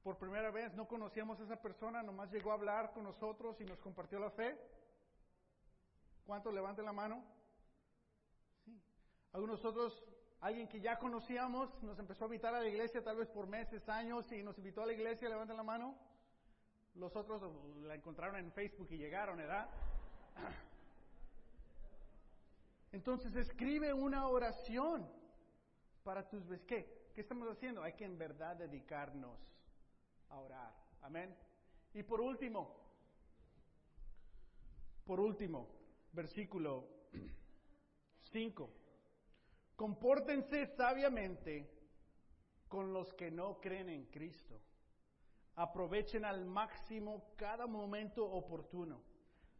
por 0.04 0.18
primera 0.18 0.50
vez, 0.50 0.74
no 0.74 0.86
conocíamos 0.86 1.40
a 1.40 1.44
esa 1.44 1.56
persona, 1.62 2.02
nomás 2.02 2.30
llegó 2.30 2.50
a 2.50 2.54
hablar 2.54 2.92
con 2.92 3.04
nosotros 3.04 3.58
y 3.62 3.64
nos 3.64 3.80
compartió 3.80 4.18
la 4.18 4.30
fe. 4.30 4.58
¿Cuántos 6.26 6.52
levanten 6.52 6.84
la 6.84 6.92
mano? 6.92 7.24
Sí. 8.66 8.78
Algunos 9.32 9.62
nosotros, 9.62 10.04
alguien 10.40 10.68
que 10.68 10.78
ya 10.78 10.98
conocíamos, 10.98 11.82
nos 11.82 11.98
empezó 11.98 12.24
a 12.24 12.26
invitar 12.26 12.54
a 12.54 12.60
la 12.60 12.68
iglesia 12.68 13.02
tal 13.02 13.16
vez 13.16 13.28
por 13.30 13.46
meses, 13.46 13.88
años 13.88 14.30
y 14.30 14.42
nos 14.42 14.58
invitó 14.58 14.82
a 14.82 14.86
la 14.86 14.92
iglesia, 14.92 15.28
levanten 15.30 15.56
la 15.56 15.62
mano. 15.62 15.98
Los 16.96 17.16
otros 17.16 17.42
la 17.82 17.94
encontraron 17.94 18.36
en 18.36 18.52
Facebook 18.52 18.88
y 18.90 18.98
llegaron, 18.98 19.38
¿verdad? 19.38 19.68
Entonces 22.94 23.34
escribe 23.34 23.92
una 23.92 24.28
oración 24.28 25.04
para 26.04 26.28
tus 26.28 26.46
vecinos. 26.46 26.68
¿Qué? 26.68 27.10
¿Qué 27.12 27.22
estamos 27.22 27.48
haciendo? 27.48 27.82
Hay 27.82 27.94
que 27.94 28.04
en 28.04 28.16
verdad 28.16 28.54
dedicarnos 28.54 29.40
a 30.28 30.38
orar. 30.38 30.72
Amén. 31.02 31.36
Y 31.92 32.04
por 32.04 32.20
último, 32.20 32.72
por 35.04 35.18
último, 35.18 35.68
versículo 36.12 36.88
5. 38.30 38.70
Compórtense 39.74 40.64
sabiamente 40.76 41.68
con 42.68 42.92
los 42.92 43.12
que 43.14 43.28
no 43.28 43.60
creen 43.60 43.88
en 43.88 44.04
Cristo. 44.04 44.62
Aprovechen 45.56 46.24
al 46.24 46.44
máximo 46.44 47.34
cada 47.36 47.66
momento 47.66 48.24
oportuno. 48.24 49.02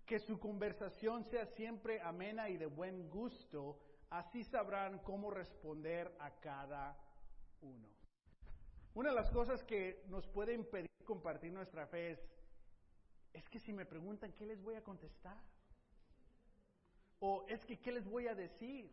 Que 0.06 0.18
su 0.18 0.38
conversación 0.38 1.24
sea 1.24 1.46
siempre 1.46 2.00
amena 2.00 2.48
y 2.48 2.56
de 2.56 2.66
buen 2.66 3.08
gusto. 3.08 3.78
Así 4.10 4.44
sabrán 4.44 4.98
cómo 4.98 5.30
responder 5.30 6.14
a 6.20 6.30
cada 6.30 6.96
uno. 7.62 7.88
Una 8.94 9.10
de 9.10 9.16
las 9.16 9.30
cosas 9.30 9.64
que 9.64 10.04
nos 10.08 10.26
puede 10.26 10.54
impedir 10.54 10.88
compartir 11.04 11.52
nuestra 11.52 11.86
fe 11.86 12.12
es, 12.12 12.20
es 13.32 13.48
que 13.48 13.58
si 13.58 13.72
me 13.72 13.84
preguntan, 13.84 14.32
¿qué 14.32 14.46
les 14.46 14.62
voy 14.62 14.74
a 14.74 14.84
contestar? 14.84 15.36
O 17.18 17.44
es 17.48 17.64
que, 17.64 17.80
¿qué 17.80 17.92
les 17.92 18.06
voy 18.06 18.28
a 18.28 18.34
decir? 18.34 18.90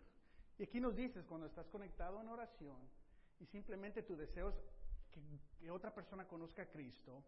Y 0.58 0.64
aquí 0.64 0.80
nos 0.80 0.96
dices, 0.96 1.26
cuando 1.26 1.48
estás 1.48 1.68
conectado 1.70 2.22
en 2.22 2.30
oración 2.30 2.80
y 3.40 3.46
simplemente 3.46 4.04
tu 4.04 4.16
deseo 4.16 4.50
es 4.50 4.56
que, 5.12 5.22
que 5.60 5.72
otra 5.72 5.94
persona 5.94 6.28
conozca 6.28 6.64
a 6.64 6.70
Cristo, 6.70 7.24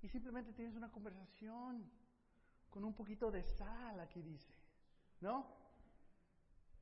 y 0.00 0.08
simplemente 0.08 0.52
tienes 0.52 0.74
una 0.74 0.90
conversación 0.90 1.90
con 2.70 2.84
un 2.84 2.94
poquito 2.94 3.30
de 3.30 3.42
sal, 3.42 4.00
aquí 4.00 4.22
dice, 4.22 4.52
¿no? 5.20 5.46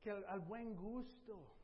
Que 0.01 0.11
al, 0.11 0.39
buen 0.41 0.75
gusto. 0.75 1.55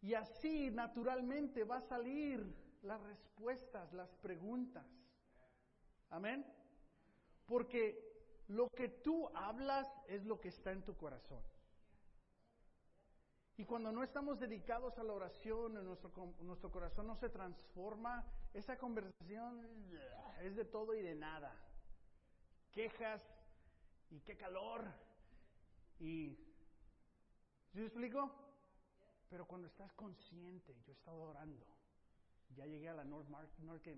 Y 0.00 0.14
así 0.14 0.70
naturalmente 0.70 1.64
va 1.64 1.78
a 1.78 1.88
salir 1.88 2.44
las 2.82 3.00
respuestas, 3.02 3.92
las 3.92 4.14
preguntas. 4.16 4.86
Amén. 6.10 6.46
Porque 7.46 8.44
lo 8.48 8.68
que 8.68 8.88
tú 8.88 9.28
hablas 9.34 9.88
es 10.08 10.24
lo 10.24 10.40
que 10.40 10.48
está 10.48 10.70
en 10.72 10.84
tu 10.84 10.96
corazón. 10.96 11.42
Y 13.58 13.64
cuando 13.64 13.90
no 13.90 14.02
estamos 14.02 14.38
dedicados 14.38 14.98
a 14.98 15.02
la 15.02 15.14
oración, 15.14 15.74
nuestro, 15.82 16.12
nuestro 16.40 16.70
corazón 16.70 17.06
no 17.06 17.16
se 17.16 17.30
transforma, 17.30 18.24
esa 18.52 18.76
conversación 18.76 19.66
es 20.42 20.54
de 20.56 20.64
todo 20.66 20.94
y 20.94 21.00
de 21.00 21.14
nada. 21.14 21.54
Quejas 22.76 23.22
y 24.10 24.20
qué 24.20 24.36
calor. 24.36 24.84
Y, 25.98 26.36
¿sí 27.72 27.78
me 27.78 27.86
explico? 27.86 28.30
Pero 29.30 29.46
cuando 29.46 29.66
estás 29.66 29.90
consciente, 29.94 30.76
yo 30.84 30.92
he 30.92 30.94
estado 30.94 31.16
orando, 31.16 31.64
ya 32.54 32.66
llegué 32.66 32.90
a 32.90 32.92
la 32.92 33.04
North 33.04 33.28
Market, 33.30 33.96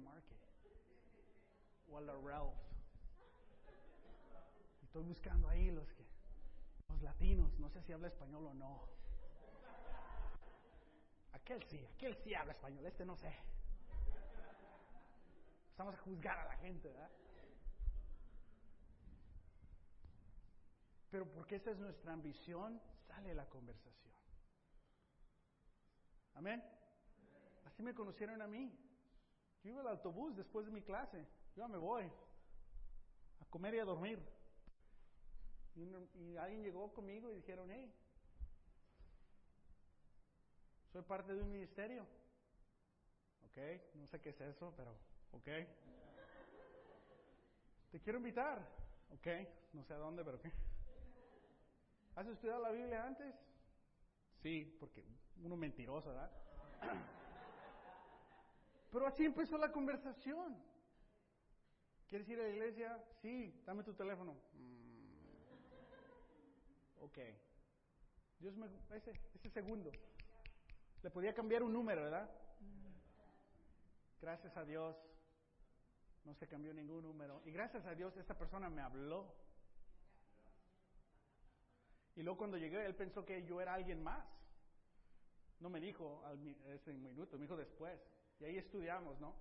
o 1.89 1.99
a 1.99 2.01
la 2.03 2.13
Ralph. 2.13 2.55
Estoy 4.85 5.03
buscando 5.03 5.49
ahí 5.49 5.73
los 5.73 5.93
que 5.95 6.05
los 6.89 7.03
latinos, 7.03 7.59
no 7.59 7.69
sé 7.71 7.83
si 7.83 7.93
habla 7.93 8.07
español 8.07 8.47
o 8.47 8.55
no. 8.55 8.81
Aquel 11.33 11.65
sí, 11.65 11.85
aquel 11.97 12.17
sí 12.19 12.33
habla 12.33 12.53
español, 12.53 12.87
este 12.87 13.05
no 13.05 13.17
sé. 13.17 13.35
Estamos 15.71 15.97
a 15.97 15.99
juzgar 15.99 16.39
a 16.39 16.45
la 16.45 16.57
gente, 16.59 16.89
¿verdad? 16.89 17.11
Pero 21.11 21.27
porque 21.33 21.57
esa 21.57 21.71
es 21.71 21.79
nuestra 21.79 22.13
ambición, 22.13 22.81
sale 23.07 23.35
la 23.35 23.49
conversación. 23.49 24.15
Amén. 26.35 26.63
Así 27.65 27.83
me 27.83 27.95
conocieron 27.95 28.41
a 28.43 28.47
mí. 28.47 28.71
Yo 29.63 29.71
iba 29.71 29.81
al 29.81 29.89
autobús 29.89 30.37
después 30.37 30.67
de 30.67 30.73
mi 30.73 30.83
clase. 30.83 31.27
Yo 31.57 31.67
me 31.69 31.79
voy 31.79 32.05
a 33.41 33.45
comer 33.47 33.75
y 33.75 33.79
a 33.79 33.85
dormir. 33.85 34.19
Y, 35.75 36.37
alguien 36.37 36.63
llegó 36.63 36.93
conmigo 36.93 37.31
y 37.31 37.37
dijeron, 37.37 37.71
hey, 37.71 37.93
soy 40.93 41.03
parte 41.03 41.35
de 41.35 41.43
un 41.43 41.51
ministerio. 41.51 42.07
Ok, 43.47 43.59
no 43.95 44.07
sé 44.07 44.21
qué 44.21 44.31
es 44.31 44.41
eso, 44.41 44.73
pero 44.77 44.91
ok. 45.33 45.49
Te 47.91 48.01
quiero 48.01 48.19
invitar. 48.19 48.59
Ok, 49.11 49.27
no 49.73 49.85
sé 49.85 49.95
a 49.95 49.99
dónde, 49.99 50.25
pero 50.25 50.41
qué. 50.41 50.53
¿Has 52.19 52.27
estudiado 52.27 52.61
la 52.61 52.73
Biblia 52.73 53.07
antes? 53.07 53.33
Sí, 54.43 54.77
porque 54.81 55.05
uno 55.41 55.57
mentiroso, 55.57 56.09
¿verdad? 56.09 56.29
Pero 58.91 59.07
así 59.07 59.25
empezó 59.25 59.57
la 59.57 59.71
conversación. 59.71 60.61
¿Quieres 62.09 62.29
ir 62.29 62.41
a 62.41 62.43
la 62.43 62.49
iglesia? 62.49 63.01
Sí, 63.23 63.63
dame 63.65 63.85
tu 63.85 63.95
teléfono. 63.95 64.35
Mm. 64.55 65.07
Ok. 67.03 67.19
Dios 68.41 68.57
me, 68.57 68.67
ese, 68.97 69.13
ese 69.37 69.51
segundo. 69.51 69.93
Le 71.05 71.11
podía 71.11 71.33
cambiar 71.33 71.63
un 71.63 71.73
número, 71.73 72.03
¿verdad? 72.03 72.29
Gracias 74.21 74.57
a 74.57 74.65
Dios 74.65 74.97
no 76.25 76.35
se 76.35 76.49
cambió 76.49 76.75
ningún 76.75 77.05
número. 77.05 77.43
Y 77.45 77.53
gracias 77.53 77.87
a 77.87 77.95
Dios 77.95 78.17
esa 78.17 78.37
persona 78.37 78.69
me 78.69 78.83
habló. 78.83 79.33
Y 82.19 82.25
luego 82.25 82.37
cuando 82.37 82.57
llegué, 82.57 82.85
él 82.85 82.97
pensó 82.97 83.25
que 83.25 83.45
yo 83.45 83.61
era 83.61 83.75
alguien 83.75 84.03
más. 84.03 84.27
No 85.61 85.71
me 85.71 85.79
dijo 85.79 86.21
ese 86.67 86.93
minuto, 86.93 87.37
me 87.37 87.43
dijo 87.43 87.57
después. 87.57 87.97
Y 88.41 88.45
ahí 88.45 88.59
estudiamos, 88.59 89.21
¿no? 89.21 89.37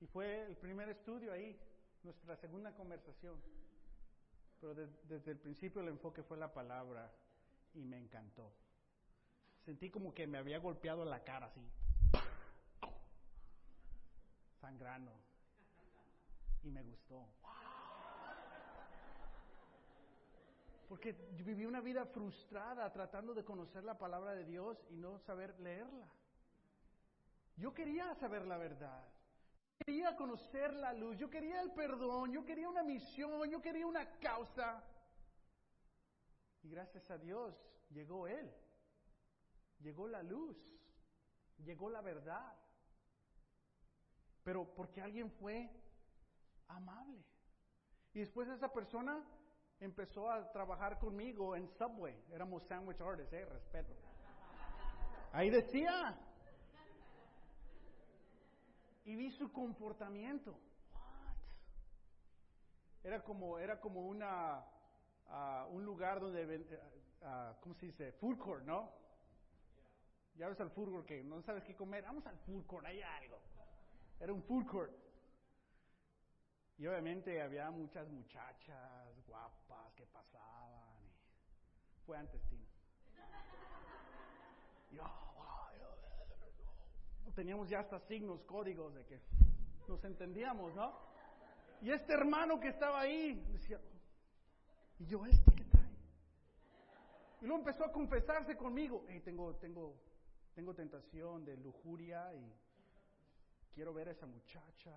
Y 0.00 0.06
fue 0.06 0.46
el 0.46 0.56
primer 0.56 0.88
estudio 0.88 1.32
ahí, 1.32 1.60
nuestra 2.04 2.36
segunda 2.36 2.72
conversación. 2.76 3.42
Pero 4.60 4.72
desde 4.76 5.32
el 5.32 5.38
principio 5.38 5.80
el 5.80 5.88
enfoque 5.88 6.22
fue 6.22 6.38
la 6.38 6.54
palabra 6.54 7.12
y 7.74 7.84
me 7.84 7.98
encantó. 7.98 8.52
Sentí 9.64 9.90
como 9.90 10.14
que 10.14 10.28
me 10.28 10.38
había 10.38 10.58
golpeado 10.60 11.04
la 11.04 11.24
cara 11.24 11.46
así, 11.46 11.68
sangrando. 14.60 15.12
Y 16.62 16.70
me 16.70 16.84
gustó. 16.84 17.26
Porque 20.90 21.12
viví 21.12 21.64
una 21.66 21.80
vida 21.80 22.04
frustrada 22.04 22.92
tratando 22.92 23.32
de 23.32 23.44
conocer 23.44 23.84
la 23.84 23.96
palabra 23.96 24.34
de 24.34 24.44
Dios 24.44 24.76
y 24.90 24.96
no 24.96 25.20
saber 25.20 25.56
leerla. 25.60 26.10
Yo 27.54 27.72
quería 27.72 28.12
saber 28.16 28.44
la 28.44 28.56
verdad. 28.56 29.06
Yo 29.78 29.84
quería 29.86 30.16
conocer 30.16 30.72
la 30.72 30.92
luz. 30.92 31.16
Yo 31.16 31.30
quería 31.30 31.60
el 31.60 31.70
perdón. 31.74 32.32
Yo 32.32 32.44
quería 32.44 32.68
una 32.68 32.82
misión. 32.82 33.48
Yo 33.48 33.62
quería 33.62 33.86
una 33.86 34.18
causa. 34.18 34.82
Y 36.64 36.70
gracias 36.70 37.08
a 37.08 37.18
Dios 37.18 37.54
llegó 37.90 38.26
Él. 38.26 38.52
Llegó 39.78 40.08
la 40.08 40.24
luz. 40.24 40.56
Llegó 41.58 41.88
la 41.88 42.00
verdad. 42.00 42.52
Pero 44.42 44.74
porque 44.74 45.00
alguien 45.00 45.30
fue 45.30 45.70
amable. 46.66 47.24
Y 48.12 48.18
después 48.18 48.48
esa 48.48 48.72
persona 48.72 49.24
empezó 49.80 50.30
a 50.30 50.50
trabajar 50.52 50.98
conmigo 50.98 51.56
en 51.56 51.66
Subway. 51.68 52.14
Éramos 52.30 52.62
sandwich 52.64 53.00
artists, 53.00 53.32
eh, 53.32 53.44
respeto. 53.46 53.94
Ahí 55.32 55.50
decía. 55.50 56.18
Y 59.04 59.16
vi 59.16 59.30
su 59.32 59.50
comportamiento. 59.50 60.58
Era 63.02 63.22
como, 63.22 63.58
era 63.58 63.80
como 63.80 64.06
una, 64.06 64.62
ah, 65.28 65.66
un 65.70 65.84
lugar 65.84 66.20
donde, 66.20 66.58
uh, 67.22 67.58
¿cómo 67.60 67.74
se 67.74 67.86
dice? 67.86 68.12
Food 68.12 68.38
court, 68.38 68.64
¿no? 68.64 68.92
Ya 70.34 70.48
ves 70.48 70.60
al 70.60 70.70
food 70.70 70.90
court 70.90 71.06
que 71.06 71.24
no 71.24 71.40
sabes 71.42 71.64
qué 71.64 71.74
comer. 71.74 72.04
Vamos 72.04 72.26
al 72.26 72.38
food 72.40 72.66
court, 72.66 72.84
hay 72.86 73.00
algo. 73.00 73.40
Era 74.20 74.32
un 74.34 74.42
food 74.42 74.66
court. 74.66 74.92
Y 76.76 76.86
obviamente 76.86 77.40
había 77.40 77.70
muchas 77.70 78.06
muchachas 78.08 79.26
guapas 79.26 79.59
antes, 82.14 82.42
Tino. 82.48 82.70
teníamos 87.34 87.70
ya 87.70 87.80
hasta 87.80 87.98
signos, 88.00 88.42
códigos 88.42 88.92
de 88.94 89.02
que 89.06 89.18
nos 89.88 90.04
entendíamos, 90.04 90.74
¿no? 90.74 90.92
Y 91.80 91.90
este 91.90 92.12
hermano 92.12 92.60
que 92.60 92.68
estaba 92.68 93.00
ahí 93.00 93.32
decía, 93.50 93.80
¿y 94.98 95.06
yo 95.06 95.24
este 95.24 95.50
qué 95.54 95.64
trae? 95.64 95.88
Y 97.40 97.46
luego 97.46 97.60
empezó 97.60 97.84
a 97.86 97.92
confesarse 97.92 98.58
conmigo, 98.58 99.06
hey, 99.08 99.22
tengo, 99.24 99.54
tengo, 99.56 99.96
tengo 100.54 100.74
tentación 100.74 101.44
de 101.46 101.56
lujuria 101.56 102.34
y 102.34 102.52
quiero 103.74 103.94
ver 103.94 104.08
a 104.08 104.10
esa 104.10 104.26
muchacha 104.26 104.94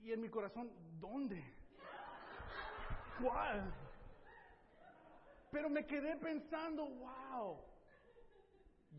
y 0.00 0.12
en 0.12 0.22
mi 0.22 0.30
corazón, 0.30 0.70
¿dónde? 0.98 1.44
¿Cuál? 3.22 3.74
Pero 5.54 5.70
me 5.70 5.86
quedé 5.86 6.16
pensando, 6.16 6.84
wow, 6.84 7.60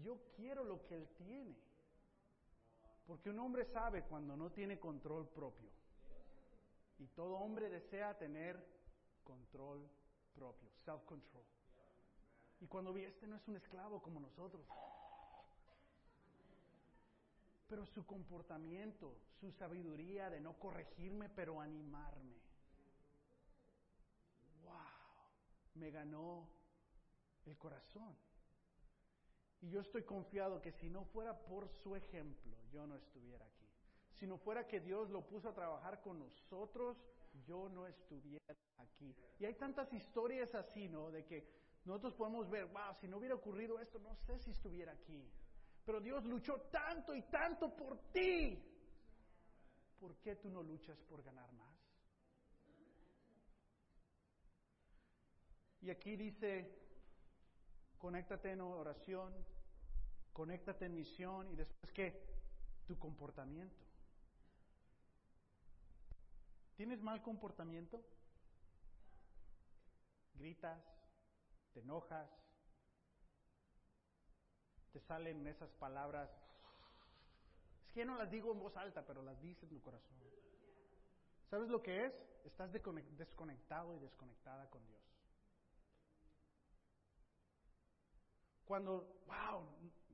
yo 0.01 0.17
quiero 0.37 0.63
lo 0.63 0.85
que 0.85 0.95
él 0.95 1.09
tiene. 1.17 1.53
Porque 3.05 3.29
un 3.29 3.39
hombre 3.39 3.65
sabe 3.65 4.03
cuando 4.03 4.37
no 4.37 4.49
tiene 4.49 4.79
control 4.79 5.27
propio. 5.27 5.69
Y 6.97 7.07
todo 7.07 7.35
hombre 7.35 7.69
desea 7.69 8.17
tener 8.17 8.57
control 9.25 9.85
propio, 10.33 10.69
self-control. 10.85 11.43
Y 12.61 12.67
cuando 12.67 12.93
vi, 12.93 13.03
este 13.03 13.27
no 13.27 13.35
es 13.35 13.45
un 13.49 13.57
esclavo 13.57 14.01
como 14.01 14.21
nosotros 14.21 14.65
pero 17.67 17.85
su 17.87 18.05
comportamiento, 18.05 19.17
su 19.39 19.51
sabiduría 19.51 20.29
de 20.29 20.39
no 20.39 20.53
corregirme, 20.53 21.29
pero 21.29 21.59
animarme. 21.59 22.35
¡Wow! 24.63 24.75
Me 25.75 25.91
ganó 25.91 26.49
el 27.45 27.57
corazón. 27.57 28.15
Y 29.61 29.69
yo 29.69 29.81
estoy 29.81 30.03
confiado 30.03 30.61
que 30.61 30.71
si 30.71 30.89
no 30.89 31.05
fuera 31.05 31.37
por 31.37 31.69
su 31.69 31.95
ejemplo, 31.95 32.57
yo 32.71 32.85
no 32.85 32.95
estuviera 32.95 33.45
aquí. 33.45 33.69
Si 34.13 34.27
no 34.27 34.37
fuera 34.37 34.67
que 34.67 34.79
Dios 34.79 35.09
lo 35.09 35.25
puso 35.25 35.49
a 35.49 35.53
trabajar 35.53 36.01
con 36.01 36.19
nosotros, 36.19 36.97
yo 37.45 37.69
no 37.69 37.87
estuviera 37.87 38.55
aquí. 38.77 39.15
Y 39.39 39.45
hay 39.45 39.55
tantas 39.55 39.91
historias 39.93 40.53
así, 40.55 40.87
¿no? 40.87 41.11
De 41.11 41.25
que 41.25 41.47
nosotros 41.83 42.13
podemos 42.13 42.49
ver, 42.49 42.65
wow, 42.67 42.95
si 42.99 43.07
no 43.07 43.17
hubiera 43.17 43.35
ocurrido 43.35 43.79
esto, 43.79 43.99
no 43.99 44.15
sé 44.15 44.39
si 44.39 44.51
estuviera 44.51 44.91
aquí. 44.93 45.29
Pero 45.85 45.99
Dios 45.99 46.23
luchó 46.25 46.61
tanto 46.71 47.13
y 47.13 47.21
tanto 47.23 47.75
por 47.75 48.11
ti. 48.11 48.63
¿Por 49.99 50.15
qué 50.17 50.35
tú 50.35 50.49
no 50.49 50.63
luchas 50.63 50.99
por 51.03 51.23
ganar 51.23 51.51
más? 51.53 51.74
Y 55.85 55.91
aquí 55.91 56.15
dice, 56.15 56.67
conéctate 57.99 58.51
en 58.51 58.61
oración, 58.61 59.31
conéctate 60.33 60.85
en 60.85 60.95
misión 60.95 61.47
y 61.51 61.55
después 61.55 61.93
qué? 61.93 62.25
Tu 62.87 62.97
comportamiento. 62.97 63.85
¿Tienes 66.75 67.03
mal 67.03 67.21
comportamiento? 67.21 68.03
Gritas, 70.33 70.83
te 71.75 71.81
enojas, 71.81 72.31
te 74.91 74.99
salen 75.01 75.45
esas 75.45 75.69
palabras. 75.73 76.31
Es 77.85 77.93
que 77.93 78.05
no 78.05 78.15
las 78.15 78.31
digo 78.31 78.51
en 78.51 78.59
voz 78.59 78.75
alta, 78.75 79.05
pero 79.05 79.21
las 79.21 79.39
dices 79.39 79.61
en 79.61 79.69
tu 79.69 79.83
corazón. 79.83 80.17
¿Sabes 81.47 81.69
lo 81.69 81.83
que 81.83 82.07
es? 82.07 82.13
Estás 82.43 82.71
desconectado 82.73 83.95
y 83.95 83.99
desconectada 83.99 84.67
con 84.71 84.83
Dios. 84.87 85.04
Cuando, 88.65 89.21
wow, 89.27 89.63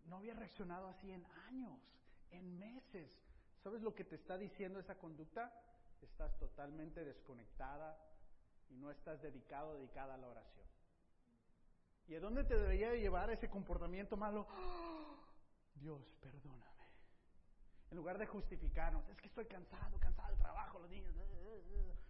no 0.08 0.18
había 0.18 0.34
reaccionado 0.34 0.88
así 0.90 1.12
en 1.12 1.26
años, 1.48 1.80
en 2.32 2.60
meses. 2.60 3.10
¿Sabes 3.64 3.82
lo 3.82 3.94
que 3.94 4.04
te 4.04 4.16
está 4.16 4.38
diciendo 4.38 4.80
esa 4.80 4.98
conducta? 4.98 5.54
Estás 6.02 6.38
totalmente 6.40 7.06
desconectada 7.06 7.98
y 8.70 8.76
no 8.76 8.92
estás 8.92 9.22
dedicado, 9.22 9.76
dedicada 9.76 10.16
a 10.16 10.18
la 10.18 10.28
oración. 10.28 10.66
¿Y 12.08 12.16
a 12.16 12.20
dónde 12.20 12.44
te 12.44 12.58
debería 12.58 12.94
llevar 12.96 13.30
ese 13.30 13.50
comportamiento 13.50 14.18
malo? 14.18 14.48
Dios, 15.76 16.02
perdóname. 16.22 16.62
En 17.92 17.98
lugar 17.98 18.18
de 18.18 18.26
justificarnos, 18.26 19.08
es 19.10 19.18
que 19.18 19.28
estoy 19.28 19.46
cansado, 19.46 20.00
cansado 20.00 20.30
del 20.30 20.40
trabajo, 20.40 20.80
los 20.80 20.90
niños, 20.90 21.14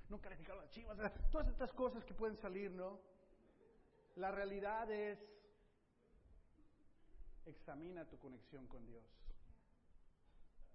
no 0.10 0.20
calificaron 0.20 0.62
las 0.62 0.70
chivas, 0.72 0.98
todas 1.32 1.48
estas 1.48 1.72
cosas 1.72 2.04
que 2.04 2.14
pueden 2.14 2.38
salir, 2.38 2.70
¿no? 2.72 3.00
La 4.16 4.30
realidad 4.30 4.92
es, 4.92 5.18
examina 7.46 8.06
tu 8.06 8.18
conexión 8.20 8.68
con 8.68 8.86
Dios. 8.86 9.04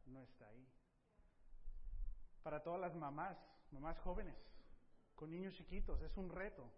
No 0.07 0.23
está 0.23 0.47
ahí. 0.47 0.67
Para 2.43 2.63
todas 2.63 2.81
las 2.81 2.95
mamás, 2.95 3.37
mamás 3.73 3.99
jóvenes, 4.01 4.37
con 5.15 5.31
niños 5.31 5.55
chiquitos, 5.55 6.01
es 6.03 6.17
un 6.17 6.31
reto 6.31 6.71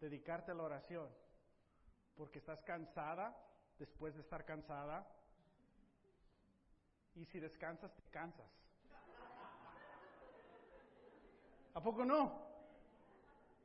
dedicarte 0.00 0.50
a 0.50 0.54
la 0.54 0.64
oración, 0.64 1.08
porque 2.16 2.38
estás 2.38 2.60
cansada 2.62 3.36
después 3.78 4.14
de 4.14 4.20
estar 4.20 4.44
cansada, 4.44 5.06
y 7.14 7.24
si 7.26 7.38
descansas, 7.38 7.94
te 7.94 8.02
cansas. 8.10 8.50
¿A 11.74 11.80
poco 11.82 12.04
no? 12.04 12.40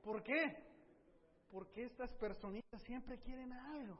¿Por 0.03 0.23
qué? 0.23 0.63
Porque 1.51 1.85
estas 1.85 2.13
personitas 2.13 2.81
siempre 2.83 3.19
quieren 3.19 3.51
algo. 3.53 3.97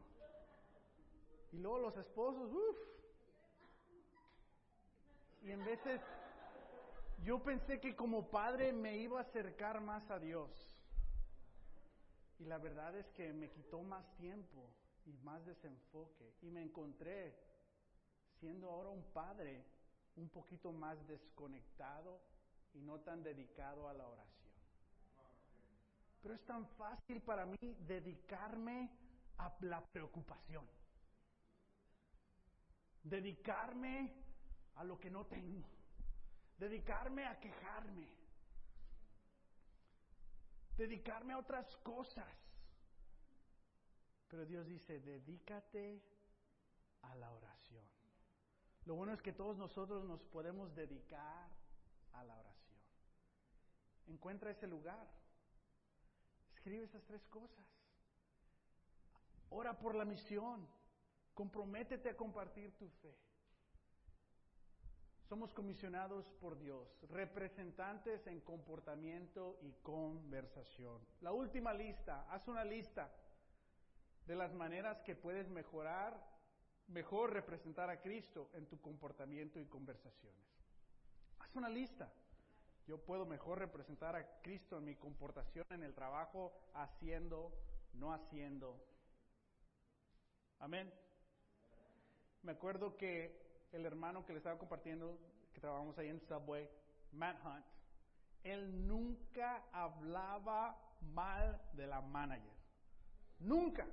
Y 1.52 1.58
luego 1.58 1.80
los 1.80 1.98
esposos, 1.98 2.52
uff. 2.52 2.78
Y 5.42 5.52
en 5.52 5.64
veces 5.64 6.02
yo 7.24 7.42
pensé 7.44 7.80
que 7.80 7.96
como 7.96 8.30
padre 8.30 8.74
me 8.74 8.98
iba 8.98 9.20
a 9.20 9.24
acercar 9.24 9.82
más 9.82 10.10
a 10.12 10.20
Dios. 10.20 10.50
Y 12.40 12.46
la 12.46 12.58
verdad 12.58 12.96
es 12.96 13.08
que 13.12 13.34
me 13.34 13.50
quitó 13.50 13.82
más 13.82 14.06
tiempo 14.18 14.70
y 15.06 15.14
más 15.24 15.46
desenfoque. 15.46 16.34
Y 16.42 16.50
me 16.50 16.62
encontré 16.62 17.36
siendo 18.40 18.70
ahora 18.70 18.90
un 18.90 19.04
padre 19.12 19.66
un 20.16 20.30
poquito 20.30 20.72
más 20.72 21.06
desconectado 21.08 22.20
y 22.74 22.82
no 22.82 23.00
tan 23.00 23.24
dedicado 23.24 23.90
a 23.90 23.94
la 23.94 24.08
oración. 24.08 24.50
Pero 26.22 26.34
es 26.34 26.46
tan 26.46 26.68
fácil 26.78 27.22
para 27.22 27.46
mí 27.46 27.58
dedicarme 27.88 28.90
a 29.38 29.56
la 29.62 29.82
preocupación, 29.86 30.66
dedicarme 33.10 34.14
a 34.76 34.84
lo 34.84 35.00
que 35.00 35.10
no 35.10 35.26
tengo, 35.26 35.68
dedicarme 36.58 37.26
a 37.26 37.40
quejarme, 37.40 38.08
dedicarme 40.78 41.34
a 41.34 41.40
otras 41.40 41.76
cosas. 41.78 42.28
Pero 44.28 44.46
Dios 44.46 44.68
dice, 44.68 45.00
dedícate 45.00 46.04
a 47.02 47.16
la 47.16 47.32
oración. 47.32 47.84
Lo 48.86 48.96
bueno 48.96 49.14
es 49.14 49.22
que 49.22 49.34
todos 49.34 49.58
nosotros 49.58 50.06
nos 50.06 50.22
podemos 50.26 50.74
dedicar 50.76 51.50
a 52.14 52.24
la 52.24 52.36
oración. 52.38 52.80
Encuentra 54.08 54.52
ese 54.52 54.68
lugar. 54.68 55.08
Escribe 56.56 56.86
esas 56.86 57.04
tres 57.06 57.26
cosas. 57.28 57.66
Ora 59.50 59.78
por 59.78 59.96
la 59.96 60.06
misión. 60.06 60.68
Comprométete 61.40 62.10
a 62.10 62.18
compartir 62.18 62.78
tu 62.78 62.90
fe. 63.02 63.16
Somos 65.30 65.54
comisionados 65.54 66.30
por 66.42 66.60
Dios, 66.60 66.86
representantes 67.12 68.28
en 68.28 68.42
comportamiento 68.42 69.58
y 69.62 69.72
conversación. 69.82 71.00
La 71.22 71.32
última 71.32 71.74
lista, 71.74 72.30
haz 72.30 72.46
una 72.50 72.66
lista 72.66 73.10
de 74.26 74.36
las 74.36 74.54
maneras 74.54 75.02
que 75.04 75.16
puedes 75.16 75.48
mejorar, 75.48 76.22
mejor 76.90 77.32
representar 77.32 77.90
a 77.90 78.02
Cristo 78.02 78.50
en 78.54 78.66
tu 78.66 78.82
comportamiento 78.82 79.62
y 79.62 79.66
conversaciones. 79.66 80.46
Haz 81.40 81.56
una 81.56 81.70
lista. 81.70 82.12
Yo 82.86 82.98
puedo 82.98 83.26
mejor 83.26 83.60
representar 83.60 84.14
a 84.18 84.42
Cristo 84.42 84.78
en 84.78 84.84
mi 84.84 84.96
comportación 84.98 85.66
en 85.70 85.84
el 85.84 85.94
trabajo, 85.94 86.52
haciendo, 86.74 87.54
no 87.94 88.12
haciendo. 88.12 88.78
Amén. 90.60 90.92
Me 92.44 92.54
acuerdo 92.54 92.96
que 92.98 93.68
el 93.72 93.86
hermano 93.86 94.26
que 94.26 94.34
le 94.34 94.38
estaba 94.38 94.58
compartiendo, 94.58 95.18
que 95.54 95.60
trabajamos 95.60 95.98
ahí 95.98 96.08
en 96.08 96.20
Subway, 96.22 96.70
Matt 97.12 97.38
Hunt, 97.46 97.66
él 98.44 98.88
nunca 98.88 99.64
hablaba 99.74 100.78
mal 101.02 101.62
de 101.74 101.88
la 101.88 102.02
manager. 102.02 102.54
Nunca. 103.40 103.86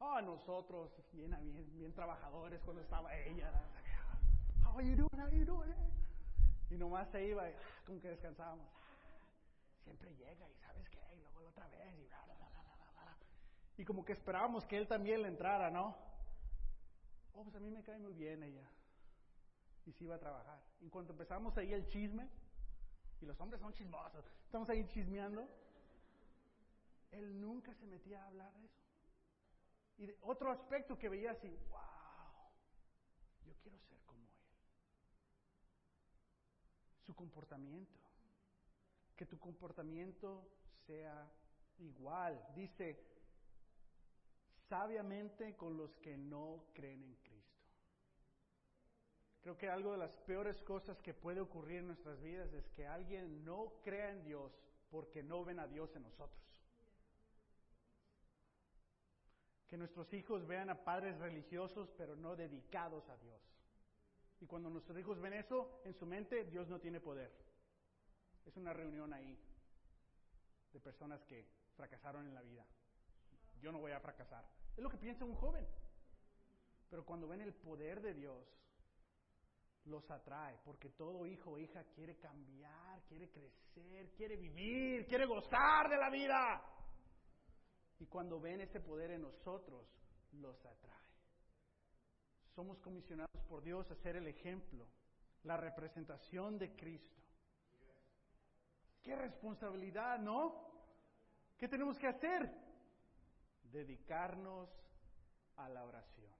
Ah, 0.00 0.20
nosotros, 0.22 0.90
bien, 1.12 1.30
bien, 1.30 1.72
bien 1.72 1.92
trabajadores 1.92 2.60
cuando 2.62 2.82
estaba 2.82 3.14
ella. 3.16 3.50
How 4.64 4.78
are 4.78 4.86
you 4.86 4.96
doing? 4.96 5.20
How 5.20 5.26
are 5.26 5.38
you 5.38 5.44
doing? 5.44 5.74
Y 6.70 6.76
nomás 6.76 7.08
se 7.10 7.24
iba, 7.24 7.48
y, 7.48 7.52
ah, 7.52 7.56
como 7.86 8.00
que 8.00 8.08
descansábamos. 8.08 8.66
siempre 9.82 10.14
llega 10.16 10.48
y 10.48 10.54
sabes 10.56 10.88
qué, 10.88 10.98
y 11.14 11.20
luego 11.20 11.40
la 11.42 11.48
otra 11.50 11.68
vez, 11.68 11.94
y 11.98 12.06
bla, 12.06 12.22
bla, 12.24 12.34
bla, 12.34 12.48
bla, 12.48 12.62
bla. 12.62 13.16
Y 13.76 13.84
como 13.84 14.04
que 14.04 14.12
esperábamos 14.12 14.64
que 14.64 14.78
él 14.78 14.88
también 14.88 15.22
le 15.22 15.28
entrara, 15.28 15.70
¿no? 15.70 15.94
Oh, 17.34 17.42
pues 17.42 17.54
a 17.56 17.60
mí 17.60 17.70
me 17.70 17.82
cae 17.82 17.98
muy 17.98 18.12
bien 18.14 18.42
ella. 18.42 18.68
Y 19.86 19.92
se 19.92 20.04
iba 20.04 20.14
a 20.14 20.18
trabajar. 20.18 20.60
Y 20.80 20.88
cuando 20.88 21.12
empezamos 21.12 21.56
ahí 21.58 21.72
el 21.72 21.86
chisme, 21.88 22.28
y 23.20 23.26
los 23.26 23.40
hombres 23.40 23.60
son 23.60 23.72
chismosos, 23.72 24.24
estamos 24.44 24.68
ahí 24.68 24.86
chismeando, 24.86 25.48
él 27.10 27.40
nunca 27.40 27.74
se 27.74 27.86
metía 27.86 28.22
a 28.22 28.26
hablar 28.26 28.52
de 28.54 28.66
eso. 28.66 28.84
Y 29.96 30.06
de 30.06 30.18
otro 30.22 30.50
aspecto 30.50 30.98
que 30.98 31.08
veía 31.08 31.32
así, 31.32 31.48
wow, 31.70 32.50
yo 33.44 33.54
quiero 33.62 33.78
ser 33.78 33.98
como 34.04 34.22
él. 34.22 34.28
Su 37.02 37.14
comportamiento. 37.14 37.98
Que 39.16 39.26
tu 39.26 39.38
comportamiento 39.38 40.48
sea 40.86 41.30
igual. 41.78 42.44
Dice, 42.54 43.13
sabiamente 44.68 45.56
con 45.56 45.76
los 45.76 45.94
que 45.96 46.16
no 46.16 46.64
creen 46.72 47.02
en 47.02 47.14
Cristo. 47.16 47.34
Creo 49.42 49.58
que 49.58 49.68
algo 49.68 49.92
de 49.92 49.98
las 49.98 50.12
peores 50.26 50.60
cosas 50.62 51.00
que 51.02 51.12
puede 51.12 51.40
ocurrir 51.40 51.80
en 51.80 51.88
nuestras 51.88 52.20
vidas 52.22 52.50
es 52.54 52.66
que 52.70 52.86
alguien 52.86 53.44
no 53.44 53.74
crea 53.82 54.10
en 54.10 54.24
Dios 54.24 54.52
porque 54.90 55.22
no 55.22 55.44
ven 55.44 55.58
a 55.58 55.66
Dios 55.66 55.94
en 55.96 56.02
nosotros. 56.02 56.40
Que 59.68 59.76
nuestros 59.76 60.12
hijos 60.14 60.46
vean 60.46 60.70
a 60.70 60.82
padres 60.82 61.18
religiosos 61.18 61.90
pero 61.98 62.16
no 62.16 62.36
dedicados 62.36 63.06
a 63.10 63.16
Dios. 63.18 63.42
Y 64.40 64.46
cuando 64.46 64.70
nuestros 64.70 64.98
hijos 64.98 65.20
ven 65.20 65.34
eso, 65.34 65.80
en 65.84 65.94
su 65.94 66.06
mente 66.06 66.44
Dios 66.44 66.68
no 66.68 66.80
tiene 66.80 67.00
poder. 67.00 67.30
Es 68.46 68.56
una 68.56 68.72
reunión 68.72 69.12
ahí 69.12 69.38
de 70.72 70.80
personas 70.80 71.22
que 71.24 71.46
fracasaron 71.76 72.26
en 72.26 72.34
la 72.34 72.42
vida. 72.42 72.64
Yo 73.64 73.72
no 73.72 73.78
voy 73.78 73.92
a 73.92 73.98
fracasar. 73.98 74.44
Es 74.76 74.82
lo 74.82 74.90
que 74.90 74.98
piensa 74.98 75.24
un 75.24 75.34
joven. 75.36 75.66
Pero 76.90 77.02
cuando 77.02 77.26
ven 77.26 77.40
el 77.40 77.54
poder 77.54 78.02
de 78.02 78.12
Dios, 78.12 78.46
los 79.86 80.10
atrae, 80.10 80.58
porque 80.66 80.90
todo 80.90 81.24
hijo 81.24 81.52
o 81.52 81.58
hija 81.58 81.82
quiere 81.94 82.18
cambiar, 82.18 83.02
quiere 83.06 83.30
crecer, 83.30 84.10
quiere 84.12 84.36
vivir, 84.36 85.06
quiere 85.06 85.24
gozar 85.24 85.88
de 85.88 85.96
la 85.96 86.10
vida. 86.10 86.62
Y 88.00 88.06
cuando 88.06 88.38
ven 88.38 88.60
ese 88.60 88.80
poder 88.80 89.12
en 89.12 89.22
nosotros, 89.22 89.88
los 90.32 90.62
atrae. 90.66 90.92
Somos 92.54 92.78
comisionados 92.80 93.42
por 93.48 93.62
Dios 93.62 93.90
a 93.90 93.94
ser 93.94 94.16
el 94.16 94.26
ejemplo, 94.26 94.86
la 95.44 95.56
representación 95.56 96.58
de 96.58 96.76
Cristo. 96.76 97.22
Qué 99.02 99.16
responsabilidad, 99.16 100.18
¿no? 100.18 100.70
¿Qué 101.56 101.66
tenemos 101.66 101.98
que 101.98 102.08
hacer? 102.08 102.63
Dedicarnos 103.74 104.70
a 105.56 105.68
la 105.68 105.84
oración. 105.84 106.32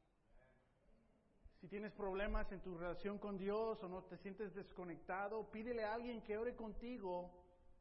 Si 1.60 1.66
tienes 1.66 1.92
problemas 1.92 2.50
en 2.52 2.60
tu 2.60 2.78
relación 2.78 3.18
con 3.18 3.36
Dios 3.36 3.82
o 3.82 3.88
no 3.88 4.04
te 4.04 4.16
sientes 4.18 4.54
desconectado, 4.54 5.50
pídele 5.50 5.82
a 5.82 5.94
alguien 5.94 6.22
que 6.22 6.38
ore 6.38 6.54
contigo 6.54 7.32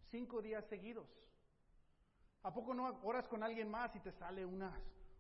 cinco 0.10 0.41
días 0.41 0.66
seguidos. 0.70 1.08
¿A 2.41 2.51
poco 2.51 2.74
no 2.74 2.99
oras 3.04 3.28
con 3.28 3.43
alguien 3.43 3.70
más 3.70 3.95
y 3.95 3.99
te 3.99 4.12
sale 4.14 4.43
unas, 4.43 4.74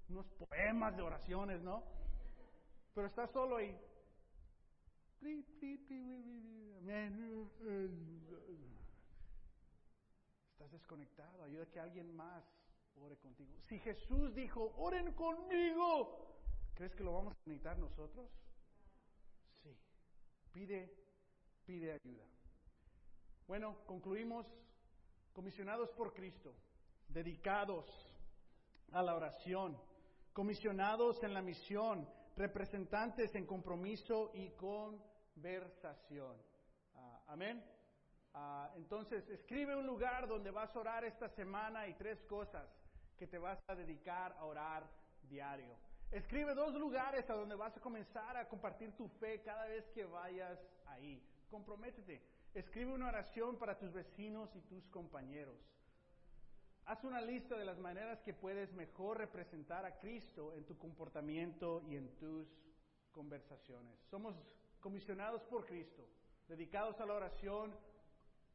unos 0.09 0.25
poemas 0.31 0.97
de 0.97 1.03
oraciones, 1.03 1.61
no? 1.61 1.83
Pero 2.95 3.05
estás 3.05 3.29
solo 3.29 3.57
ahí. 3.57 3.79
Estás 10.53 10.71
desconectado. 10.71 11.43
Ayuda 11.43 11.67
que 11.67 11.79
alguien 11.79 12.15
más 12.15 12.43
ore 13.01 13.17
contigo. 13.17 13.59
Si 13.67 13.79
Jesús 13.79 14.33
dijo, 14.33 14.73
oren 14.77 15.13
conmigo, 15.13 16.39
¿crees 16.73 16.95
que 16.95 17.03
lo 17.03 17.13
vamos 17.13 17.33
a 17.33 17.37
necesitar 17.45 17.77
nosotros? 17.77 18.29
Sí. 19.61 19.75
Pide, 20.51 20.93
pide 21.65 21.93
ayuda. 21.93 22.25
Bueno, 23.47 23.77
concluimos 23.85 24.45
comisionados 25.33 25.89
por 25.91 26.13
Cristo, 26.13 26.55
dedicados 27.07 27.85
a 28.91 29.01
la 29.01 29.15
oración, 29.15 29.77
comisionados 30.31 31.21
en 31.23 31.33
la 31.33 31.41
misión, 31.41 32.07
representantes 32.37 33.33
en 33.35 33.45
compromiso 33.45 34.31
y 34.33 34.49
conversación. 34.51 36.37
Ah, 36.95 37.23
amén. 37.27 37.63
Ah, 38.33 38.71
entonces, 38.75 39.27
escribe 39.29 39.75
un 39.75 39.85
lugar 39.85 40.27
donde 40.27 40.51
vas 40.51 40.75
a 40.75 40.79
orar 40.79 41.03
esta 41.03 41.29
semana 41.29 41.87
y 41.87 41.93
tres 41.95 42.23
cosas 42.23 42.67
que 43.17 43.27
te 43.27 43.37
vas 43.37 43.59
a 43.67 43.75
dedicar 43.75 44.33
a 44.33 44.45
orar 44.45 44.89
diario. 45.29 45.75
Escribe 46.11 46.53
dos 46.53 46.73
lugares 46.75 47.27
a 47.29 47.33
donde 47.33 47.55
vas 47.55 47.75
a 47.75 47.81
comenzar 47.81 48.37
a 48.37 48.47
compartir 48.47 48.95
tu 48.95 49.07
fe 49.07 49.41
cada 49.41 49.65
vez 49.65 49.83
que 49.95 50.05
vayas 50.05 50.59
ahí. 50.85 51.21
Comprométete. 51.49 52.21
Escribe 52.53 52.93
una 52.93 53.07
oración 53.07 53.57
para 53.57 53.77
tus 53.79 53.91
vecinos 53.91 54.55
y 54.55 54.61
tus 54.61 54.87
compañeros. 54.89 55.57
Haz 56.85 57.03
una 57.03 57.21
lista 57.21 57.57
de 57.57 57.65
las 57.65 57.79
maneras 57.79 58.21
que 58.21 58.33
puedes 58.33 58.71
mejor 58.73 59.17
representar 59.17 59.85
a 59.85 59.97
Cristo 59.97 60.53
en 60.53 60.65
tu 60.65 60.77
comportamiento 60.77 61.81
y 61.87 61.95
en 61.95 62.15
tus 62.17 62.47
conversaciones. 63.11 63.97
Somos 64.11 64.35
comisionados 64.81 65.41
por 65.45 65.65
Cristo, 65.65 66.05
dedicados 66.47 66.99
a 66.99 67.05
la 67.05 67.13
oración, 67.13 67.73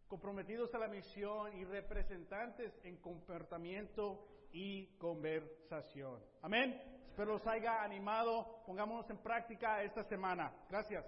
comprometidos 0.06 0.74
a 0.74 0.78
la 0.78 0.88
misión 0.88 1.56
y 1.56 1.64
representantes 1.64 2.72
en 2.84 2.98
comportamiento 2.98 4.26
y 4.52 4.86
conversación. 4.98 6.20
Amén. 6.42 6.80
Espero 7.08 7.32
los 7.32 7.46
haya 7.46 7.82
animado. 7.82 8.62
Pongámonos 8.64 9.08
en 9.10 9.18
práctica 9.18 9.82
esta 9.82 10.04
semana. 10.04 10.52
Gracias. 10.70 11.04